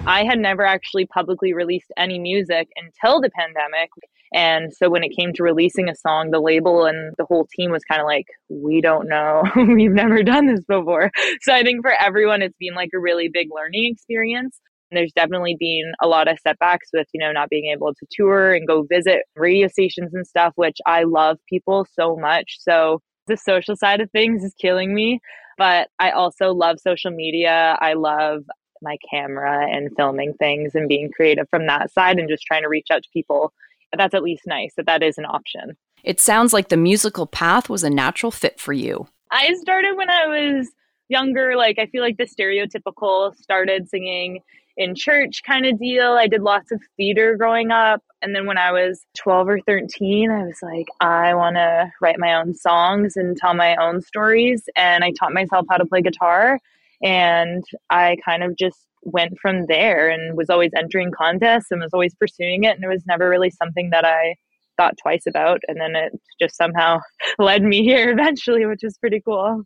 I 0.06 0.24
had 0.24 0.38
never 0.38 0.64
actually 0.64 1.06
publicly 1.06 1.52
released 1.52 1.92
any 1.96 2.18
music 2.18 2.68
until 2.76 3.20
the 3.20 3.30
pandemic. 3.30 3.90
And 4.32 4.72
so 4.72 4.88
when 4.88 5.02
it 5.02 5.14
came 5.16 5.32
to 5.34 5.42
releasing 5.42 5.88
a 5.88 5.94
song, 5.94 6.30
the 6.30 6.40
label 6.40 6.86
and 6.86 7.14
the 7.18 7.24
whole 7.24 7.46
team 7.54 7.70
was 7.70 7.84
kind 7.84 8.00
of 8.00 8.06
like, 8.06 8.26
we 8.48 8.80
don't 8.80 9.08
know. 9.08 9.42
We've 9.56 9.90
never 9.90 10.22
done 10.22 10.46
this 10.46 10.64
before. 10.64 11.10
So 11.42 11.52
I 11.52 11.62
think 11.62 11.82
for 11.82 11.92
everyone, 12.00 12.42
it's 12.42 12.56
been 12.58 12.74
like 12.74 12.90
a 12.94 12.98
really 12.98 13.28
big 13.28 13.48
learning 13.54 13.92
experience. 13.92 14.58
And 14.90 14.98
there's 14.98 15.12
definitely 15.12 15.56
been 15.58 15.92
a 16.02 16.08
lot 16.08 16.28
of 16.28 16.38
setbacks 16.40 16.88
with, 16.92 17.06
you 17.12 17.20
know, 17.20 17.32
not 17.32 17.48
being 17.48 17.72
able 17.72 17.92
to 17.94 18.06
tour 18.10 18.54
and 18.54 18.66
go 18.66 18.82
visit 18.88 19.22
radio 19.36 19.68
stations 19.68 20.12
and 20.14 20.26
stuff, 20.26 20.52
which 20.56 20.78
I 20.86 21.04
love 21.04 21.38
people 21.48 21.86
so 21.92 22.16
much. 22.16 22.56
So 22.60 23.00
the 23.26 23.36
social 23.36 23.76
side 23.76 24.00
of 24.00 24.10
things 24.10 24.44
is 24.44 24.54
killing 24.60 24.94
me. 24.94 25.20
But 25.60 25.90
I 25.98 26.12
also 26.12 26.54
love 26.54 26.80
social 26.80 27.10
media. 27.10 27.76
I 27.82 27.92
love 27.92 28.44
my 28.80 28.96
camera 29.10 29.66
and 29.70 29.90
filming 29.94 30.32
things 30.38 30.74
and 30.74 30.88
being 30.88 31.10
creative 31.14 31.46
from 31.50 31.66
that 31.66 31.92
side 31.92 32.18
and 32.18 32.30
just 32.30 32.44
trying 32.44 32.62
to 32.62 32.68
reach 32.70 32.86
out 32.90 33.02
to 33.02 33.08
people. 33.12 33.52
That's 33.94 34.14
at 34.14 34.22
least 34.22 34.46
nice 34.46 34.72
that 34.78 34.86
that 34.86 35.02
is 35.02 35.18
an 35.18 35.26
option. 35.26 35.76
It 36.02 36.18
sounds 36.18 36.54
like 36.54 36.70
the 36.70 36.78
musical 36.78 37.26
path 37.26 37.68
was 37.68 37.84
a 37.84 37.90
natural 37.90 38.32
fit 38.32 38.58
for 38.58 38.72
you. 38.72 39.06
I 39.30 39.52
started 39.52 39.98
when 39.98 40.08
I 40.08 40.28
was 40.28 40.70
younger. 41.10 41.56
Like, 41.56 41.78
I 41.78 41.84
feel 41.88 42.02
like 42.02 42.16
the 42.16 42.24
stereotypical 42.24 43.36
started 43.36 43.86
singing 43.86 44.40
in 44.80 44.94
church 44.94 45.42
kind 45.46 45.66
of 45.66 45.78
deal. 45.78 46.12
I 46.12 46.26
did 46.26 46.40
lots 46.40 46.72
of 46.72 46.80
theater 46.96 47.36
growing 47.36 47.70
up. 47.70 48.02
And 48.22 48.34
then 48.34 48.46
when 48.46 48.56
I 48.56 48.72
was 48.72 49.04
12 49.18 49.48
or 49.48 49.60
13, 49.66 50.30
I 50.30 50.44
was 50.44 50.56
like, 50.62 50.86
I 51.00 51.34
want 51.34 51.56
to 51.56 51.90
write 52.00 52.18
my 52.18 52.34
own 52.34 52.54
songs 52.54 53.14
and 53.14 53.36
tell 53.36 53.52
my 53.52 53.76
own 53.76 54.00
stories. 54.00 54.64
And 54.76 55.04
I 55.04 55.12
taught 55.18 55.34
myself 55.34 55.66
how 55.68 55.76
to 55.76 55.84
play 55.84 56.00
guitar. 56.00 56.58
And 57.02 57.62
I 57.90 58.16
kind 58.24 58.42
of 58.42 58.56
just 58.56 58.78
went 59.02 59.38
from 59.40 59.66
there 59.66 60.08
and 60.08 60.34
was 60.34 60.48
always 60.48 60.70
entering 60.74 61.12
contests 61.12 61.70
and 61.70 61.82
was 61.82 61.92
always 61.92 62.14
pursuing 62.14 62.64
it. 62.64 62.74
And 62.74 62.82
it 62.82 62.88
was 62.88 63.04
never 63.06 63.28
really 63.28 63.50
something 63.50 63.90
that 63.90 64.06
I 64.06 64.34
thought 64.78 64.94
twice 65.02 65.26
about. 65.26 65.60
And 65.68 65.78
then 65.78 65.94
it 65.94 66.18
just 66.40 66.56
somehow 66.56 67.00
led 67.38 67.62
me 67.62 67.82
here 67.82 68.10
eventually, 68.10 68.64
which 68.64 68.82
is 68.82 68.96
pretty 68.96 69.20
cool. 69.20 69.62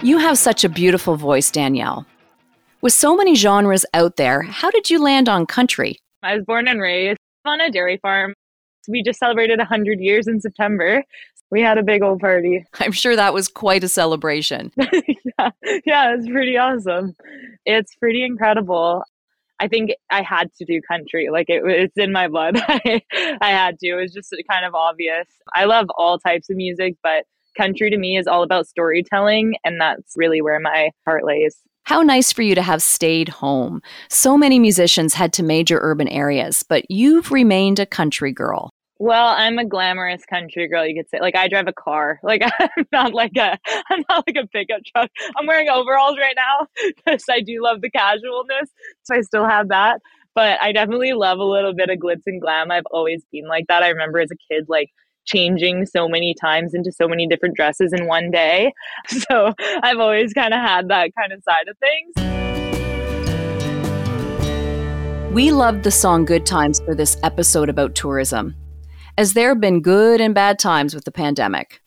You 0.00 0.18
have 0.18 0.38
such 0.38 0.62
a 0.62 0.68
beautiful 0.68 1.16
voice, 1.16 1.50
Danielle. 1.50 2.06
With 2.82 2.92
so 2.92 3.16
many 3.16 3.36
genres 3.36 3.86
out 3.94 4.16
there, 4.16 4.42
how 4.42 4.68
did 4.68 4.90
you 4.90 5.00
land 5.00 5.28
on 5.28 5.46
country? 5.46 6.00
I 6.24 6.34
was 6.34 6.44
born 6.44 6.66
and 6.66 6.80
raised 6.80 7.16
on 7.44 7.60
a 7.60 7.70
dairy 7.70 7.96
farm. 8.02 8.34
We 8.88 9.04
just 9.04 9.20
celebrated 9.20 9.60
100 9.60 10.00
years 10.00 10.26
in 10.26 10.40
September. 10.40 11.04
We 11.52 11.60
had 11.62 11.78
a 11.78 11.84
big 11.84 12.02
old 12.02 12.18
party. 12.18 12.64
I'm 12.80 12.90
sure 12.90 13.14
that 13.14 13.32
was 13.32 13.46
quite 13.46 13.84
a 13.84 13.88
celebration. 13.88 14.72
yeah, 14.76 15.50
yeah, 15.86 16.14
it's 16.16 16.28
pretty 16.28 16.56
awesome. 16.56 17.14
It's 17.64 17.94
pretty 17.94 18.24
incredible. 18.24 19.04
I 19.60 19.68
think 19.68 19.92
I 20.10 20.22
had 20.22 20.52
to 20.54 20.64
do 20.64 20.80
country. 20.82 21.28
Like 21.30 21.48
it, 21.50 21.62
it's 21.64 21.96
in 21.96 22.10
my 22.10 22.26
blood. 22.26 22.56
I, 22.66 23.00
I 23.40 23.50
had 23.50 23.78
to. 23.78 23.90
It 23.90 23.94
was 23.94 24.12
just 24.12 24.34
kind 24.50 24.66
of 24.66 24.74
obvious. 24.74 25.28
I 25.54 25.66
love 25.66 25.86
all 25.96 26.18
types 26.18 26.50
of 26.50 26.56
music, 26.56 26.96
but 27.00 27.26
country 27.56 27.90
to 27.90 27.96
me 27.96 28.16
is 28.16 28.26
all 28.26 28.42
about 28.42 28.66
storytelling, 28.66 29.54
and 29.62 29.80
that's 29.80 30.14
really 30.16 30.42
where 30.42 30.58
my 30.58 30.90
heart 31.06 31.24
lays. 31.24 31.56
How 31.84 32.02
nice 32.02 32.32
for 32.32 32.42
you 32.42 32.54
to 32.54 32.62
have 32.62 32.82
stayed 32.82 33.28
home. 33.28 33.82
So 34.08 34.38
many 34.38 34.58
musicians 34.58 35.14
head 35.14 35.32
to 35.34 35.42
major 35.42 35.80
urban 35.82 36.08
areas, 36.08 36.62
but 36.62 36.88
you've 36.88 37.32
remained 37.32 37.80
a 37.80 37.86
country 37.86 38.32
girl. 38.32 38.70
Well, 39.00 39.34
I'm 39.36 39.58
a 39.58 39.64
glamorous 39.64 40.24
country 40.24 40.68
girl, 40.68 40.86
you 40.86 40.94
could 40.94 41.10
say. 41.10 41.18
Like 41.20 41.34
I 41.34 41.48
drive 41.48 41.66
a 41.66 41.72
car. 41.72 42.20
Like 42.22 42.42
I'm 42.60 42.86
not 42.92 43.12
like 43.14 43.36
a 43.36 43.58
I'm 43.90 44.04
not 44.08 44.24
like 44.28 44.36
a 44.36 44.46
pickup 44.46 44.82
truck. 44.86 45.10
I'm 45.36 45.46
wearing 45.46 45.68
overalls 45.68 46.16
right 46.18 46.36
now 46.36 46.68
because 47.04 47.24
I 47.28 47.40
do 47.40 47.60
love 47.60 47.80
the 47.80 47.90
casualness. 47.90 48.70
So 49.02 49.16
I 49.16 49.22
still 49.22 49.44
have 49.44 49.70
that. 49.70 50.00
But 50.36 50.62
I 50.62 50.70
definitely 50.70 51.14
love 51.14 51.40
a 51.40 51.44
little 51.44 51.74
bit 51.74 51.90
of 51.90 51.98
glitz 51.98 52.22
and 52.26 52.40
glam. 52.40 52.70
I've 52.70 52.86
always 52.92 53.24
been 53.32 53.48
like 53.48 53.66
that. 53.66 53.82
I 53.82 53.88
remember 53.88 54.20
as 54.20 54.30
a 54.30 54.54
kid 54.54 54.66
like 54.68 54.90
changing 55.24 55.86
so 55.86 56.08
many 56.08 56.34
times 56.34 56.74
into 56.74 56.92
so 56.92 57.08
many 57.08 57.26
different 57.26 57.56
dresses 57.56 57.92
in 57.92 58.06
one 58.06 58.30
day. 58.30 58.72
So 59.08 59.52
I've 59.82 59.98
always 59.98 60.32
kind 60.32 60.54
of 60.54 60.60
had 60.60 60.88
that 60.88 61.10
kind 61.18 61.32
of 61.32 61.42
side 61.42 61.68
of 61.68 61.76
things. 61.78 62.32
We 65.32 65.50
loved 65.50 65.82
the 65.82 65.90
song 65.90 66.24
Good 66.26 66.44
Times 66.44 66.80
for 66.80 66.94
this 66.94 67.16
episode 67.22 67.68
about 67.68 67.94
tourism, 67.94 68.54
as 69.16 69.32
there 69.32 69.48
have 69.48 69.60
been 69.60 69.80
good 69.80 70.20
and 70.20 70.34
bad 70.34 70.58
times 70.58 70.94
with 70.94 71.04
the 71.04 71.12
pandemic. 71.12 71.80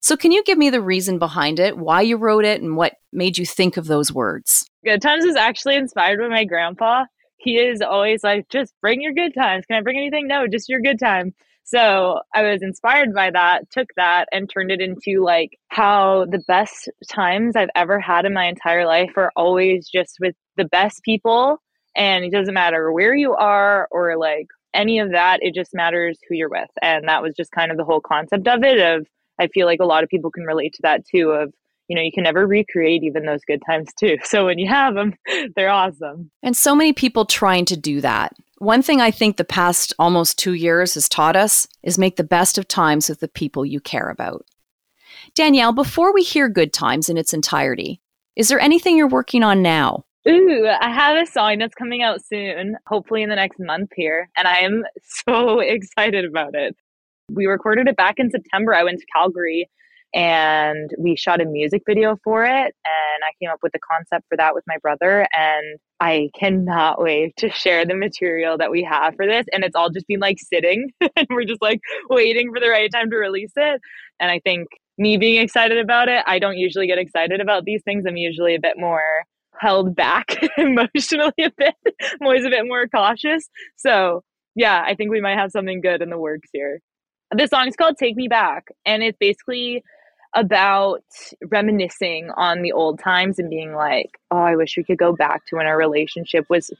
So, 0.00 0.16
can 0.16 0.32
you 0.32 0.42
give 0.44 0.56
me 0.56 0.70
the 0.70 0.80
reason 0.80 1.18
behind 1.18 1.58
it, 1.58 1.76
why 1.76 2.00
you 2.00 2.16
wrote 2.16 2.44
it, 2.44 2.62
and 2.62 2.76
what 2.76 2.94
made 3.12 3.36
you 3.36 3.44
think 3.44 3.76
of 3.76 3.86
those 3.86 4.12
words? 4.12 4.70
Good 4.84 5.02
Times 5.02 5.24
is 5.24 5.36
actually 5.36 5.76
inspired 5.76 6.20
by 6.20 6.28
my 6.28 6.44
grandpa. 6.44 7.04
He 7.36 7.58
is 7.58 7.82
always 7.82 8.24
like, 8.24 8.48
just 8.48 8.72
bring 8.80 9.02
your 9.02 9.12
good 9.12 9.34
times. 9.34 9.66
Can 9.66 9.76
I 9.76 9.82
bring 9.82 9.98
anything? 9.98 10.26
No, 10.26 10.46
just 10.46 10.68
your 10.68 10.80
good 10.80 10.98
time. 10.98 11.34
So 11.66 12.20
I 12.32 12.44
was 12.44 12.62
inspired 12.62 13.12
by 13.12 13.32
that, 13.32 13.68
took 13.72 13.88
that 13.96 14.26
and 14.30 14.48
turned 14.48 14.70
it 14.70 14.80
into 14.80 15.24
like 15.24 15.58
how 15.66 16.24
the 16.30 16.42
best 16.46 16.88
times 17.08 17.56
I've 17.56 17.70
ever 17.74 17.98
had 17.98 18.24
in 18.24 18.32
my 18.32 18.46
entire 18.46 18.86
life 18.86 19.10
are 19.16 19.32
always 19.34 19.88
just 19.88 20.18
with 20.20 20.36
the 20.56 20.66
best 20.66 21.02
people. 21.02 21.58
And 21.96 22.24
it 22.24 22.30
doesn't 22.30 22.54
matter 22.54 22.92
where 22.92 23.16
you 23.16 23.34
are 23.34 23.88
or 23.90 24.16
like 24.16 24.46
any 24.74 25.00
of 25.00 25.10
that, 25.10 25.40
it 25.42 25.56
just 25.56 25.74
matters 25.74 26.20
who 26.28 26.36
you're 26.36 26.48
with. 26.48 26.70
And 26.82 27.08
that 27.08 27.22
was 27.22 27.34
just 27.36 27.50
kind 27.50 27.72
of 27.72 27.76
the 27.76 27.84
whole 27.84 28.00
concept 28.00 28.46
of 28.46 28.62
it 28.62 28.78
of 28.78 29.04
I 29.40 29.48
feel 29.48 29.66
like 29.66 29.80
a 29.80 29.86
lot 29.86 30.04
of 30.04 30.08
people 30.08 30.30
can 30.30 30.44
relate 30.44 30.74
to 30.74 30.82
that 30.82 31.04
too 31.04 31.30
of 31.30 31.52
you 31.88 31.96
know, 31.96 32.02
you 32.02 32.12
can 32.12 32.24
never 32.24 32.46
recreate 32.46 33.02
even 33.02 33.24
those 33.24 33.44
good 33.46 33.62
times 33.66 33.88
too. 33.98 34.16
So 34.24 34.46
when 34.46 34.58
you 34.58 34.68
have 34.68 34.94
them, 34.94 35.14
they're 35.56 35.70
awesome. 35.70 36.30
And 36.42 36.56
so 36.56 36.74
many 36.74 36.92
people 36.92 37.24
trying 37.24 37.64
to 37.66 37.76
do 37.76 38.00
that. 38.00 38.34
One 38.58 38.82
thing 38.82 39.00
I 39.00 39.10
think 39.10 39.36
the 39.36 39.44
past 39.44 39.92
almost 39.98 40.38
two 40.38 40.54
years 40.54 40.94
has 40.94 41.08
taught 41.08 41.36
us 41.36 41.68
is 41.82 41.98
make 41.98 42.16
the 42.16 42.24
best 42.24 42.58
of 42.58 42.66
times 42.66 43.08
with 43.08 43.20
the 43.20 43.28
people 43.28 43.64
you 43.64 43.80
care 43.80 44.08
about. 44.08 44.46
Danielle, 45.34 45.72
before 45.72 46.12
we 46.12 46.22
hear 46.22 46.48
Good 46.48 46.72
Times 46.72 47.08
in 47.08 47.16
its 47.16 47.32
entirety, 47.32 48.00
is 48.34 48.48
there 48.48 48.60
anything 48.60 48.96
you're 48.96 49.06
working 49.06 49.42
on 49.42 49.62
now? 49.62 50.04
Ooh, 50.28 50.68
I 50.80 50.90
have 50.90 51.16
a 51.16 51.30
song 51.30 51.58
that's 51.58 51.74
coming 51.74 52.02
out 52.02 52.20
soon, 52.24 52.76
hopefully 52.86 53.22
in 53.22 53.28
the 53.28 53.36
next 53.36 53.60
month 53.60 53.90
here, 53.94 54.28
and 54.36 54.48
I 54.48 54.58
am 54.58 54.84
so 55.28 55.60
excited 55.60 56.24
about 56.24 56.54
it. 56.54 56.76
We 57.30 57.46
recorded 57.46 57.88
it 57.88 57.96
back 57.96 58.14
in 58.18 58.30
September. 58.30 58.74
I 58.74 58.84
went 58.84 58.98
to 58.98 59.06
Calgary 59.14 59.70
and 60.16 60.92
we 60.98 61.14
shot 61.14 61.42
a 61.42 61.44
music 61.44 61.82
video 61.86 62.16
for 62.24 62.44
it 62.44 62.48
and 62.84 63.22
i 63.22 63.30
came 63.38 63.50
up 63.50 63.58
with 63.62 63.72
the 63.72 63.78
concept 63.78 64.24
for 64.28 64.36
that 64.36 64.54
with 64.54 64.64
my 64.66 64.76
brother 64.78 65.28
and 65.32 65.78
i 66.00 66.28
cannot 66.34 67.00
wait 67.00 67.36
to 67.36 67.50
share 67.50 67.84
the 67.84 67.94
material 67.94 68.56
that 68.56 68.70
we 68.70 68.82
have 68.82 69.14
for 69.14 69.26
this 69.26 69.44
and 69.52 69.62
it's 69.62 69.76
all 69.76 69.90
just 69.90 70.06
been 70.08 70.18
like 70.18 70.38
sitting 70.40 70.90
and 71.16 71.26
we're 71.30 71.44
just 71.44 71.62
like 71.62 71.80
waiting 72.08 72.50
for 72.52 72.58
the 72.58 72.68
right 72.68 72.90
time 72.90 73.10
to 73.10 73.16
release 73.16 73.52
it 73.56 73.80
and 74.18 74.30
i 74.30 74.40
think 74.40 74.66
me 74.98 75.18
being 75.18 75.40
excited 75.40 75.78
about 75.78 76.08
it 76.08 76.24
i 76.26 76.38
don't 76.38 76.56
usually 76.56 76.86
get 76.86 76.98
excited 76.98 77.40
about 77.40 77.64
these 77.66 77.82
things 77.84 78.04
i'm 78.08 78.16
usually 78.16 78.54
a 78.54 78.60
bit 78.60 78.76
more 78.78 79.22
held 79.60 79.94
back 79.94 80.38
emotionally 80.56 81.32
a 81.40 81.50
bit 81.58 81.74
i'm 82.02 82.22
always 82.22 82.44
a 82.46 82.50
bit 82.50 82.66
more 82.66 82.88
cautious 82.88 83.48
so 83.76 84.22
yeah 84.54 84.82
i 84.86 84.94
think 84.94 85.10
we 85.10 85.20
might 85.20 85.36
have 85.36 85.50
something 85.50 85.82
good 85.82 86.00
in 86.00 86.08
the 86.08 86.18
works 86.18 86.48
here. 86.52 86.80
This 87.34 87.50
song 87.50 87.66
is 87.66 87.74
called 87.74 87.96
Take 87.98 88.14
Me 88.14 88.28
Back, 88.28 88.68
and 88.84 89.02
it's 89.02 89.18
basically 89.18 89.82
about 90.36 91.02
reminiscing 91.50 92.30
on 92.36 92.62
the 92.62 92.70
old 92.70 93.00
times 93.00 93.38
and 93.38 93.50
being 93.50 93.74
like, 93.74 94.18
oh, 94.30 94.36
I 94.36 94.54
wish 94.54 94.76
we 94.76 94.84
could 94.84 94.98
go 94.98 95.12
back 95.12 95.46
to 95.46 95.56
when 95.56 95.66
our 95.66 95.78
relationship 95.78 96.48
was 96.48 96.70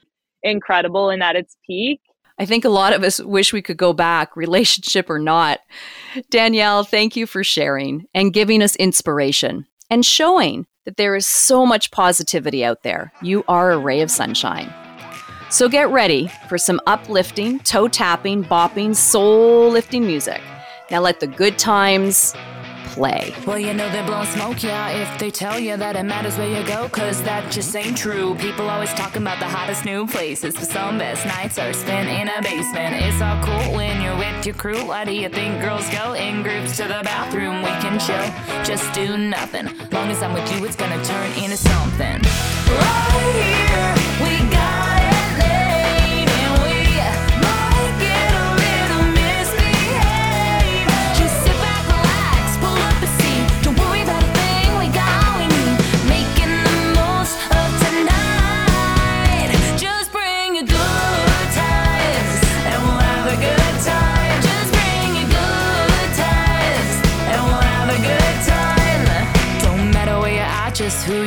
incredible 0.43 1.11
and 1.11 1.23
at 1.23 1.37
its 1.37 1.57
peak. 1.67 2.01
I 2.39 2.45
think 2.45 2.67
a 2.67 2.71
lot 2.71 2.93
of 2.93 3.03
us 3.03 3.19
wish 3.19 3.55
we 3.55 3.63
could 3.63 3.79
go 3.79 3.95
back, 3.95 4.37
relationship 4.37 5.09
or 5.09 5.19
not. 5.19 5.61
Danielle, 6.31 6.85
thank 6.85 7.17
you 7.17 7.27
for 7.27 7.43
sharing 7.43 8.05
and 8.15 8.33
giving 8.33 8.63
us 8.63 8.77
inspiration 8.77 9.67
and 9.91 10.05
showing 10.05 10.67
that 10.85 10.99
there 10.99 11.17
is 11.17 11.27
so 11.27 11.65
much 11.65 11.91
positivity 11.91 12.63
out 12.63 12.83
there. 12.83 13.11
You 13.23 13.43
are 13.49 13.73
a 13.73 13.79
ray 13.79 14.03
of 14.03 14.11
sunshine. 14.11 14.73
So 15.49 15.69
get 15.69 15.89
ready 15.89 16.31
for 16.49 16.59
some 16.59 16.81
uplifting, 16.87 17.61
toe 17.61 17.89
tapping, 17.89 18.45
bopping, 18.45 18.95
soul 18.95 19.71
lifting 19.71 20.07
music. 20.07 20.43
Now 20.91 21.01
let 21.01 21.21
the 21.21 21.27
good 21.27 21.59
times 21.59 22.35
play. 22.97 23.35
Well, 23.47 23.59
you 23.59 23.75
know 23.75 23.89
they're 23.91 24.07
blowing 24.07 24.27
smoke, 24.27 24.63
yeah, 24.63 24.89
if 24.89 25.19
they 25.19 25.31
tell 25.31 25.59
you 25.61 25.77
that 25.77 25.97
it 25.97 26.03
matters 26.05 26.39
where 26.39 26.49
you 26.49 26.67
go, 26.67 26.89
cause 26.89 27.23
that 27.25 27.53
just 27.53 27.77
ain't 27.77 27.97
true. 27.97 28.35
People 28.37 28.69
always 28.71 28.93
talking 28.95 29.21
about 29.21 29.39
the 29.39 29.47
hottest 29.47 29.85
new 29.85 30.07
places, 30.07 30.55
but 30.55 30.67
some 30.67 30.97
best 30.99 31.27
nights 31.27 31.59
are 31.59 31.75
spent 31.75 32.09
in 32.09 32.27
a 32.29 32.41
basement. 32.41 32.97
It's 32.97 33.21
all 33.21 33.39
cool 33.45 33.77
when 33.77 34.01
you're 34.01 34.17
with 34.17 34.47
your 34.47 34.55
crew. 34.55 34.87
Why 34.87 35.05
do 35.05 35.13
you 35.13 35.29
think 35.29 35.61
girls 35.61 35.89
go 35.91 36.15
in 36.15 36.43
groups 36.43 36.79
to 36.79 36.85
the 36.85 37.01
bathroom? 37.05 37.63
We 37.63 37.75
can 37.85 38.01
chill, 38.01 38.27
just 38.65 38.91
do 38.95 39.19
nothing. 39.19 39.67
Long 39.93 40.09
as 40.11 40.23
I'm 40.23 40.33
with 40.33 40.51
you, 40.53 40.65
it's 40.65 40.77
gonna 40.77 41.03
turn 41.05 41.31
into 41.43 41.59
something. 41.59 42.23
Right 42.81 43.33
here, 43.37 43.96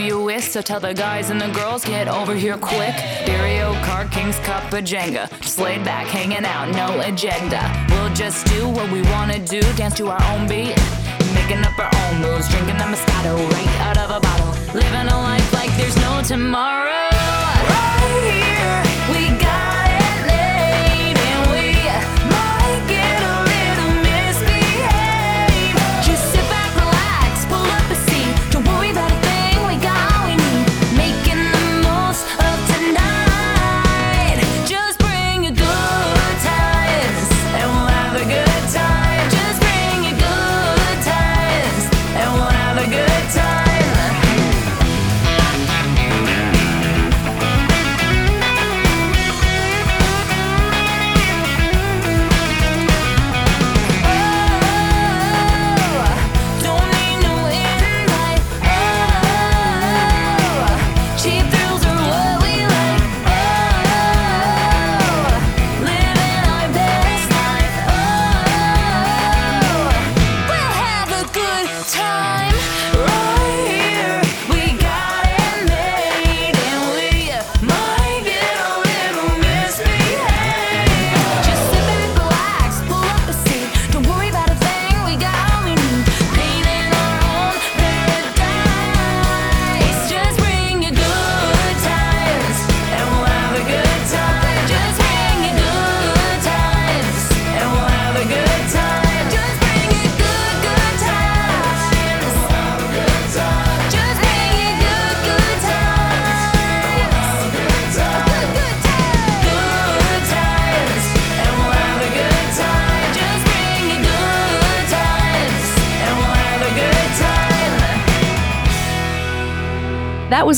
you 0.09 0.23
with. 0.23 0.43
So 0.43 0.61
tell 0.61 0.79
the 0.79 0.93
guys 0.93 1.29
and 1.29 1.39
the 1.39 1.49
girls, 1.49 1.85
get 1.85 2.07
over 2.07 2.33
here 2.33 2.57
quick. 2.57 2.95
Dario 3.25 3.73
Card 3.85 4.09
King's 4.11 4.39
Cup 4.39 4.63
of 4.73 4.83
Jenga. 4.83 5.29
Just 5.39 5.59
laid 5.59 5.83
back, 5.85 6.07
hanging 6.07 6.45
out, 6.45 6.67
no 6.81 6.99
agenda. 7.01 7.61
We'll 7.89 8.13
just 8.13 8.47
do 8.47 8.67
what 8.67 8.91
we 8.91 9.01
wanna 9.13 9.39
do, 9.45 9.61
dance 9.77 9.95
to 9.97 10.07
our 10.09 10.23
own 10.31 10.47
beat. 10.47 10.75
Making 11.37 11.63
up 11.63 11.77
our 11.77 11.93
own 12.03 12.21
moves, 12.21 12.49
drinking 12.49 12.77
the 12.77 12.87
Moscato 12.93 13.33
right 13.53 13.73
out 13.87 13.97
of 13.97 14.09
a 14.17 14.19
bottle. 14.19 14.51
Living 14.73 15.07
a 15.15 15.17
life 15.29 15.53
like 15.53 15.71
there's 15.77 15.97
no 15.97 16.21
tomorrow. 16.23 17.08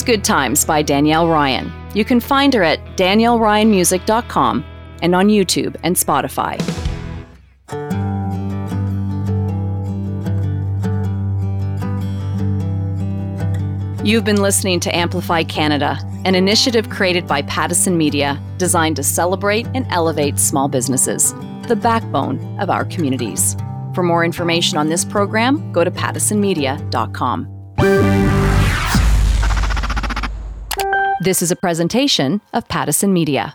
Good 0.03 0.23
Times 0.23 0.65
by 0.65 0.81
Danielle 0.81 1.27
Ryan. 1.27 1.71
You 1.93 2.05
can 2.05 2.19
find 2.19 2.53
her 2.53 2.63
at 2.63 2.79
danielleryanmusic.com 2.97 4.65
and 5.01 5.15
on 5.15 5.27
YouTube 5.27 5.75
and 5.83 5.95
Spotify. 5.95 6.59
You've 14.03 14.25
been 14.25 14.41
listening 14.41 14.79
to 14.79 14.95
Amplify 14.95 15.43
Canada, 15.43 15.99
an 16.25 16.33
initiative 16.33 16.89
created 16.89 17.27
by 17.27 17.43
Pattison 17.43 17.97
Media 17.97 18.41
designed 18.57 18.95
to 18.95 19.03
celebrate 19.03 19.67
and 19.75 19.85
elevate 19.89 20.39
small 20.39 20.67
businesses, 20.67 21.33
the 21.67 21.75
backbone 21.75 22.59
of 22.59 22.71
our 22.71 22.85
communities. 22.85 23.55
For 23.93 24.01
more 24.01 24.25
information 24.25 24.77
on 24.77 24.89
this 24.89 25.05
program, 25.05 25.71
go 25.71 25.83
to 25.83 25.91
pattisonmedia.com. 25.91 28.20
This 31.21 31.43
is 31.43 31.51
a 31.51 31.55
presentation 31.55 32.41
of 32.51 32.67
Pattison 32.67 33.13
Media. 33.13 33.53